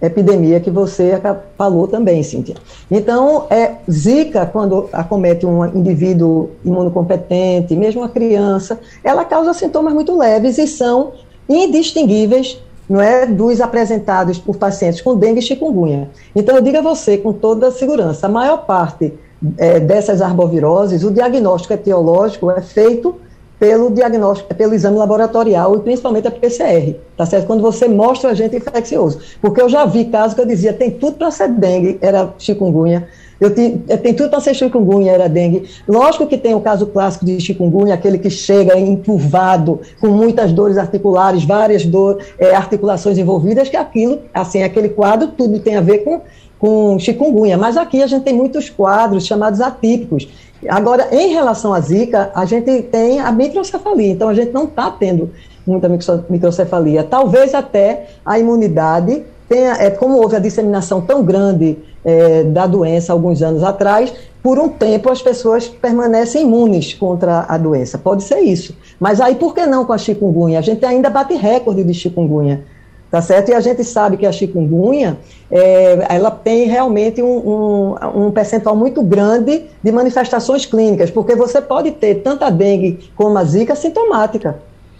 epidemia 0.00 0.60
que 0.60 0.70
você 0.70 1.18
falou 1.56 1.88
também, 1.88 2.22
Cíntia. 2.22 2.56
Então, 2.90 3.46
é, 3.48 3.76
Zika, 3.90 4.44
quando 4.44 4.90
acomete 4.92 5.46
um 5.46 5.64
indivíduo 5.74 6.50
imunocompetente, 6.62 7.74
mesmo 7.74 8.02
uma 8.02 8.10
criança, 8.10 8.78
ela 9.02 9.24
causa 9.24 9.54
sintomas 9.54 9.94
muito 9.94 10.16
leves 10.18 10.58
e 10.58 10.66
são 10.66 11.12
indistinguíveis 11.48 12.58
não 12.88 13.00
é 13.00 13.26
dos 13.26 13.60
apresentados 13.60 14.38
por 14.38 14.56
pacientes 14.56 15.00
com 15.00 15.16
dengue 15.16 15.40
e 15.40 15.42
chikungunya. 15.42 16.10
Então, 16.34 16.56
eu 16.56 16.62
digo 16.62 16.78
a 16.78 16.82
você 16.82 17.18
com 17.18 17.32
toda 17.32 17.68
a 17.68 17.70
segurança, 17.72 18.26
a 18.26 18.30
maior 18.30 18.64
parte 18.64 19.12
é, 19.58 19.80
dessas 19.80 20.22
arboviroses, 20.22 21.04
o 21.04 21.10
diagnóstico 21.10 21.74
etiológico 21.74 22.50
é 22.50 22.60
feito 22.60 23.16
pelo 23.58 23.90
diagnóstico, 23.90 24.54
pelo 24.54 24.74
exame 24.74 24.98
laboratorial 24.98 25.76
e 25.76 25.80
principalmente 25.80 26.28
a 26.28 26.30
PCR, 26.30 26.94
tá 27.16 27.24
certo? 27.24 27.46
Quando 27.46 27.62
você 27.62 27.88
mostra 27.88 28.28
o 28.28 28.32
agente 28.32 28.56
infeccioso. 28.56 29.20
Porque 29.40 29.60
eu 29.60 29.68
já 29.68 29.86
vi 29.86 30.06
casos 30.06 30.34
que 30.34 30.40
eu 30.40 30.46
dizia, 30.46 30.72
tem 30.72 30.90
tudo 30.90 31.16
para 31.16 31.30
ser 31.30 31.48
dengue, 31.48 31.98
era 32.02 32.34
chikungunya, 32.38 33.08
eu 33.40 33.54
tenho, 33.54 33.82
eu 33.88 33.98
tenho 33.98 34.16
tudo 34.16 34.30
para 34.30 34.40
ser 34.40 34.54
chikungunya, 34.54 35.12
era 35.12 35.28
dengue. 35.28 35.68
Lógico 35.86 36.26
que 36.26 36.38
tem 36.38 36.54
o 36.54 36.60
caso 36.60 36.86
clássico 36.86 37.24
de 37.24 37.38
chikungunya, 37.40 37.94
aquele 37.94 38.18
que 38.18 38.30
chega 38.30 38.78
encurvado, 38.78 39.80
com 40.00 40.08
muitas 40.08 40.52
dores 40.52 40.78
articulares, 40.78 41.44
várias 41.44 41.84
dor, 41.84 42.18
é, 42.38 42.54
articulações 42.54 43.18
envolvidas, 43.18 43.68
que 43.68 43.76
aquilo, 43.76 44.20
assim, 44.32 44.62
aquele 44.62 44.88
quadro, 44.88 45.28
tudo 45.28 45.58
tem 45.58 45.76
a 45.76 45.80
ver 45.80 45.98
com, 45.98 46.22
com 46.58 46.98
chikungunya. 46.98 47.58
Mas 47.58 47.76
aqui 47.76 48.02
a 48.02 48.06
gente 48.06 48.22
tem 48.22 48.34
muitos 48.34 48.70
quadros 48.70 49.26
chamados 49.26 49.60
atípicos. 49.60 50.28
Agora, 50.68 51.08
em 51.12 51.28
relação 51.32 51.74
à 51.74 51.80
zika, 51.80 52.30
a 52.34 52.46
gente 52.46 52.82
tem 52.84 53.20
a 53.20 53.30
microcefalia, 53.30 54.12
então 54.12 54.28
a 54.28 54.34
gente 54.34 54.52
não 54.52 54.64
está 54.64 54.90
tendo 54.90 55.30
muita 55.66 55.88
microcefalia. 56.30 57.04
Talvez 57.04 57.54
até 57.54 58.06
a 58.24 58.38
imunidade 58.38 59.24
tenha, 59.48 59.74
é, 59.74 59.90
como 59.90 60.16
houve 60.16 60.36
a 60.36 60.38
disseminação 60.38 61.00
tão 61.00 61.22
grande 61.22 61.78
é, 62.06 62.44
da 62.44 62.68
doença 62.68 63.12
alguns 63.12 63.42
anos 63.42 63.64
atrás, 63.64 64.14
por 64.40 64.60
um 64.60 64.68
tempo 64.68 65.10
as 65.10 65.20
pessoas 65.20 65.66
permanecem 65.66 66.42
imunes 66.42 66.94
contra 66.94 67.44
a 67.48 67.58
doença. 67.58 67.98
Pode 67.98 68.22
ser 68.22 68.38
isso. 68.38 68.76
Mas 69.00 69.20
aí 69.20 69.34
por 69.34 69.52
que 69.52 69.66
não 69.66 69.84
com 69.84 69.92
a 69.92 69.98
chikungunya? 69.98 70.60
A 70.60 70.62
gente 70.62 70.86
ainda 70.86 71.10
bate 71.10 71.34
recorde 71.34 71.82
de 71.82 71.92
chikungunya. 71.92 72.62
Tá 73.10 73.20
certo? 73.22 73.50
E 73.50 73.54
a 73.54 73.60
gente 73.60 73.82
sabe 73.84 74.16
que 74.16 74.26
a 74.26 74.32
chikungunya, 74.32 75.16
é, 75.50 76.06
ela 76.08 76.30
tem 76.30 76.66
realmente 76.66 77.22
um, 77.22 77.36
um, 77.36 78.26
um, 78.26 78.30
percentual 78.32 78.76
muito 78.76 79.00
grande 79.00 79.64
de 79.82 79.92
manifestações 79.92 80.66
clínicas, 80.66 81.10
porque 81.10 81.36
você 81.36 81.60
pode 81.60 81.92
ter 81.92 82.16
tanto 82.16 82.44
a 82.44 82.50
dengue 82.50 83.10
como 83.14 83.38
a 83.38 83.44
zika 83.44 83.76
sintomática 83.76 84.58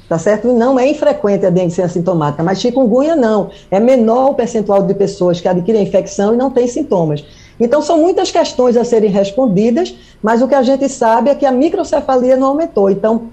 tá 0.08 0.18
certo? 0.18 0.52
Não 0.52 0.78
é 0.78 0.88
infrequente 0.88 1.46
a 1.46 1.50
dengue 1.50 1.72
ser 1.72 1.82
assintomática, 1.82 2.42
mas 2.42 2.60
chikungunya 2.60 3.16
não. 3.16 3.50
É 3.70 3.80
menor 3.80 4.30
o 4.30 4.34
percentual 4.34 4.82
de 4.82 4.94
pessoas 4.94 5.40
que 5.40 5.48
adquirem 5.48 5.82
infecção 5.82 6.34
e 6.34 6.36
não 6.36 6.50
têm 6.50 6.66
sintomas. 6.66 7.24
Então, 7.58 7.80
são 7.80 7.98
muitas 7.98 8.30
questões 8.30 8.76
a 8.76 8.84
serem 8.84 9.10
respondidas, 9.10 9.94
mas 10.22 10.42
o 10.42 10.48
que 10.48 10.54
a 10.54 10.62
gente 10.62 10.88
sabe 10.88 11.30
é 11.30 11.34
que 11.34 11.46
a 11.46 11.52
microcefalia 11.52 12.36
não 12.36 12.48
aumentou. 12.48 12.90
Então, 12.90 13.30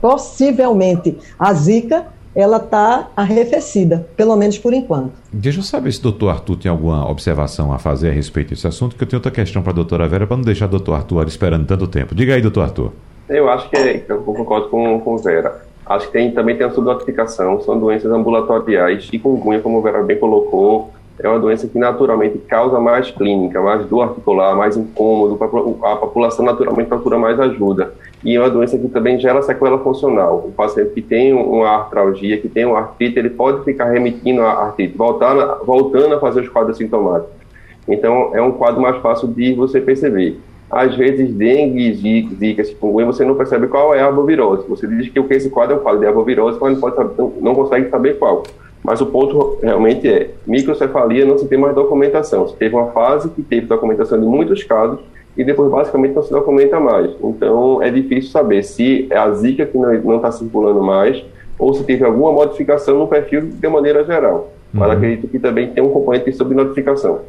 possivelmente, 0.00 1.18
a 1.38 1.52
zika 1.52 2.06
ela 2.32 2.58
está 2.58 3.08
arrefecida, 3.16 4.06
pelo 4.16 4.36
menos 4.36 4.56
por 4.56 4.72
enquanto. 4.72 5.12
Deixa 5.32 5.58
eu 5.58 5.64
saber 5.64 5.92
se 5.92 5.98
o 5.98 6.02
doutor 6.02 6.28
Arthur 6.28 6.56
tem 6.56 6.70
alguma 6.70 7.10
observação 7.10 7.72
a 7.72 7.78
fazer 7.78 8.10
a 8.10 8.12
respeito 8.12 8.50
desse 8.50 8.68
assunto, 8.68 8.94
que 8.94 9.02
eu 9.02 9.08
tenho 9.08 9.18
outra 9.18 9.32
questão 9.32 9.62
para 9.62 9.72
a 9.72 9.74
doutora 9.74 10.08
Vera, 10.08 10.26
para 10.26 10.36
não 10.36 10.44
deixar 10.44 10.66
o 10.66 10.68
doutor 10.68 10.94
Arthur 10.94 11.26
esperando 11.26 11.66
tanto 11.66 11.88
tempo. 11.88 12.14
Diga 12.14 12.34
aí, 12.34 12.40
doutor 12.40 12.62
Arthur. 12.62 12.92
Eu 13.30 13.48
acho 13.48 13.70
que 13.70 13.76
é, 13.76 14.04
eu 14.08 14.18
concordo 14.22 14.68
com, 14.68 14.98
com 15.00 15.16
Vera. 15.16 15.62
Acho 15.86 16.06
que 16.06 16.12
tem, 16.12 16.32
também 16.32 16.56
tem 16.56 16.66
a 16.66 16.70
subnotificação, 16.70 17.60
são 17.60 17.78
doenças 17.78 18.10
ambulatoriais. 18.10 19.04
Chikungunya, 19.04 19.60
como 19.60 19.80
Vera 19.80 20.02
bem 20.02 20.18
colocou, 20.18 20.90
é 21.16 21.28
uma 21.28 21.38
doença 21.38 21.68
que 21.68 21.78
naturalmente 21.78 22.38
causa 22.38 22.80
mais 22.80 23.08
clínica, 23.12 23.60
mais 23.60 23.86
dor 23.86 24.02
articular, 24.02 24.56
mais 24.56 24.76
incômodo, 24.76 25.38
a 25.84 25.96
população 25.96 26.44
naturalmente 26.44 26.88
procura 26.88 27.18
mais 27.18 27.38
ajuda. 27.38 27.94
E 28.24 28.34
é 28.34 28.40
uma 28.40 28.50
doença 28.50 28.76
que 28.76 28.88
também 28.88 29.20
gera 29.20 29.40
sequela 29.42 29.78
funcional. 29.78 30.44
O 30.48 30.50
paciente 30.50 30.90
que 30.90 31.02
tem 31.02 31.32
uma 31.32 31.68
artralgia, 31.68 32.36
que 32.38 32.48
tem 32.48 32.64
uma 32.64 32.80
artrite, 32.80 33.16
ele 33.16 33.30
pode 33.30 33.64
ficar 33.64 33.84
remitindo 33.90 34.42
a 34.42 34.50
artrite, 34.50 34.96
voltando, 34.96 35.64
voltando 35.64 36.16
a 36.16 36.18
fazer 36.18 36.40
os 36.40 36.48
quadros 36.48 36.78
sintomáticos. 36.78 37.30
Então, 37.86 38.30
é 38.34 38.42
um 38.42 38.50
quadro 38.50 38.82
mais 38.82 38.96
fácil 38.96 39.28
de 39.28 39.54
você 39.54 39.80
perceber. 39.80 40.40
Às 40.70 40.94
vezes, 40.94 41.34
dengue, 41.34 41.92
zika, 42.36 42.62
chikungunya, 42.62 43.06
você 43.06 43.24
não 43.24 43.34
percebe 43.34 43.66
qual 43.66 43.94
é 43.94 44.00
a 44.00 44.06
arbovirose. 44.06 44.68
Você 44.68 44.86
diz 44.86 45.08
que 45.08 45.18
esse 45.34 45.50
quadro 45.50 45.74
é 45.74 45.78
um 45.78 45.82
quadro 45.82 46.00
de 46.00 46.06
arbovirose, 46.06 46.58
mas 46.60 46.74
não, 46.74 46.80
pode 46.80 46.96
saber, 46.96 47.14
não 47.40 47.54
consegue 47.54 47.90
saber 47.90 48.18
qual. 48.18 48.44
Mas 48.82 49.00
o 49.00 49.06
ponto 49.06 49.58
realmente 49.62 50.08
é, 50.08 50.30
microcefalia 50.46 51.26
não 51.26 51.36
se 51.36 51.46
tem 51.46 51.58
mais 51.58 51.74
documentação. 51.74 52.48
Se 52.48 52.56
teve 52.56 52.74
uma 52.74 52.92
fase 52.92 53.28
que 53.30 53.42
teve 53.42 53.66
documentação 53.66 54.18
de 54.18 54.26
muitos 54.26 54.62
casos 54.62 55.00
e 55.36 55.44
depois 55.44 55.70
basicamente 55.70 56.14
não 56.14 56.22
se 56.22 56.30
documenta 56.30 56.80
mais. 56.80 57.10
Então 57.22 57.82
é 57.82 57.90
difícil 57.90 58.30
saber 58.30 58.62
se 58.62 59.06
é 59.10 59.18
a 59.18 59.30
zika 59.32 59.66
que 59.66 59.76
não 59.76 60.16
está 60.16 60.32
circulando 60.32 60.82
mais 60.82 61.22
ou 61.58 61.74
se 61.74 61.84
teve 61.84 62.04
alguma 62.04 62.32
modificação 62.32 62.98
no 62.98 63.06
perfil 63.06 63.42
de 63.42 63.68
maneira 63.68 64.02
geral. 64.04 64.50
Mas 64.72 64.88
uhum. 64.88 64.96
acredito 64.96 65.28
que 65.28 65.38
também 65.38 65.68
tem 65.68 65.82
um 65.82 65.90
componente 65.90 66.30
de 66.30 66.32
subnotificação. 66.32 67.20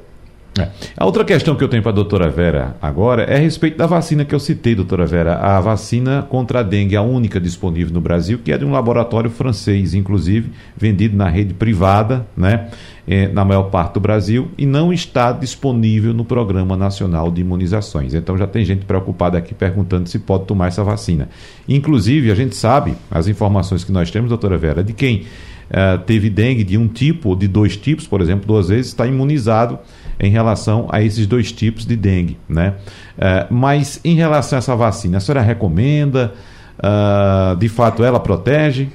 É. 0.62 0.72
A 0.98 1.06
outra 1.06 1.24
questão 1.24 1.56
que 1.56 1.64
eu 1.64 1.68
tenho 1.68 1.82
para 1.82 1.92
a 1.92 1.96
doutora 1.96 2.30
Vera 2.30 2.76
agora 2.82 3.24
é 3.24 3.36
a 3.36 3.40
respeito 3.40 3.78
da 3.78 3.86
vacina 3.86 4.24
que 4.26 4.34
eu 4.34 4.40
citei, 4.40 4.76
doutora 4.76 5.06
Vera. 5.06 5.36
A 5.36 5.60
vacina 5.60 6.22
contra 6.30 6.60
a 6.60 6.64
dengue, 6.64 6.96
a 6.96 7.02
única 7.02 7.40
disponível 7.40 7.94
no 7.94 8.02
Brasil, 8.02 8.40
que 8.44 8.52
é 8.52 8.58
de 8.58 8.66
um 8.66 8.72
laboratório 8.72 9.30
francês, 9.30 9.94
inclusive, 9.94 10.52
vendido 10.78 11.16
na 11.16 11.28
rede 11.28 11.54
privada, 11.54 12.26
né? 12.36 12.70
É, 13.08 13.28
na 13.28 13.44
maior 13.44 13.64
parte 13.64 13.96
do 13.96 14.00
Brasil, 14.00 14.52
e 14.56 14.66
não 14.66 14.94
está 14.94 15.32
disponível 15.32 16.14
no 16.14 16.24
Programa 16.24 16.78
Nacional 16.78 17.32
de 17.32 17.42
Imunizações. 17.42 18.14
Então 18.14 18.38
já 18.38 18.46
tem 18.46 18.64
gente 18.64 18.86
preocupada 18.86 19.40
aqui 19.40 19.56
perguntando 19.56 20.08
se 20.08 20.20
pode 20.20 20.46
tomar 20.46 20.68
essa 20.68 20.84
vacina. 20.84 21.28
Inclusive, 21.68 22.32
a 22.32 22.36
gente 22.36 22.56
sabe, 22.56 22.94
as 23.10 23.28
informações 23.28 23.84
que 23.84 23.92
nós 23.92 24.12
temos, 24.12 24.30
doutora 24.30 24.56
Vera, 24.56 24.84
de 24.84 24.94
quem 24.94 25.26
uh, 25.72 25.98
teve 26.06 26.30
dengue 26.30 26.64
de 26.64 26.78
um 26.78 26.88
tipo 26.88 27.30
ou 27.30 27.36
de 27.36 27.48
dois 27.48 27.76
tipos, 27.76 28.06
por 28.06 28.22
exemplo, 28.22 28.46
duas 28.46 28.70
vezes, 28.70 28.88
está 28.88 29.08
imunizado 29.08 29.80
em 30.22 30.30
relação 30.30 30.88
a 30.92 31.02
esses 31.02 31.26
dois 31.26 31.52
tipos 31.52 31.84
de 31.84 31.96
dengue, 31.96 32.38
né? 32.48 32.76
Uh, 33.18 33.54
mas 33.54 34.00
em 34.06 34.16
relação 34.16 34.58
a 34.58 34.60
essa 34.60 34.76
vacina, 34.76 35.18
a 35.18 35.20
senhora 35.20 35.42
recomenda? 35.42 36.34
Uh, 36.78 37.56
de 37.58 37.68
fato, 37.68 38.04
ela 38.04 38.20
protege? 38.20 38.90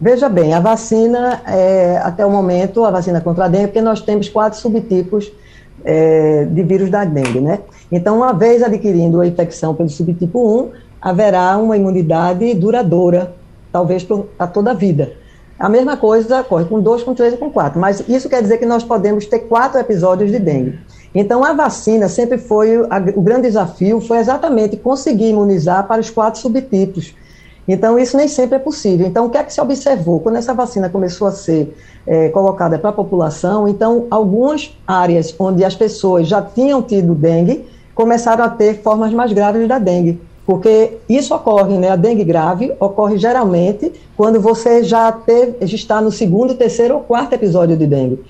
Veja 0.00 0.28
bem, 0.28 0.54
a 0.54 0.60
vacina, 0.60 1.42
é, 1.46 1.98
até 1.98 2.24
o 2.24 2.30
momento, 2.30 2.84
a 2.84 2.90
vacina 2.90 3.20
contra 3.20 3.46
a 3.46 3.48
dengue, 3.48 3.66
porque 3.66 3.82
nós 3.82 4.00
temos 4.00 4.28
quatro 4.28 4.58
subtipos 4.58 5.30
é, 5.84 6.44
de 6.44 6.62
vírus 6.62 6.88
da 6.88 7.04
dengue, 7.04 7.40
né? 7.40 7.58
Então, 7.90 8.18
uma 8.18 8.32
vez 8.32 8.62
adquirindo 8.62 9.20
a 9.20 9.26
infecção 9.26 9.74
pelo 9.74 9.88
subtipo 9.88 10.62
1, 10.62 10.70
haverá 11.00 11.58
uma 11.58 11.76
imunidade 11.76 12.54
duradoura, 12.54 13.34
talvez 13.72 14.04
para 14.04 14.46
toda 14.46 14.70
a 14.70 14.74
vida. 14.74 15.12
A 15.58 15.68
mesma 15.68 15.96
coisa 15.96 16.40
ocorre 16.40 16.66
com 16.66 16.80
2, 16.80 17.02
com 17.02 17.14
3 17.14 17.34
e 17.34 17.36
com 17.36 17.50
4, 17.50 17.80
mas 17.80 18.04
isso 18.08 18.28
quer 18.28 18.40
dizer 18.40 18.58
que 18.58 18.66
nós 18.66 18.84
podemos 18.84 19.26
ter 19.26 19.40
quatro 19.40 19.80
episódios 19.80 20.30
de 20.30 20.38
dengue. 20.38 20.78
Então, 21.12 21.44
a 21.44 21.52
vacina 21.52 22.08
sempre 22.08 22.38
foi, 22.38 22.76
a, 22.88 22.98
o 23.16 23.20
grande 23.20 23.42
desafio 23.42 24.00
foi 24.00 24.18
exatamente 24.18 24.76
conseguir 24.76 25.30
imunizar 25.30 25.88
para 25.88 26.00
os 26.00 26.10
quatro 26.10 26.40
subtipos. 26.40 27.14
Então, 27.66 27.98
isso 27.98 28.16
nem 28.16 28.28
sempre 28.28 28.56
é 28.56 28.58
possível. 28.58 29.06
Então, 29.06 29.26
o 29.26 29.30
que 29.30 29.36
é 29.36 29.42
que 29.42 29.52
se 29.52 29.60
observou? 29.60 30.20
Quando 30.20 30.36
essa 30.36 30.54
vacina 30.54 30.88
começou 30.88 31.26
a 31.26 31.32
ser 31.32 31.76
é, 32.06 32.28
colocada 32.28 32.78
para 32.78 32.90
a 32.90 32.92
população, 32.92 33.66
então, 33.66 34.06
algumas 34.10 34.78
áreas 34.86 35.34
onde 35.38 35.64
as 35.64 35.74
pessoas 35.74 36.28
já 36.28 36.40
tinham 36.40 36.80
tido 36.80 37.14
dengue 37.14 37.66
começaram 37.94 38.44
a 38.44 38.48
ter 38.48 38.80
formas 38.80 39.12
mais 39.12 39.32
graves 39.32 39.66
da 39.66 39.78
dengue 39.78 40.20
porque 40.48 40.96
isso 41.06 41.34
ocorre, 41.34 41.76
né? 41.76 41.90
A 41.90 41.96
dengue 41.96 42.24
grave 42.24 42.72
ocorre 42.80 43.18
geralmente 43.18 43.92
quando 44.16 44.40
você 44.40 44.82
já, 44.82 45.12
teve, 45.12 45.66
já 45.66 45.74
está 45.74 46.00
no 46.00 46.10
segundo, 46.10 46.54
terceiro 46.54 46.94
ou 46.94 47.00
quarto 47.00 47.34
episódio 47.34 47.76
de 47.76 47.86
dengue, 47.86 48.24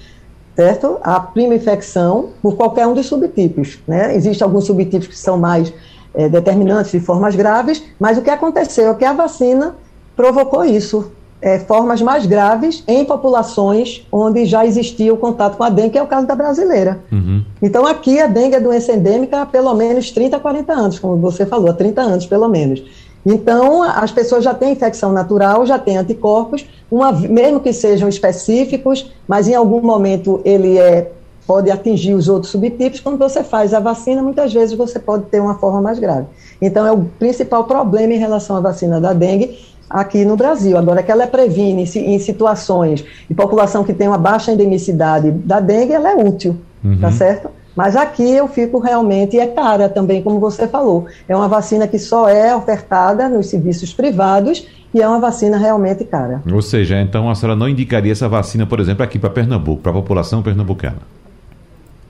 certo? 0.56 0.98
A 1.00 1.20
prima 1.20 1.54
infecção 1.54 2.30
por 2.42 2.56
qualquer 2.56 2.88
um 2.88 2.94
dos 2.94 3.06
subtipos, 3.06 3.78
né? 3.86 4.16
Existem 4.16 4.44
alguns 4.44 4.64
subtipos 4.64 5.06
que 5.06 5.16
são 5.16 5.38
mais 5.38 5.72
é, 6.12 6.28
determinantes 6.28 6.90
de 6.90 6.98
formas 6.98 7.36
graves, 7.36 7.84
mas 8.00 8.18
o 8.18 8.22
que 8.22 8.30
aconteceu 8.30 8.90
é 8.90 8.94
que 8.94 9.04
a 9.04 9.12
vacina 9.12 9.76
provocou 10.16 10.64
isso, 10.64 11.12
é, 11.40 11.58
formas 11.58 12.02
mais 12.02 12.26
graves 12.26 12.82
em 12.86 13.04
populações 13.04 14.06
onde 14.10 14.44
já 14.44 14.66
existia 14.66 15.12
o 15.12 15.16
contato 15.16 15.56
com 15.56 15.64
a 15.64 15.70
dengue, 15.70 15.90
que 15.90 15.98
é 15.98 16.02
o 16.02 16.06
caso 16.06 16.26
da 16.26 16.34
brasileira. 16.34 17.00
Uhum. 17.12 17.42
Então, 17.62 17.86
aqui 17.86 18.20
a 18.20 18.26
dengue 18.26 18.56
é 18.56 18.60
doença 18.60 18.92
endêmica 18.92 19.42
há 19.42 19.46
pelo 19.46 19.72
menos 19.74 20.10
30, 20.10 20.38
40 20.38 20.72
anos, 20.72 20.98
como 20.98 21.16
você 21.16 21.46
falou, 21.46 21.70
há 21.70 21.74
30 21.74 22.00
anos 22.00 22.26
pelo 22.26 22.48
menos. 22.48 22.82
Então, 23.24 23.82
as 23.82 24.10
pessoas 24.10 24.42
já 24.42 24.54
têm 24.54 24.72
infecção 24.72 25.12
natural, 25.12 25.66
já 25.66 25.78
têm 25.78 25.96
anticorpos, 25.96 26.66
uma, 26.90 27.12
mesmo 27.12 27.60
que 27.60 27.72
sejam 27.72 28.08
específicos, 28.08 29.12
mas 29.26 29.46
em 29.46 29.54
algum 29.54 29.82
momento 29.82 30.40
ele 30.44 30.78
é, 30.78 31.12
pode 31.46 31.70
atingir 31.70 32.14
os 32.14 32.28
outros 32.28 32.50
subtipos. 32.50 33.00
Quando 33.00 33.18
você 33.18 33.44
faz 33.44 33.74
a 33.74 33.80
vacina, 33.80 34.22
muitas 34.22 34.52
vezes 34.52 34.76
você 34.76 34.98
pode 34.98 35.24
ter 35.24 35.40
uma 35.40 35.56
forma 35.56 35.80
mais 35.80 35.98
grave. 35.98 36.26
Então, 36.60 36.86
é 36.86 36.92
o 36.92 37.04
principal 37.18 37.64
problema 37.64 38.14
em 38.14 38.18
relação 38.18 38.56
à 38.56 38.60
vacina 38.60 39.00
da 39.00 39.12
dengue 39.12 39.58
aqui 39.88 40.24
no 40.24 40.36
Brasil. 40.36 40.76
Agora, 40.76 41.02
que 41.02 41.10
ela 41.10 41.26
previne 41.26 41.82
em 41.82 42.18
situações 42.18 43.04
de 43.28 43.34
população 43.34 43.84
que 43.84 43.92
tem 43.92 44.08
uma 44.08 44.18
baixa 44.18 44.52
endemicidade 44.52 45.30
da 45.30 45.60
dengue, 45.60 45.92
ela 45.92 46.10
é 46.10 46.16
útil, 46.16 46.56
tá 46.82 46.88
uhum. 46.88 46.98
tá 46.98 47.12
certo? 47.12 47.50
Mas 47.78 47.94
aqui 47.94 48.28
eu 48.28 48.48
fico 48.48 48.80
realmente, 48.80 49.36
e 49.36 49.40
é 49.40 49.46
cara 49.46 49.88
também, 49.88 50.20
como 50.20 50.40
você 50.40 50.66
falou. 50.66 51.06
É 51.28 51.36
uma 51.36 51.46
vacina 51.46 51.86
que 51.86 51.96
só 51.96 52.28
é 52.28 52.54
ofertada 52.54 53.28
nos 53.28 53.46
serviços 53.46 53.94
privados 53.94 54.66
e 54.92 55.00
é 55.00 55.06
uma 55.06 55.20
vacina 55.20 55.56
realmente 55.56 56.04
cara. 56.04 56.42
Ou 56.52 56.60
seja, 56.60 57.00
então 57.00 57.30
a 57.30 57.36
senhora 57.36 57.56
não 57.56 57.68
indicaria 57.68 58.10
essa 58.10 58.28
vacina, 58.28 58.66
por 58.66 58.80
exemplo, 58.80 59.04
aqui 59.04 59.16
para 59.16 59.30
Pernambuco, 59.30 59.80
para 59.80 59.92
a 59.92 59.94
população 59.94 60.42
pernambucana? 60.42 60.96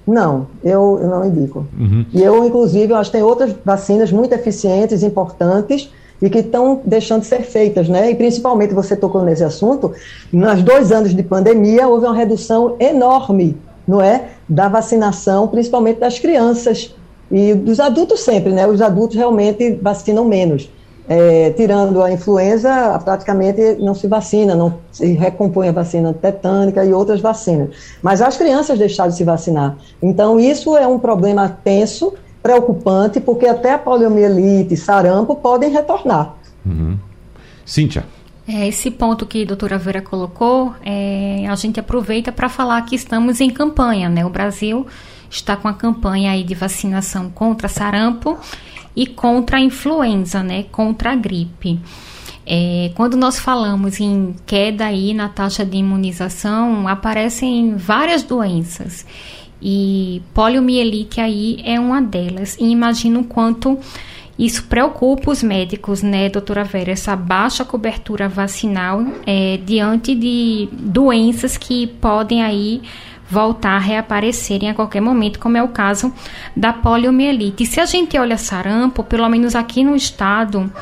Não, 0.07 0.47
eu, 0.65 0.99
eu 1.03 1.09
não 1.09 1.27
indico. 1.27 1.67
Uhum. 1.79 2.07
E 2.15 2.23
eu, 2.23 2.47
inclusive, 2.47 2.91
eu 2.91 2.97
acho 2.97 3.11
que 3.11 3.19
tem 3.19 3.23
outras 3.23 3.55
vacinas 3.63 4.11
muito 4.11 4.33
eficientes, 4.33 5.03
importantes, 5.03 5.93
e 6.21 6.29
que 6.29 6.39
estão 6.39 6.81
deixando 6.85 7.21
de 7.23 7.27
ser 7.29 7.43
feitas, 7.43 7.89
né? 7.89 8.11
E 8.11 8.15
principalmente 8.15 8.75
você 8.75 8.97
tocou 8.97 9.23
nesse 9.23 9.45
assunto, 9.45 9.93
nos 10.33 10.63
dois 10.63 10.91
anos 10.93 11.15
de 11.15 11.23
pandemia 11.23 11.87
houve 11.87 12.07
uma 12.07 12.15
redução 12.15 12.77
enorme, 12.79 13.57
não 13.87 14.01
é, 14.01 14.31
da 14.49 14.69
vacinação, 14.69 15.49
principalmente 15.49 16.01
das 16.01 16.19
crianças 16.19 16.95
e 17.31 17.55
dos 17.55 17.79
adultos 17.79 18.21
sempre, 18.21 18.53
né? 18.53 18.67
Os 18.67 18.81
adultos 18.81 19.17
realmente 19.17 19.79
vacinam 19.81 20.25
menos. 20.25 20.71
É, 21.11 21.51
tirando 21.57 22.03
a 22.03 22.13
influenza, 22.13 23.01
praticamente 23.03 23.77
não 23.81 23.95
se 23.95 24.07
vacina, 24.07 24.55
não 24.55 24.75
se 24.93 25.13
recompõe 25.13 25.69
a 25.69 25.73
vacina 25.73 26.13
tetânica 26.13 26.85
e 26.85 26.93
outras 26.93 27.19
vacinas. 27.19 27.71
Mas 28.03 28.21
as 28.21 28.37
crianças 28.37 28.79
deixaram 28.79 29.09
de 29.09 29.17
se 29.17 29.25
vacinar. 29.25 29.79
Então, 30.03 30.39
isso 30.39 30.77
é 30.77 30.87
um 30.87 30.99
problema 30.99 31.49
tenso 31.65 32.13
preocupante, 32.43 33.21
porque 33.21 33.47
até 33.47 33.75
a 33.75 33.79
poliomielite, 33.79 34.77
sarampo 34.77 35.37
podem 35.37 35.71
retornar. 35.71 36.35
Uhum. 36.65 36.97
Cíntia. 37.65 38.05
É, 38.47 38.67
esse 38.67 38.91
ponto 38.91 39.27
que 39.27 39.43
a 39.43 39.47
doutora 39.47 39.77
Vera 39.77 40.01
colocou, 40.01 40.75
é, 40.83 41.47
a 41.47 41.55
gente 41.55 41.79
aproveita 41.79 42.33
para 42.33 42.49
falar 42.49 42.81
que 42.83 42.95
estamos 42.95 43.43
em 43.43 43.51
campanha, 43.51 44.09
né? 44.09 44.25
O 44.25 44.31
Brasil 44.31 44.87
está 45.31 45.55
com 45.55 45.69
a 45.69 45.75
campanha 45.75 46.33
aí 46.33 46.43
de 46.43 46.55
vacinação 46.55 47.29
contra 47.29 47.69
sarampo 47.69 48.39
e 48.97 49.07
contra 49.07 49.59
a 49.59 49.61
influenza, 49.61 50.43
né? 50.43 50.65
Contra 50.73 51.13
a 51.13 51.15
gripe. 51.15 51.79
É, 52.47 52.91
quando 52.95 53.15
nós 53.19 53.39
falamos 53.39 54.01
em 54.01 54.35
queda 54.47 54.87
aí 54.87 55.13
na 55.13 55.29
taxa 55.29 55.67
de 55.67 55.77
imunização, 55.77 56.89
aparecem 56.89 57.77
várias 57.77 58.23
doenças. 58.23 59.05
E 59.61 60.23
poliomielite 60.33 61.21
aí 61.21 61.61
é 61.65 61.79
uma 61.79 62.01
delas. 62.01 62.57
E 62.59 62.65
imagino 62.65 63.21
o 63.21 63.25
quanto 63.25 63.79
isso 64.39 64.65
preocupa 64.65 65.33
os 65.33 65.43
médicos, 65.43 66.01
né, 66.01 66.29
doutora 66.29 66.63
Vera, 66.63 66.93
essa 66.93 67.17
baixa 67.17 67.65
cobertura 67.65 68.29
vacinal 68.29 69.05
é, 69.27 69.59
diante 69.65 70.15
de 70.15 70.69
doenças 70.73 71.57
que 71.57 71.89
podem 71.89 72.43
aí 72.43 72.81
voltar 73.29 73.73
a 73.73 73.79
reaparecerem 73.79 74.71
a 74.71 74.75
qualquer 74.75 75.01
momento, 75.01 75.41
como 75.41 75.57
é 75.57 75.63
o 75.63 75.69
caso 75.69 76.13
da 76.57 76.73
poliomielite. 76.73 77.67
Se 77.67 77.81
a 77.81 77.85
gente 77.85 78.17
olha 78.17 78.39
sarampo, 78.39 79.03
pelo 79.03 79.29
menos 79.29 79.57
aqui 79.57 79.83
no 79.83 79.97
estado, 79.97 80.73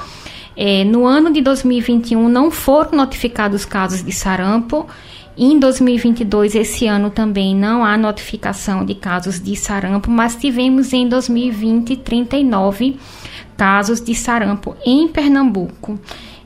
é, 0.54 0.84
no 0.84 1.04
ano 1.04 1.32
de 1.32 1.40
2021 1.40 2.28
não 2.28 2.50
foram 2.50 2.92
notificados 2.92 3.64
casos 3.64 4.02
de 4.02 4.12
sarampo 4.12 4.86
em 5.38 5.58
2022, 5.58 6.54
esse 6.54 6.86
ano 6.86 7.10
também 7.10 7.54
não 7.54 7.84
há 7.84 7.98
notificação 7.98 8.84
de 8.84 8.94
casos 8.94 9.38
de 9.38 9.54
sarampo, 9.54 10.10
mas 10.10 10.34
tivemos 10.34 10.94
em 10.94 11.06
2020 11.06 11.96
39 11.96 12.96
casos 13.56 14.00
de 14.00 14.14
sarampo 14.14 14.74
em 14.84 15.06
Pernambuco. 15.08 15.98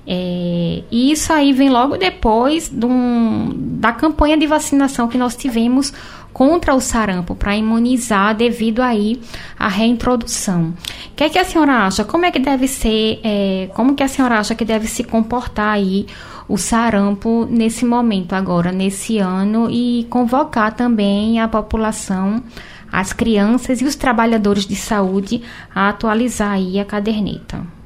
É, 0.06 0.82
e 0.90 1.12
isso 1.12 1.32
aí 1.32 1.52
vem 1.52 1.68
logo 1.68 1.96
depois 1.96 2.70
um, 2.72 3.50
da 3.54 3.92
campanha 3.92 4.36
de 4.36 4.46
vacinação 4.46 5.08
que 5.08 5.18
nós 5.18 5.36
tivemos 5.36 5.92
contra 6.32 6.74
o 6.74 6.80
sarampo 6.80 7.34
para 7.34 7.56
imunizar 7.56 8.34
devido 8.34 8.80
aí 8.80 9.20
à 9.58 9.68
reintrodução. 9.68 10.74
O 11.12 11.14
que 11.16 11.24
é 11.24 11.28
que 11.28 11.38
a 11.38 11.44
senhora 11.44 11.86
acha? 11.86 12.04
Como 12.04 12.24
é 12.24 12.30
que 12.30 12.38
deve 12.38 12.66
ser? 12.68 13.20
É, 13.22 13.70
como 13.74 13.94
que 13.94 14.02
a 14.02 14.08
senhora 14.08 14.38
acha 14.38 14.54
que 14.54 14.64
deve 14.64 14.86
se 14.86 15.04
comportar 15.04 15.74
aí 15.74 16.06
o 16.48 16.56
sarampo 16.56 17.46
nesse 17.48 17.84
momento 17.84 18.32
agora, 18.32 18.72
nesse 18.72 19.18
ano, 19.18 19.70
e 19.70 20.06
convocar 20.10 20.74
também 20.74 21.40
a 21.40 21.46
população, 21.46 22.42
as 22.90 23.12
crianças 23.12 23.80
e 23.80 23.84
os 23.84 23.94
trabalhadores 23.94 24.66
de 24.66 24.74
saúde 24.74 25.42
a 25.72 25.88
atualizar 25.88 26.52
aí 26.52 26.80
a 26.80 26.84
caderneta. 26.84 27.79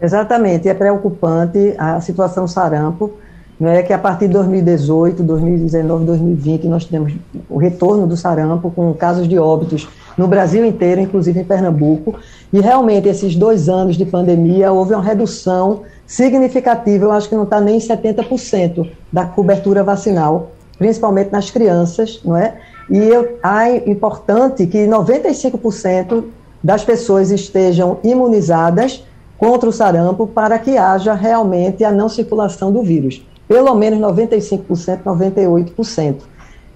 Exatamente, 0.00 0.68
é 0.68 0.74
preocupante 0.74 1.74
a 1.78 2.00
situação 2.00 2.46
sarampo, 2.46 3.12
é 3.60 3.82
que 3.82 3.92
a 3.92 3.98
partir 3.98 4.26
de 4.26 4.34
2018, 4.34 5.22
2019, 5.22 6.04
2020 6.04 6.66
nós 6.66 6.84
tivemos 6.84 7.14
o 7.48 7.56
retorno 7.56 8.06
do 8.06 8.16
sarampo 8.16 8.70
com 8.70 8.92
casos 8.92 9.28
de 9.28 9.38
óbitos 9.38 9.88
no 10.18 10.26
Brasil 10.26 10.64
inteiro, 10.64 11.00
inclusive 11.00 11.40
em 11.40 11.44
Pernambuco, 11.44 12.16
e 12.52 12.60
realmente 12.60 13.08
esses 13.08 13.36
dois 13.36 13.68
anos 13.68 13.96
de 13.96 14.04
pandemia 14.04 14.72
houve 14.72 14.92
uma 14.92 15.02
redução 15.02 15.82
significativa, 16.06 17.04
eu 17.04 17.12
acho 17.12 17.28
que 17.28 17.34
não 17.34 17.44
está 17.44 17.60
nem 17.60 17.76
em 17.76 17.80
70% 17.80 18.90
da 19.12 19.24
cobertura 19.24 19.82
vacinal 19.82 20.50
principalmente 20.78 21.30
nas 21.30 21.50
crianças, 21.50 22.20
não 22.24 22.36
é? 22.36 22.54
E 22.90 22.98
eu, 22.98 23.38
é 23.42 23.90
importante 23.90 24.66
que 24.66 24.86
95% 24.86 26.24
das 26.62 26.84
pessoas 26.84 27.30
estejam 27.30 27.98
imunizadas 28.02 29.04
contra 29.38 29.68
o 29.68 29.72
sarampo 29.72 30.26
para 30.26 30.58
que 30.58 30.76
haja 30.76 31.14
realmente 31.14 31.84
a 31.84 31.92
não 31.92 32.08
circulação 32.08 32.72
do 32.72 32.82
vírus. 32.82 33.24
Pelo 33.46 33.74
menos 33.74 33.98
95%, 34.00 35.02
98%. 35.04 36.16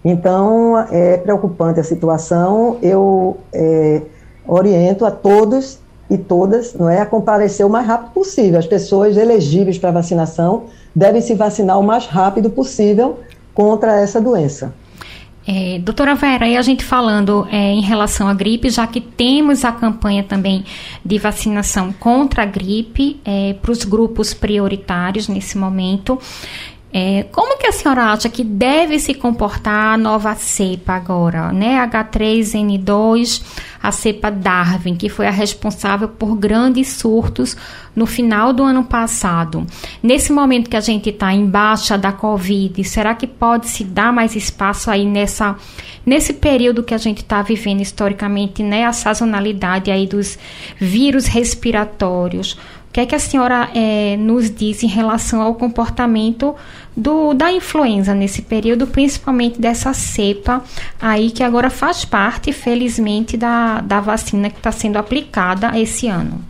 Então, 0.05 0.79
é 0.91 1.17
preocupante 1.17 1.81
a 1.81 1.85
situação. 1.85 2.77
Eu 2.83 3.39
é, 3.53 4.03
oriento 4.47 5.05
a 5.05 5.11
todos 5.11 5.79
e 6.11 6.17
todas 6.17 6.75
não 6.75 6.89
é, 6.89 7.01
a 7.01 7.07
comparecer 7.07 7.65
o 7.67 7.71
mais 7.71 7.87
rápido 7.87 8.13
possível. 8.13 8.59
As 8.59 8.67
pessoas 8.67 9.17
elegíveis 9.17 9.79
para 9.79 9.91
vacinação 9.91 10.65
devem 10.95 11.21
se 11.21 11.35
vacinar 11.35 11.79
o 11.79 11.83
mais 11.83 12.07
rápido 12.07 12.51
possível 12.51 13.19
contra 13.55 14.01
essa 14.01 14.21
doença. 14.21 14.73
É, 15.51 15.78
doutora 15.78 16.14
Vera, 16.14 16.44
aí 16.44 16.59
a 16.59 16.61
gente 16.61 16.84
falando 16.84 17.49
é, 17.51 17.72
em 17.72 17.80
relação 17.80 18.28
à 18.28 18.34
gripe, 18.34 18.68
já 18.68 18.86
que 18.86 19.01
temos 19.01 19.64
a 19.64 19.72
campanha 19.72 20.22
também 20.22 20.62
de 21.03 21.16
vacinação 21.16 21.90
contra 21.90 22.42
a 22.42 22.44
gripe 22.44 23.18
é, 23.24 23.55
para 23.55 23.72
os 23.72 23.82
grupos 23.82 24.34
prioritários 24.34 25.26
nesse 25.26 25.57
momento. 25.57 26.18
É, 26.91 27.24
como 27.24 27.59
que 27.59 27.66
a 27.66 27.72
senhora 27.72 28.05
acha 28.12 28.30
que 28.30 28.43
deve 28.43 28.99
se 28.99 29.12
comportar 29.12 29.93
a 29.93 29.99
nova 29.99 30.34
cepa 30.34 30.95
agora, 30.95 31.53
né? 31.53 31.86
H3N2, 31.86 33.43
a 33.82 33.93
cepa 33.93 34.30
Darwin, 34.30 34.97
que 34.97 35.11
foi 35.11 35.26
a 35.26 35.30
responsável 35.30 36.09
por 36.09 36.34
grandes 36.34 36.89
surtos 36.89 37.55
no 37.95 38.07
final 38.07 38.55
do 38.55 38.62
ano 38.62 38.84
passado. 38.84 39.66
Nesse 40.03 40.32
momento 40.32 40.70
que 40.70 40.76
a 40.76 40.80
gente 40.80 41.11
está 41.11 41.30
em 41.32 41.45
baixa 41.45 41.99
da 41.99 42.11
Covid, 42.11 42.82
será 42.84 43.14
que 43.14 43.26
pode 43.26 43.68
se 43.68 43.84
dar 43.84 44.11
mais 44.11 44.34
espaço 44.34 44.91
aí 44.91 45.05
nessa 45.05 45.57
nesse 46.07 46.32
período 46.32 46.82
que 46.82 46.95
a 46.95 46.99
gente 46.99 47.18
está 47.18 47.43
vivendo 47.43 47.82
historicamente, 47.82 48.62
né? 48.62 48.86
A 48.86 48.95
sazonalidade 48.95 49.91
aí 49.91 50.07
dos 50.07 50.39
vírus 50.80 51.26
respiratórios 51.26 52.57
que 52.99 53.03
é 53.03 53.07
que 53.07 53.14
a 53.14 53.18
senhora 53.20 53.68
é, 53.76 54.16
nos 54.16 54.51
diz 54.51 54.82
em 54.82 54.88
relação 54.88 55.40
ao 55.40 55.55
comportamento 55.55 56.57
do, 56.96 57.32
da 57.32 57.53
influenza 57.53 58.12
nesse 58.12 58.42
período, 58.42 58.88
principalmente 58.88 59.61
dessa 59.61 59.94
cepa 59.94 60.64
aí 61.01 61.30
que 61.30 61.44
agora 61.44 61.70
faz 61.70 62.05
parte, 62.05 62.53
felizmente, 62.53 63.36
da, 63.36 63.80
da 63.80 64.01
vacina 64.01 64.51
que 64.51 64.57
está 64.57 64.72
sendo 64.72 64.96
aplicada 64.96 65.78
esse 65.78 66.09
ano? 66.09 66.40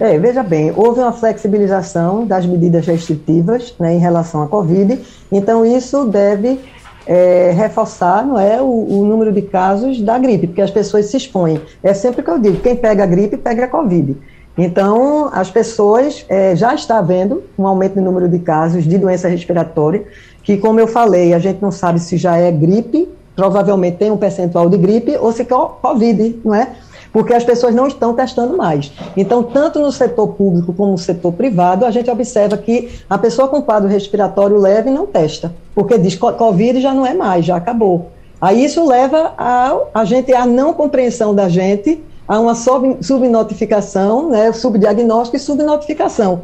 É, 0.00 0.18
veja 0.18 0.42
bem, 0.42 0.72
houve 0.74 0.98
uma 0.98 1.12
flexibilização 1.12 2.26
das 2.26 2.44
medidas 2.44 2.84
restritivas 2.84 3.72
né, 3.78 3.94
em 3.94 3.98
relação 3.98 4.42
à 4.42 4.48
Covid, 4.48 4.98
então 5.30 5.64
isso 5.64 6.06
deve 6.06 6.58
é, 7.06 7.52
reforçar 7.52 8.26
não 8.26 8.36
é, 8.36 8.60
o, 8.60 8.64
o, 8.66 9.04
número 9.04 9.32
de 9.32 9.42
casos 9.42 10.00
da 10.00 10.18
gripe, 10.18 10.48
porque 10.48 10.62
as 10.62 10.72
pessoas 10.72 11.06
se 11.06 11.16
expõem. 11.16 11.60
É 11.84 11.94
sempre 11.94 12.20
que 12.20 12.30
eu 12.30 12.38
digo, 12.38 12.60
quem 12.60 12.74
pega 12.74 13.04
a 13.04 13.06
gripe, 13.06 13.36
pega 13.36 13.66
a 13.66 13.68
Covid. 13.68 14.16
Então, 14.58 15.30
as 15.32 15.50
pessoas 15.50 16.24
é, 16.28 16.54
já 16.54 16.74
está 16.74 17.00
vendo 17.00 17.42
um 17.58 17.66
aumento 17.66 17.96
no 17.96 18.02
número 18.02 18.28
de 18.28 18.38
casos 18.38 18.84
de 18.84 18.98
doença 18.98 19.28
respiratória, 19.28 20.04
que, 20.42 20.56
como 20.56 20.80
eu 20.80 20.86
falei, 20.86 21.32
a 21.32 21.38
gente 21.38 21.62
não 21.62 21.70
sabe 21.70 22.00
se 22.00 22.16
já 22.16 22.36
é 22.36 22.50
gripe, 22.50 23.08
provavelmente 23.34 23.96
tem 23.96 24.10
um 24.10 24.16
percentual 24.16 24.68
de 24.68 24.76
gripe, 24.76 25.16
ou 25.16 25.32
se 25.32 25.42
é 25.42 25.44
Covid, 25.44 26.40
não 26.44 26.54
é? 26.54 26.68
Porque 27.12 27.34
as 27.34 27.42
pessoas 27.42 27.74
não 27.74 27.88
estão 27.88 28.14
testando 28.14 28.56
mais. 28.56 28.92
Então, 29.16 29.42
tanto 29.42 29.80
no 29.80 29.90
setor 29.90 30.28
público 30.28 30.72
como 30.72 30.92
no 30.92 30.98
setor 30.98 31.32
privado, 31.32 31.84
a 31.84 31.90
gente 31.90 32.10
observa 32.10 32.56
que 32.56 32.90
a 33.08 33.18
pessoa 33.18 33.48
com 33.48 33.62
quadro 33.62 33.88
respiratório 33.88 34.56
leve 34.58 34.90
não 34.90 35.06
testa, 35.06 35.52
porque 35.74 35.98
diz 35.98 36.14
Covid 36.16 36.80
já 36.80 36.94
não 36.94 37.06
é 37.06 37.14
mais, 37.14 37.44
já 37.44 37.56
acabou. 37.56 38.10
Aí 38.40 38.64
isso 38.64 38.86
leva 38.86 39.34
a, 39.36 39.76
a 39.92 40.04
gente 40.04 40.32
a 40.32 40.46
não 40.46 40.72
compreensão 40.72 41.34
da 41.34 41.48
gente 41.48 42.02
há 42.30 42.38
uma 42.38 42.54
subnotificação, 42.54 44.30
né, 44.30 44.52
subdiagnóstico 44.52 45.36
e 45.36 45.40
subnotificação. 45.40 46.42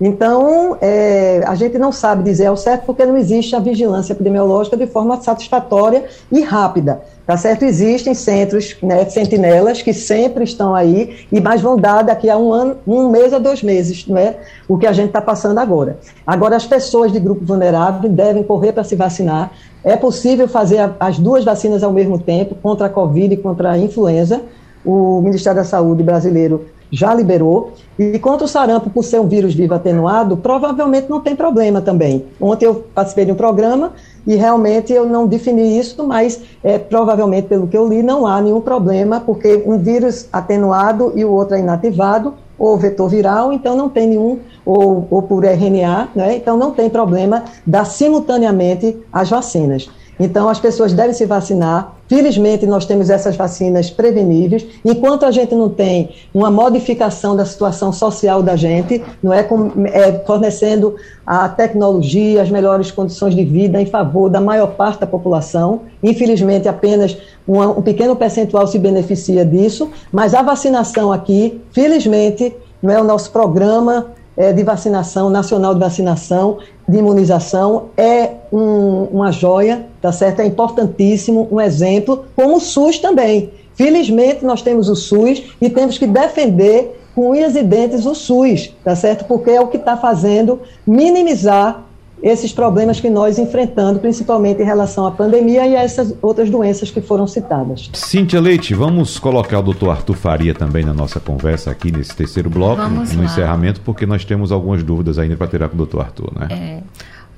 Então, 0.00 0.78
é, 0.80 1.42
a 1.46 1.54
gente 1.54 1.78
não 1.78 1.92
sabe 1.92 2.22
dizer 2.22 2.46
ao 2.46 2.56
certo 2.56 2.84
porque 2.84 3.04
não 3.04 3.18
existe 3.18 3.54
a 3.54 3.58
vigilância 3.58 4.14
epidemiológica 4.14 4.78
de 4.78 4.86
forma 4.86 5.20
satisfatória 5.20 6.04
e 6.32 6.40
rápida. 6.40 7.02
Tá 7.26 7.36
certo? 7.36 7.64
Existem 7.64 8.14
centros, 8.14 8.76
né, 8.82 9.04
sentinelas, 9.06 9.82
que 9.82 9.92
sempre 9.92 10.44
estão 10.44 10.74
aí 10.74 11.26
e 11.30 11.38
mais 11.38 11.60
vão 11.60 11.76
dar 11.76 12.02
daqui 12.02 12.30
a 12.30 12.38
um 12.38 12.50
ano, 12.52 12.76
um 12.86 13.10
mês 13.10 13.34
a 13.34 13.38
dois 13.38 13.62
meses, 13.62 14.06
não 14.06 14.16
é? 14.16 14.36
O 14.66 14.78
que 14.78 14.86
a 14.86 14.92
gente 14.92 15.08
está 15.08 15.20
passando 15.20 15.58
agora. 15.58 15.98
Agora, 16.26 16.56
as 16.56 16.64
pessoas 16.64 17.12
de 17.12 17.20
grupo 17.20 17.44
vulnerável 17.44 18.08
devem 18.08 18.42
correr 18.42 18.72
para 18.72 18.84
se 18.84 18.96
vacinar. 18.96 19.50
É 19.84 19.96
possível 19.96 20.48
fazer 20.48 20.92
as 20.98 21.18
duas 21.18 21.44
vacinas 21.44 21.82
ao 21.82 21.92
mesmo 21.92 22.18
tempo, 22.18 22.54
contra 22.54 22.86
a 22.86 22.90
Covid 22.90 23.34
e 23.34 23.36
contra 23.36 23.72
a 23.72 23.78
influenza 23.78 24.40
o 24.86 25.20
Ministério 25.20 25.58
da 25.58 25.64
Saúde 25.64 26.02
brasileiro 26.02 26.66
já 26.90 27.12
liberou. 27.12 27.72
E 27.98 28.18
contra 28.18 28.44
o 28.44 28.48
sarampo, 28.48 28.90
por 28.90 29.02
ser 29.02 29.20
um 29.20 29.26
vírus 29.26 29.54
vivo 29.54 29.74
atenuado, 29.74 30.36
provavelmente 30.36 31.10
não 31.10 31.20
tem 31.20 31.34
problema 31.34 31.80
também. 31.80 32.24
Ontem 32.40 32.66
eu 32.66 32.84
participei 32.94 33.24
de 33.24 33.32
um 33.32 33.34
programa 33.34 33.92
e 34.26 34.34
realmente 34.36 34.92
eu 34.92 35.06
não 35.06 35.26
defini 35.26 35.78
isso, 35.78 36.06
mas 36.06 36.40
é, 36.62 36.78
provavelmente, 36.78 37.48
pelo 37.48 37.66
que 37.66 37.76
eu 37.76 37.88
li, 37.88 38.02
não 38.02 38.26
há 38.26 38.40
nenhum 38.40 38.60
problema, 38.60 39.20
porque 39.20 39.62
um 39.66 39.78
vírus 39.78 40.28
atenuado 40.32 41.12
e 41.16 41.24
o 41.24 41.32
outro 41.32 41.56
é 41.56 41.60
inativado, 41.60 42.34
ou 42.58 42.76
vetor 42.76 43.08
viral, 43.08 43.52
então 43.52 43.76
não 43.76 43.88
tem 43.88 44.08
nenhum, 44.08 44.38
ou, 44.64 45.06
ou 45.10 45.22
por 45.22 45.44
RNA, 45.44 46.08
né? 46.14 46.36
então 46.36 46.56
não 46.56 46.70
tem 46.70 46.88
problema 46.88 47.44
dar 47.66 47.84
simultaneamente 47.84 48.96
as 49.12 49.28
vacinas. 49.28 49.90
Então, 50.18 50.48
as 50.48 50.58
pessoas 50.58 50.92
devem 50.92 51.12
se 51.12 51.26
vacinar. 51.26 51.95
Felizmente, 52.08 52.66
nós 52.66 52.86
temos 52.86 53.10
essas 53.10 53.36
vacinas 53.36 53.90
preveníveis. 53.90 54.64
Enquanto 54.84 55.24
a 55.24 55.30
gente 55.30 55.54
não 55.54 55.68
tem 55.68 56.10
uma 56.32 56.50
modificação 56.50 57.34
da 57.34 57.44
situação 57.44 57.92
social 57.92 58.42
da 58.42 58.54
gente, 58.54 59.02
não 59.22 59.32
é, 59.32 59.42
com, 59.42 59.72
é 59.86 60.12
fornecendo 60.24 60.94
a 61.26 61.48
tecnologia, 61.48 62.42
as 62.42 62.50
melhores 62.50 62.90
condições 62.92 63.34
de 63.34 63.44
vida 63.44 63.80
em 63.80 63.86
favor 63.86 64.30
da 64.30 64.40
maior 64.40 64.68
parte 64.68 65.00
da 65.00 65.06
população. 65.06 65.82
Infelizmente, 66.02 66.68
apenas 66.68 67.16
uma, 67.46 67.68
um 67.68 67.82
pequeno 67.82 68.14
percentual 68.14 68.66
se 68.66 68.78
beneficia 68.78 69.44
disso. 69.44 69.90
Mas 70.12 70.32
a 70.32 70.42
vacinação 70.42 71.12
aqui, 71.12 71.60
felizmente, 71.72 72.54
não 72.80 72.94
é 72.94 73.00
o 73.00 73.04
nosso 73.04 73.32
programa 73.32 74.15
é, 74.36 74.52
de 74.52 74.62
vacinação, 74.62 75.30
nacional 75.30 75.74
de 75.74 75.80
vacinação, 75.80 76.58
de 76.88 76.98
imunização, 76.98 77.86
é 77.96 78.30
um, 78.52 79.04
uma 79.12 79.32
joia, 79.32 79.86
tá 80.00 80.12
certo? 80.12 80.40
É 80.40 80.46
importantíssimo, 80.46 81.48
um 81.50 81.60
exemplo, 81.60 82.26
como 82.34 82.56
o 82.56 82.60
SUS 82.60 82.98
também. 82.98 83.50
Felizmente, 83.74 84.44
nós 84.44 84.62
temos 84.62 84.88
o 84.88 84.96
SUS 84.96 85.42
e 85.60 85.68
temos 85.68 85.98
que 85.98 86.06
defender 86.06 87.00
com 87.14 87.30
unhas 87.30 87.56
e 87.56 87.62
dentes 87.62 88.04
o 88.04 88.14
SUS, 88.14 88.74
tá 88.84 88.94
certo? 88.94 89.24
Porque 89.24 89.50
é 89.50 89.60
o 89.60 89.68
que 89.68 89.78
está 89.78 89.96
fazendo 89.96 90.60
minimizar 90.86 91.85
esses 92.22 92.52
problemas 92.52 92.98
que 92.98 93.10
nós 93.10 93.38
enfrentamos, 93.38 94.00
principalmente 94.00 94.62
em 94.62 94.64
relação 94.64 95.06
à 95.06 95.10
pandemia 95.10 95.66
e 95.66 95.76
a 95.76 95.82
essas 95.82 96.14
outras 96.22 96.50
doenças 96.50 96.90
que 96.90 97.00
foram 97.00 97.26
citadas. 97.26 97.90
Cíntia 97.92 98.40
Leite, 98.40 98.74
vamos 98.74 99.18
colocar 99.18 99.58
o 99.58 99.62
doutor 99.62 99.90
Arthur 99.90 100.16
Faria 100.16 100.54
também 100.54 100.84
na 100.84 100.94
nossa 100.94 101.20
conversa 101.20 101.70
aqui 101.70 101.92
nesse 101.92 102.16
terceiro 102.16 102.48
bloco, 102.48 102.82
vamos 102.82 103.12
no 103.12 103.20
lá. 103.20 103.24
encerramento, 103.26 103.80
porque 103.82 104.06
nós 104.06 104.24
temos 104.24 104.50
algumas 104.50 104.82
dúvidas 104.82 105.18
ainda 105.18 105.36
para 105.36 105.46
tirar 105.46 105.68
com 105.68 105.74
o 105.74 105.78
doutor 105.78 106.00
Arthur, 106.00 106.32
né? 106.34 106.48
É. 106.50 106.82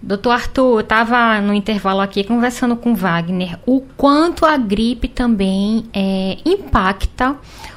Doutor 0.00 0.30
Arthur, 0.30 0.76
eu 0.76 0.80
estava 0.80 1.40
no 1.40 1.52
intervalo 1.52 2.00
aqui 2.00 2.22
conversando 2.22 2.76
com 2.76 2.94
Wagner 2.94 3.58
o 3.66 3.82
quanto 3.96 4.46
a 4.46 4.56
gripe 4.56 5.08
também 5.08 5.86
é, 5.92 6.38
impacta 6.44 7.34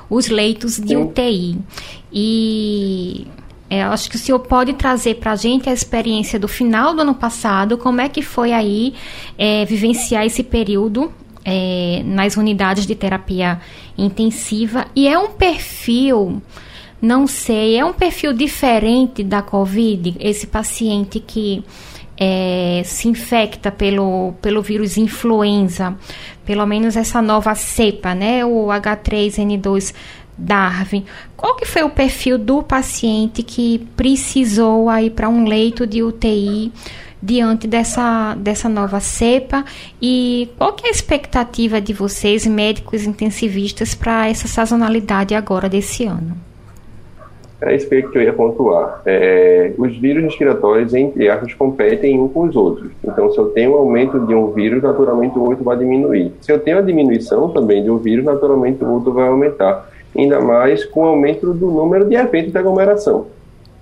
os 0.08 0.28
leitos 0.30 0.78
de 0.78 0.96
UTI. 0.96 1.58
E 2.14 3.26
é, 3.72 3.84
acho 3.84 4.10
que 4.10 4.18
o 4.18 4.20
senhor 4.20 4.40
pode 4.40 4.74
trazer 4.74 5.16
para 5.16 5.32
a 5.32 5.36
gente 5.38 5.70
a 5.70 5.72
experiência 5.72 6.38
do 6.38 6.46
final 6.46 6.94
do 6.94 7.04
ano 7.04 7.16
passado, 7.16 7.78
como 7.78 8.02
é 8.02 8.10
que 8.10 8.22
foi 8.22 8.52
aí 8.52 8.94
é, 9.38 9.64
vivenciar 9.64 10.26
esse 10.26 10.44
período 10.44 11.10
é, 11.46 12.02
nas 12.04 12.36
unidades 12.36 12.86
de 12.86 12.96
terapia 12.96 13.62
intensiva. 13.98 14.88
E 14.94 15.08
é 15.08 15.18
um 15.18 15.30
perfil, 15.30 16.42
não 17.02 17.26
sei, 17.26 17.78
é 17.78 17.86
um 17.86 17.94
perfil 17.94 18.34
diferente 18.34 19.24
da 19.24 19.42
Covid, 19.42 20.18
esse 20.20 20.48
paciente 20.48 21.22
que 21.22 21.64
é, 22.18 22.82
se 22.84 23.08
infecta 23.08 23.72
pelo, 23.72 24.34
pelo 24.42 24.62
vírus 24.62 24.98
influenza, 24.98 25.98
pelo 26.46 26.66
menos 26.66 26.98
essa 26.98 27.22
nova 27.22 27.56
cepa, 27.56 28.14
né, 28.14 28.44
o 28.46 28.68
H3N2 28.68 29.94
Darwin, 30.38 31.06
qual 31.38 31.56
que 31.56 31.66
foi 31.66 31.84
o 31.84 31.90
perfil 31.90 32.38
do 32.38 32.64
paciente 32.64 33.44
que 33.44 33.88
precisou 33.96 34.90
aí 34.90 35.10
para 35.10 35.30
um 35.30 35.46
leito 35.46 35.86
de 35.86 36.02
UTI 36.02 36.72
diante 37.22 37.68
dessa, 37.68 38.36
dessa 38.36 38.68
nova 38.68 39.00
cepa 39.00 39.64
e 40.02 40.50
qual 40.58 40.74
que 40.74 40.88
é 40.88 40.90
a 40.90 40.92
expectativa 40.92 41.80
de 41.80 41.94
vocês, 41.94 42.48
médicos 42.48 43.06
intensivistas, 43.06 43.94
para 43.94 44.28
essa 44.28 44.48
sazonalidade 44.48 45.36
agora 45.36 45.70
desse 45.70 46.06
ano? 46.06 46.36
É 47.62 47.76
isso 47.76 47.88
que 47.88 48.18
eu 48.18 48.24
ia 48.24 48.34
pontuar. 48.34 49.04
É, 49.06 49.72
os 49.78 49.96
vírus 49.98 50.24
respiratórios, 50.24 50.96
entre 50.96 51.30
aspas, 51.30 51.54
competem 51.54 52.20
um 52.20 52.28
com 52.28 52.48
os 52.48 52.56
outros. 52.56 52.92
Então, 53.04 53.32
se 53.32 53.38
eu 53.38 53.50
tenho 53.50 53.74
um 53.74 53.76
aumento 53.76 54.20
de 54.26 54.34
um 54.34 54.52
vírus, 54.52 54.82
naturalmente 54.82 55.38
o 55.38 55.44
outro 55.44 55.64
vai 55.64 55.78
diminuir. 55.78 56.32
Se 56.42 56.52
eu 56.52 56.58
tenho 56.58 56.80
a 56.80 56.82
diminuição 56.82 57.50
também 57.50 57.84
de 57.84 57.92
um 57.92 57.98
vírus, 57.98 58.26
naturalmente 58.26 58.84
o 58.84 58.90
outro 58.90 59.14
vai 59.14 59.28
aumentar. 59.28 59.91
Ainda 60.18 60.40
mais 60.42 60.84
com 60.86 61.02
o 61.02 61.06
aumento 61.06 61.54
do 61.54 61.68
número 61.68 62.06
de 62.06 62.16
eventos 62.16 62.52
de 62.52 62.58
aglomeração. 62.58 63.28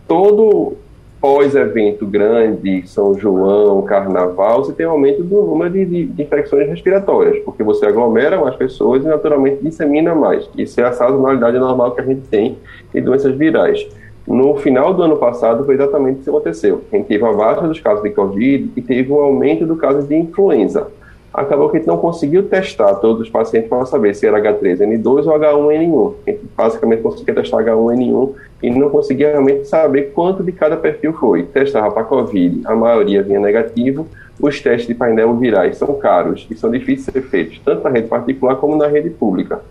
Todo 0.07 0.77
pós-evento 1.21 2.05
grande, 2.05 2.87
São 2.87 3.13
João, 3.13 3.81
Carnaval, 3.81 4.63
você 4.63 4.71
tem 4.71 4.85
um 4.85 4.91
aumento 4.91 5.21
do 5.21 5.43
número 5.43 5.71
de, 5.71 5.85
de, 5.85 6.05
de, 6.05 6.23
infecções 6.23 6.67
respiratórias, 6.67 7.43
porque 7.43 7.61
você 7.61 7.85
aglomera 7.85 8.39
mais 8.39 8.55
pessoas 8.55 9.03
e 9.03 9.07
naturalmente 9.07 9.61
dissemina 9.61 10.15
mais. 10.15 10.49
Isso 10.57 10.79
é 10.79 10.85
a 10.85 10.93
sazonalidade 10.93 11.59
normal 11.59 11.91
que 11.91 12.01
a 12.01 12.05
gente 12.05 12.21
tem 12.29 12.57
de 12.93 13.01
doenças 13.01 13.35
virais. 13.35 13.85
No 14.25 14.55
final 14.57 14.93
do 14.93 15.01
ano 15.03 15.17
passado 15.17 15.65
foi 15.65 15.75
exatamente 15.75 16.17
isso 16.17 16.25
que 16.25 16.29
aconteceu. 16.29 16.83
A 16.91 16.95
gente 16.95 17.07
teve 17.07 17.23
uma 17.23 17.33
baixa 17.33 17.67
dos 17.67 17.79
casos 17.79 18.03
de 18.03 18.11
Covid 18.11 18.71
e 18.75 18.81
teve 18.81 19.11
um 19.11 19.19
aumento 19.19 19.65
do 19.65 19.75
caso 19.75 20.07
de 20.07 20.15
influenza. 20.15 20.87
Acabou 21.33 21.69
que 21.69 21.77
a 21.77 21.79
gente 21.79 21.87
não 21.87 21.97
conseguiu 21.97 22.43
testar 22.49 22.95
todos 22.95 23.21
os 23.21 23.29
pacientes 23.29 23.69
para 23.69 23.85
saber 23.85 24.15
se 24.15 24.25
era 24.25 24.41
H3N2 24.41 25.27
ou 25.27 25.39
H1N1. 25.39 26.13
A 26.25 26.31
gente 26.31 26.41
basicamente 26.57 27.01
conseguia 27.01 27.35
testar 27.35 27.63
H1N1 27.63 28.33
e 28.63 28.69
não 28.71 28.89
conseguia 28.89 29.29
realmente 29.29 29.67
saber 29.67 30.11
quanto 30.13 30.43
de 30.43 30.51
cada 30.51 30.75
perfil 30.75 31.13
foi. 31.13 31.43
Testava 31.43 31.91
para 31.91 32.03
Covid, 32.03 32.61
a 32.65 32.75
maioria 32.75 33.21
vinha 33.21 33.39
negativo. 33.39 34.07
Os 34.41 34.59
testes 34.59 34.87
de 34.87 34.95
painel 34.95 35.35
virais 35.35 35.77
são 35.77 35.93
caros 35.95 36.47
e 36.49 36.55
são 36.55 36.71
difíceis 36.71 37.05
de 37.05 37.11
ser 37.11 37.21
feitos, 37.21 37.61
tanto 37.63 37.83
na 37.83 37.89
rede 37.89 38.07
particular 38.07 38.55
como 38.55 38.75
na 38.75 38.87
rede 38.87 39.09
pública. 39.09 39.61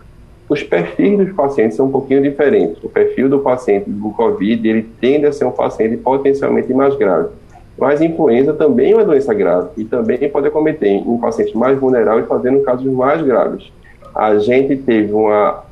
Os 0.49 0.63
perfis 0.63 1.19
dos 1.19 1.33
pacientes 1.33 1.77
são 1.77 1.87
um 1.87 1.91
pouquinho 1.91 2.23
diferentes. 2.23 2.83
O 2.83 2.89
perfil 2.89 3.29
do 3.29 3.41
paciente 3.41 3.91
do 3.91 4.11
Covid, 4.11 4.67
ele 4.67 4.89
tende 5.01 5.27
a 5.27 5.33
ser 5.33 5.45
um 5.45 5.51
paciente 5.51 5.97
potencialmente 5.97 6.73
mais 6.73 6.95
grave. 6.97 7.29
Mas 7.79 8.01
influenza 8.01 8.53
também 8.53 8.91
é 8.91 8.95
uma 8.97 9.05
doença 9.05 9.33
grave 9.33 9.69
e 9.77 9.85
também 9.85 10.29
pode 10.29 10.49
acometer 10.49 10.91
em 10.91 11.19
pacientes 11.19 11.55
mais 11.55 11.79
vulneráveis, 11.79 12.27
fazendo 12.27 12.61
casos 12.63 12.93
mais 12.93 13.23
graves. 13.23 13.71
A 14.15 14.37
gente 14.39 14.77
teve 14.77 15.13
uma 15.13 15.63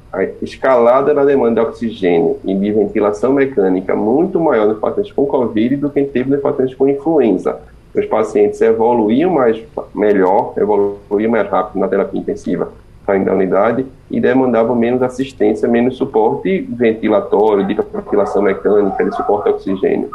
escalada 0.40 1.12
na 1.12 1.24
demanda 1.24 1.60
de 1.60 1.66
oxigênio 1.66 2.38
e 2.44 2.54
de 2.54 2.72
ventilação 2.72 3.32
mecânica 3.32 3.94
muito 3.94 4.38
maior 4.38 4.68
nos 4.68 4.78
pacientes 4.78 5.12
com 5.12 5.26
Covid 5.26 5.76
do 5.76 5.90
que 5.90 6.04
teve 6.04 6.30
nos 6.30 6.40
pacientes 6.40 6.74
com 6.74 6.88
influenza. 6.88 7.58
Os 7.94 8.06
pacientes 8.06 8.60
evoluíam 8.60 9.30
mais 9.30 9.60
melhor, 9.94 10.52
evoluíam 10.56 11.30
mais 11.30 11.48
rápido 11.48 11.80
na 11.80 11.88
terapia 11.88 12.20
intensiva, 12.20 12.70
saindo 13.04 13.24
da 13.24 13.32
unidade, 13.32 13.86
e 14.10 14.20
demandavam 14.20 14.76
menos 14.76 15.02
assistência, 15.02 15.66
menos 15.66 15.96
suporte 15.96 16.60
ventilatório, 16.70 17.66
de 17.66 17.74
ventilação 17.74 18.42
mecânica, 18.42 19.04
de 19.04 19.16
suporte 19.16 19.48
a 19.48 19.52
oxigênio. 19.52 20.10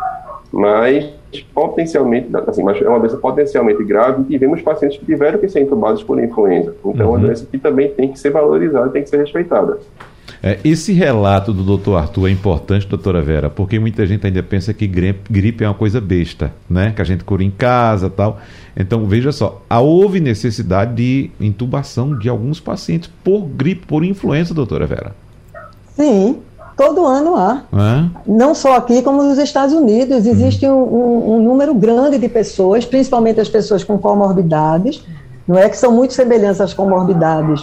Mas 0.52 1.10
potencialmente, 1.54 2.28
assim, 2.48 2.64
mas 2.64 2.82
é 2.82 2.88
uma 2.88 3.00
doença 3.00 3.18
potencialmente 3.18 3.84
grave 3.84 4.24
e 4.24 4.26
tivemos 4.26 4.62
pacientes 4.62 4.98
que 4.98 5.06
tiveram 5.06 5.40
que 5.40 5.48
ser 5.48 5.62
entubados 5.62 6.04
por 6.04 6.22
influenza. 6.22 6.76
Então, 6.86 6.92
uhum. 6.92 7.02
é 7.02 7.06
uma 7.06 7.20
doença 7.20 7.46
que 7.50 7.58
também 7.58 7.90
tem 7.90 8.12
que 8.12 8.20
ser 8.20 8.32
valorizada, 8.32 8.90
tem 8.90 9.02
que 9.02 9.10
ser 9.10 9.18
respeitada. 9.18 9.80
É, 10.44 10.60
esse 10.64 10.92
relato 10.92 11.54
do 11.54 11.64
doutor 11.64 11.98
Arthur 11.98 12.28
é 12.28 12.32
importante, 12.32 12.88
doutora 12.88 13.22
Vera, 13.22 13.50
porque 13.50 13.78
muita 13.80 14.06
gente 14.08 14.26
ainda 14.26 14.42
pensa 14.42 14.74
que 14.74 14.88
gripe 14.88 15.64
é 15.64 15.68
uma 15.68 15.76
coisa 15.76 16.02
besta, 16.02 16.52
né? 16.70 16.92
Que 16.96 17.02
a 17.02 17.06
gente 17.06 17.24
cura 17.24 17.44
em 17.44 17.52
casa 17.52 18.10
tal. 18.10 18.40
Então, 18.76 19.06
veja 19.06 19.32
só, 19.32 19.62
houve 19.70 20.20
necessidade 20.20 20.96
de 20.96 21.30
intubação 21.40 22.18
de 22.18 22.28
alguns 22.28 22.60
pacientes 22.60 23.10
por 23.24 23.42
gripe, 23.42 23.86
por 23.86 24.04
influenza, 24.04 24.54
doutora 24.54 24.88
Vera. 24.88 25.16
Sim, 25.96 26.40
Todo 26.76 27.06
ano 27.06 27.36
há. 27.36 27.62
É? 27.74 28.06
Não 28.26 28.56
só 28.56 28.76
aqui, 28.76 29.02
como 29.02 29.24
nos 29.24 29.38
Estados 29.38 29.74
Unidos. 29.74 30.26
Existe 30.26 30.68
um, 30.68 30.72
um, 30.72 31.36
um, 31.36 31.42
número 31.42 31.74
grande 31.74 32.18
de 32.18 32.30
pessoas, 32.30 32.86
principalmente 32.86 33.40
as 33.40 33.50
pessoas 33.50 33.84
com 33.84 33.98
comorbidades, 33.98 35.04
não 35.48 35.58
é 35.58 35.68
que 35.68 35.78
são 35.78 35.92
muito 35.92 36.14
semelhantes 36.14 36.62
às 36.62 36.74
comorbidades 36.74 37.62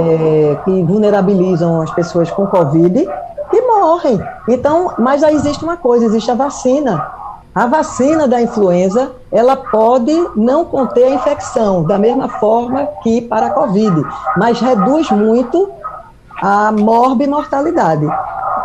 é, 0.00 0.56
que 0.64 0.82
vulnerabilizam 0.82 1.80
as 1.80 1.90
pessoas 1.92 2.30
com 2.30 2.46
Covid 2.46 3.08
e 3.52 3.60
morrem. 3.62 4.20
Então, 4.48 4.92
mas 4.98 5.22
aí 5.22 5.34
existe 5.34 5.64
uma 5.64 5.76
coisa, 5.76 6.06
existe 6.06 6.30
a 6.30 6.34
vacina. 6.34 7.18
A 7.54 7.66
vacina 7.66 8.28
da 8.28 8.40
influenza, 8.40 9.12
ela 9.32 9.56
pode 9.56 10.12
não 10.36 10.64
conter 10.64 11.04
a 11.04 11.14
infecção, 11.14 11.82
da 11.82 11.98
mesma 11.98 12.28
forma 12.28 12.86
que 13.02 13.20
para 13.22 13.46
a 13.46 13.50
Covid, 13.50 14.02
mas 14.36 14.60
reduz 14.60 15.10
muito 15.10 15.68
a 16.40 16.70
morbimortalidade 16.70 18.06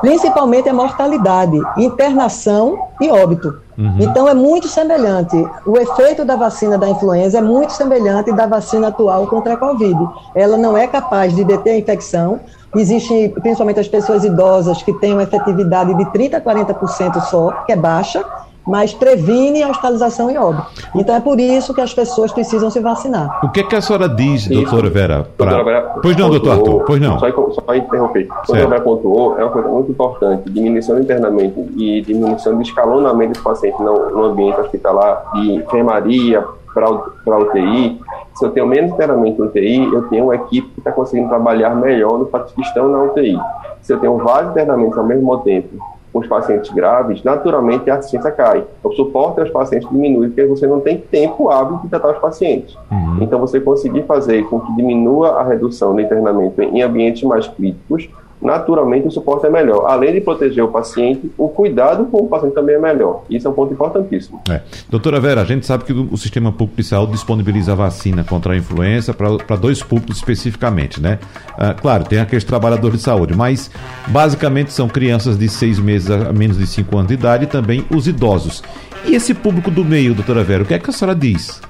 principalmente 0.03 0.67
a 0.67 0.73
mortalidade, 0.73 1.57
internação 1.77 2.89
e 2.99 3.09
óbito. 3.09 3.57
Uhum. 3.77 3.95
Então 4.01 4.27
é 4.27 4.33
muito 4.33 4.67
semelhante. 4.67 5.37
O 5.65 5.77
efeito 5.77 6.25
da 6.25 6.35
vacina 6.35 6.77
da 6.77 6.89
influenza 6.89 7.37
é 7.37 7.41
muito 7.41 7.71
semelhante 7.71 8.29
da 8.33 8.45
vacina 8.45 8.89
atual 8.89 9.25
contra 9.27 9.53
a 9.53 9.57
Covid. 9.57 9.97
Ela 10.35 10.57
não 10.57 10.77
é 10.77 10.87
capaz 10.87 11.33
de 11.33 11.45
deter 11.45 11.75
a 11.75 11.77
infecção. 11.77 12.41
Existem, 12.75 13.29
principalmente 13.29 13.79
as 13.79 13.87
pessoas 13.87 14.25
idosas, 14.25 14.83
que 14.83 14.91
têm 14.99 15.13
uma 15.13 15.23
efetividade 15.23 15.93
de 15.93 16.03
30% 16.07 16.33
a 16.33 16.41
40% 16.41 17.21
só, 17.21 17.51
que 17.65 17.71
é 17.71 17.75
baixa, 17.77 18.25
mas 18.65 18.93
previne 18.93 19.61
a 19.61 19.69
hospitalização 19.69 20.31
e 20.31 20.37
óbito. 20.37 20.67
Então 20.95 21.15
é 21.15 21.19
por 21.19 21.39
isso 21.39 21.73
que 21.73 21.81
as 21.81 21.93
pessoas 21.93 22.31
precisam 22.31 22.69
se 22.69 22.79
vacinar. 22.79 23.39
O 23.43 23.49
que, 23.49 23.59
é 23.59 23.63
que 23.63 23.75
a 23.75 23.81
senhora 23.81 24.07
diz, 24.07 24.43
isso. 24.43 24.53
doutora 24.53 24.89
Vera? 24.89 25.27
Pra... 25.37 25.45
Doutora 25.47 25.63
Vera 25.63 25.99
pois 26.01 26.17
não, 26.17 26.29
doutor 26.29 26.51
Arthur, 26.51 26.83
pois 26.85 27.01
não. 27.01 27.19
Só, 27.19 27.27
só 27.51 27.75
interromper. 27.75 28.27
O 28.31 28.53
que 28.53 28.61
a 28.61 28.65
Vera 28.67 28.81
pontuou 28.81 29.37
é 29.37 29.43
uma 29.43 29.51
coisa 29.51 29.67
muito 29.67 29.91
importante, 29.91 30.49
diminuição 30.49 30.95
do 30.95 31.01
internamento 31.01 31.59
e 31.75 32.01
diminuição 32.01 32.55
do 32.55 32.61
escalonamento 32.61 33.33
dos 33.33 33.41
pacientes 33.41 33.79
no, 33.79 34.09
no 34.11 34.23
ambiente 34.25 34.59
hospitalar, 34.59 35.25
de 35.33 35.55
enfermaria 35.55 36.43
para 36.73 37.37
UTI. 37.37 38.01
Se 38.33 38.45
eu 38.45 38.49
tenho 38.49 38.65
menos 38.65 38.91
internamento 38.91 39.41
no 39.41 39.49
UTI, 39.49 39.93
eu 39.93 40.03
tenho 40.09 40.25
uma 40.25 40.35
equipe 40.35 40.69
que 40.69 40.79
está 40.79 40.91
conseguindo 40.91 41.29
trabalhar 41.29 41.75
melhor 41.75 42.17
nos 42.17 42.29
pacientes 42.29 42.55
que 42.55 42.61
estão 42.61 42.89
na 42.89 43.03
UTI. 43.03 43.37
Se 43.81 43.93
eu 43.93 43.99
tenho 43.99 44.17
vários 44.17 44.51
internamentos 44.51 44.97
ao 44.97 45.03
mesmo 45.03 45.37
tempo 45.39 45.92
com 46.13 46.19
os 46.19 46.27
pacientes 46.27 46.71
graves, 46.71 47.23
naturalmente 47.23 47.89
a 47.89 47.95
assistência 47.95 48.31
cai. 48.31 48.63
O 48.83 48.91
suporte 48.91 49.39
aos 49.39 49.49
pacientes 49.49 49.89
diminui 49.89 50.27
porque 50.27 50.45
você 50.45 50.67
não 50.67 50.79
tem 50.79 50.99
tempo 50.99 51.49
hábil 51.49 51.79
de 51.79 51.89
tratar 51.89 52.11
os 52.11 52.19
pacientes. 52.19 52.77
Uhum. 52.91 53.17
Então, 53.21 53.39
você 53.39 53.59
conseguir 53.59 54.03
fazer 54.03 54.43
com 54.43 54.59
que 54.59 54.75
diminua 54.75 55.39
a 55.39 55.43
redução 55.43 55.95
do 55.95 56.01
internamento 56.01 56.61
em 56.61 56.83
ambientes 56.83 57.23
mais 57.23 57.47
críticos 57.47 58.07
naturalmente 58.43 59.07
o 59.07 59.11
suporte 59.11 59.45
é 59.45 59.49
melhor. 59.49 59.85
Além 59.87 60.13
de 60.13 60.21
proteger 60.21 60.63
o 60.63 60.67
paciente, 60.67 61.31
o 61.37 61.49
cuidado 61.49 62.05
com 62.05 62.17
o 62.17 62.27
paciente 62.27 62.53
também 62.53 62.75
é 62.75 62.79
melhor. 62.79 63.23
Isso 63.29 63.47
é 63.47 63.51
um 63.51 63.53
ponto 63.53 63.73
importantíssimo. 63.73 64.41
É. 64.49 64.61
Doutora 64.89 65.19
Vera, 65.19 65.41
a 65.41 65.45
gente 65.45 65.65
sabe 65.65 65.83
que 65.83 65.93
o 65.93 66.17
Sistema 66.17 66.51
Público 66.51 66.81
de 66.81 66.87
Saúde 66.87 67.13
disponibiliza 67.13 67.75
vacina 67.75 68.23
contra 68.23 68.53
a 68.53 68.57
influenza 68.57 69.13
para 69.13 69.55
dois 69.55 69.81
públicos 69.81 70.17
especificamente, 70.17 71.01
né? 71.01 71.19
Ah, 71.57 71.73
claro, 71.73 72.03
tem 72.03 72.19
aqueles 72.19 72.43
trabalhadores 72.43 72.99
de 72.99 73.03
saúde, 73.03 73.35
mas 73.35 73.69
basicamente 74.07 74.71
são 74.71 74.87
crianças 74.87 75.37
de 75.37 75.47
seis 75.49 75.79
meses 75.79 76.09
a 76.09 76.33
menos 76.33 76.57
de 76.57 76.67
cinco 76.67 76.97
anos 76.97 77.07
de 77.07 77.13
idade 77.13 77.45
e 77.45 77.47
também 77.47 77.85
os 77.89 78.07
idosos. 78.07 78.63
E 79.05 79.15
esse 79.15 79.33
público 79.33 79.69
do 79.69 79.83
meio, 79.83 80.13
doutora 80.13 80.43
Vera, 80.43 80.63
o 80.63 80.65
que 80.65 80.73
é 80.73 80.79
que 80.79 80.89
a 80.89 80.93
senhora 80.93 81.15
diz? 81.15 81.61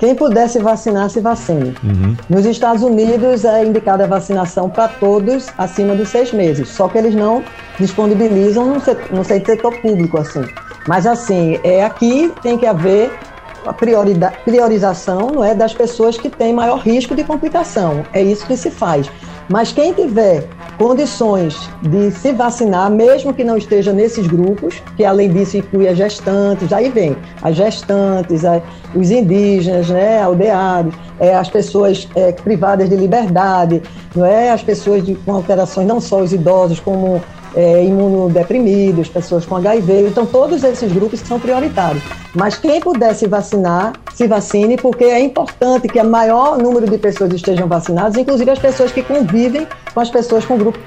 Quem 0.00 0.14
puder 0.14 0.48
se 0.48 0.58
vacinar, 0.58 1.10
se 1.10 1.20
vacine. 1.20 1.74
Uhum. 1.84 2.16
Nos 2.30 2.46
Estados 2.46 2.82
Unidos 2.82 3.44
é 3.44 3.62
indicada 3.62 4.04
a 4.04 4.06
vacinação 4.06 4.70
para 4.70 4.88
todos 4.88 5.48
acima 5.58 5.94
dos 5.94 6.08
seis 6.08 6.32
meses, 6.32 6.70
só 6.70 6.88
que 6.88 6.96
eles 6.96 7.14
não 7.14 7.44
disponibilizam 7.78 8.64
no 8.66 8.80
setor, 8.80 9.12
no 9.12 9.22
setor 9.22 9.78
público 9.82 10.18
assim. 10.18 10.42
Mas 10.88 11.06
assim, 11.06 11.60
é 11.62 11.84
aqui 11.84 12.32
tem 12.42 12.56
que 12.56 12.64
haver 12.64 13.12
a 13.66 13.74
priorização 13.74 15.30
não 15.32 15.44
é, 15.44 15.54
das 15.54 15.74
pessoas 15.74 16.16
que 16.16 16.30
têm 16.30 16.54
maior 16.54 16.78
risco 16.78 17.14
de 17.14 17.22
complicação. 17.22 18.02
É 18.14 18.22
isso 18.22 18.46
que 18.46 18.56
se 18.56 18.70
faz. 18.70 19.10
Mas 19.50 19.72
quem 19.72 19.92
tiver 19.92 20.46
condições 20.78 21.68
de 21.82 22.12
se 22.12 22.30
vacinar, 22.30 22.88
mesmo 22.88 23.34
que 23.34 23.42
não 23.42 23.56
esteja 23.56 23.92
nesses 23.92 24.28
grupos, 24.28 24.80
que 24.96 25.04
além 25.04 25.28
disso 25.28 25.56
inclui 25.56 25.88
as 25.88 25.98
gestantes, 25.98 26.72
aí 26.72 26.88
vem 26.88 27.16
as 27.42 27.56
gestantes, 27.56 28.42
os 28.94 29.10
indígenas, 29.10 29.90
né, 29.90 30.22
aldeados, 30.22 30.94
é, 31.18 31.34
as 31.34 31.50
pessoas 31.50 32.08
é, 32.14 32.30
privadas 32.30 32.88
de 32.88 32.94
liberdade, 32.94 33.82
não 34.14 34.24
é, 34.24 34.52
as 34.52 34.62
pessoas 34.62 35.04
de, 35.04 35.16
com 35.16 35.32
alterações, 35.32 35.84
não 35.84 36.00
só 36.00 36.20
os 36.20 36.32
idosos, 36.32 36.78
como 36.78 37.20
é, 37.54 37.84
imunodeprimidos, 37.84 39.08
pessoas 39.08 39.44
com 39.44 39.56
HIV. 39.56 40.08
Então, 40.08 40.26
todos 40.26 40.62
esses 40.62 40.92
grupos 40.92 41.20
são 41.20 41.38
prioritários. 41.40 42.02
Mas 42.34 42.56
quem 42.56 42.80
puder 42.80 43.14
se 43.14 43.26
vacinar, 43.26 43.92
se 44.14 44.26
vacine, 44.26 44.76
porque 44.76 45.04
é 45.04 45.20
importante 45.20 45.88
que 45.88 46.00
o 46.00 46.04
maior 46.04 46.58
número 46.58 46.88
de 46.88 46.98
pessoas 46.98 47.32
estejam 47.32 47.66
vacinadas, 47.66 48.16
inclusive 48.16 48.50
as 48.50 48.58
pessoas 48.58 48.92
que 48.92 49.02
convivem 49.02 49.66
com 49.92 50.00
as 50.00 50.10
pessoas 50.10 50.44
com 50.44 50.54
o 50.54 50.58
grupo 50.58 50.78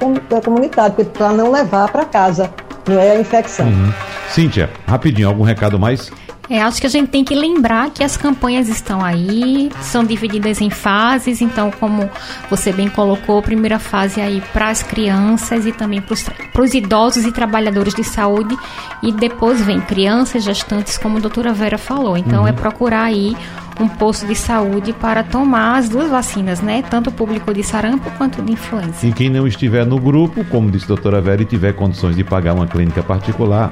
comunitário, 0.44 1.06
para 1.06 1.30
não 1.34 1.52
levar 1.52 1.92
para 1.92 2.06
casa 2.06 2.50
não 2.88 3.00
é 3.00 3.12
a 3.12 3.20
infecção. 3.20 3.66
Uhum. 3.66 3.94
Cíntia, 4.30 4.70
rapidinho, 4.88 5.28
algum 5.28 5.44
recado 5.44 5.80
mais? 5.80 6.12
É, 6.50 6.62
acho 6.62 6.82
que 6.82 6.88
a 6.88 6.90
gente 6.90 7.08
tem 7.08 7.24
que 7.24 7.34
lembrar 7.34 7.90
que 7.90 8.04
as 8.04 8.18
campanhas 8.18 8.68
estão 8.68 9.04
aí, 9.04 9.72
são 9.82 10.04
divididas 10.04 10.60
em 10.60 10.70
fases, 10.70 11.42
então, 11.42 11.72
como 11.72 12.10
você 12.50 12.74
bem 12.74 12.90
colocou, 12.90 13.42
primeira 13.42 13.80
fase 13.80 14.20
aí 14.20 14.44
para 14.52 14.70
as 14.70 14.84
crianças 14.84 15.66
e 15.66 15.72
também 15.72 16.02
para 16.02 16.62
os 16.62 16.74
idosos 16.74 17.24
e 17.26 17.32
trabalhadores 17.32 17.96
de 17.96 18.04
saúde, 18.04 18.58
e 19.02 19.12
depois 19.14 19.62
vem 19.62 19.80
crianças, 19.80 20.44
gestantes, 20.44 20.98
como 20.98 21.18
a 21.18 21.22
doutora 21.22 21.54
Vera 21.54 21.78
falou. 21.78 22.18
Então, 22.18 22.42
uhum. 22.42 22.48
é 22.48 22.52
procurar 22.52 23.04
aí 23.04 23.38
um 23.80 23.88
posto 23.88 24.28
de 24.28 24.36
saúde 24.36 24.92
para 24.94 25.24
tomar 25.24 25.78
as 25.78 25.88
duas 25.88 26.10
vacinas, 26.10 26.62
né? 26.62 26.84
Tanto 26.90 27.10
o 27.10 27.14
público 27.14 27.54
de 27.54 27.64
sarampo 27.64 28.12
quanto 28.18 28.42
de 28.42 28.52
influenza. 28.52 29.08
E 29.08 29.12
quem 29.12 29.30
não 29.30 29.48
estiver 29.48 29.86
no 29.86 30.00
grupo, 30.00 30.44
como 30.46 30.70
disse 30.70 30.86
a 30.86 30.90
doutora 30.90 31.22
Vera, 31.22 31.42
e 31.42 31.46
tiver 31.46 31.74
condições 31.74 32.16
de 32.16 32.24
pagar 32.24 32.54
uma 32.54 32.68
clínica 32.68 33.02
particular, 33.02 33.72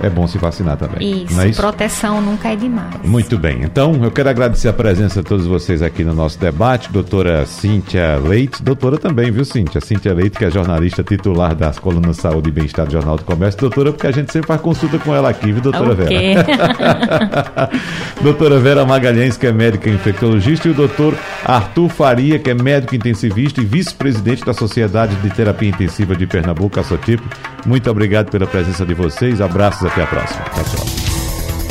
é 0.00 0.10
bom 0.10 0.26
se 0.26 0.38
vacinar 0.38 0.76
também. 0.76 1.24
Isso, 1.24 1.40
é 1.40 1.48
isso, 1.48 1.60
proteção 1.60 2.20
nunca 2.20 2.52
é 2.52 2.56
demais. 2.56 2.94
Muito 3.04 3.38
bem. 3.38 3.62
Então, 3.62 4.00
eu 4.02 4.10
quero 4.10 4.28
agradecer 4.28 4.68
a 4.68 4.72
presença 4.72 5.22
de 5.22 5.28
todos 5.28 5.46
vocês 5.46 5.82
aqui 5.82 6.04
no 6.04 6.14
nosso 6.14 6.38
debate. 6.38 6.90
Doutora 6.90 7.46
Cíntia 7.46 8.16
Leite, 8.16 8.62
doutora 8.62 8.98
também, 8.98 9.30
viu, 9.30 9.44
Cíntia? 9.44 9.80
Cíntia 9.80 10.12
Leite, 10.12 10.38
que 10.38 10.44
é 10.44 10.50
jornalista 10.50 11.02
titular 11.02 11.54
das 11.54 11.78
colunas 11.78 12.16
Saúde 12.16 12.48
e 12.48 12.52
Bem-Estar 12.52 12.86
do 12.86 12.92
Jornal 12.92 13.16
do 13.16 13.24
Comércio. 13.24 13.60
Doutora, 13.60 13.92
porque 13.92 14.06
a 14.06 14.12
gente 14.12 14.32
sempre 14.32 14.48
faz 14.48 14.60
consulta 14.60 14.98
com 14.98 15.14
ela 15.14 15.30
aqui, 15.30 15.52
viu, 15.52 15.62
doutora 15.62 15.92
okay. 15.92 16.34
Vera? 16.34 17.70
doutora 18.20 18.58
Vera 18.58 18.84
Magalhães, 18.84 19.36
que 19.36 19.46
é 19.46 19.52
médica 19.52 19.88
infectologista, 19.88 20.68
e 20.68 20.70
o 20.70 20.74
doutor 20.74 21.14
Arthur 21.44 21.88
Faria, 21.88 22.38
que 22.38 22.50
é 22.50 22.54
médico 22.54 22.94
intensivista 22.94 23.60
e 23.60 23.64
vice-presidente 23.64 24.44
da 24.44 24.52
Sociedade 24.52 25.14
de 25.16 25.30
Terapia 25.30 25.68
Intensiva 25.68 26.14
de 26.16 26.26
Pernambuco, 26.26 26.80
a 26.80 26.82
SOTIP. 26.82 27.22
Muito 27.66 27.90
obrigado 27.90 28.30
pela 28.30 28.46
presença 28.46 28.84
de 28.84 28.94
vocês. 28.94 29.40
Abraços, 29.40 29.86
até 29.86 30.02
a 30.02 30.06
próxima. 30.06 30.44
Tchau, 30.54 30.64
tchau. 30.64 30.86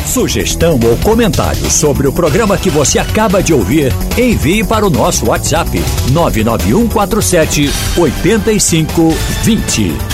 Sugestão 0.05 0.79
ou 0.83 0.97
comentário 0.97 1.71
sobre 1.71 2.07
o 2.07 2.13
programa 2.13 2.57
que 2.57 2.69
você 2.69 2.99
acaba 2.99 3.41
de 3.41 3.53
ouvir, 3.53 3.91
envie 4.17 4.63
para 4.63 4.85
o 4.85 4.89
nosso 4.89 5.27
WhatsApp 5.27 5.81
99147 6.11 7.69
8520. 7.97 10.12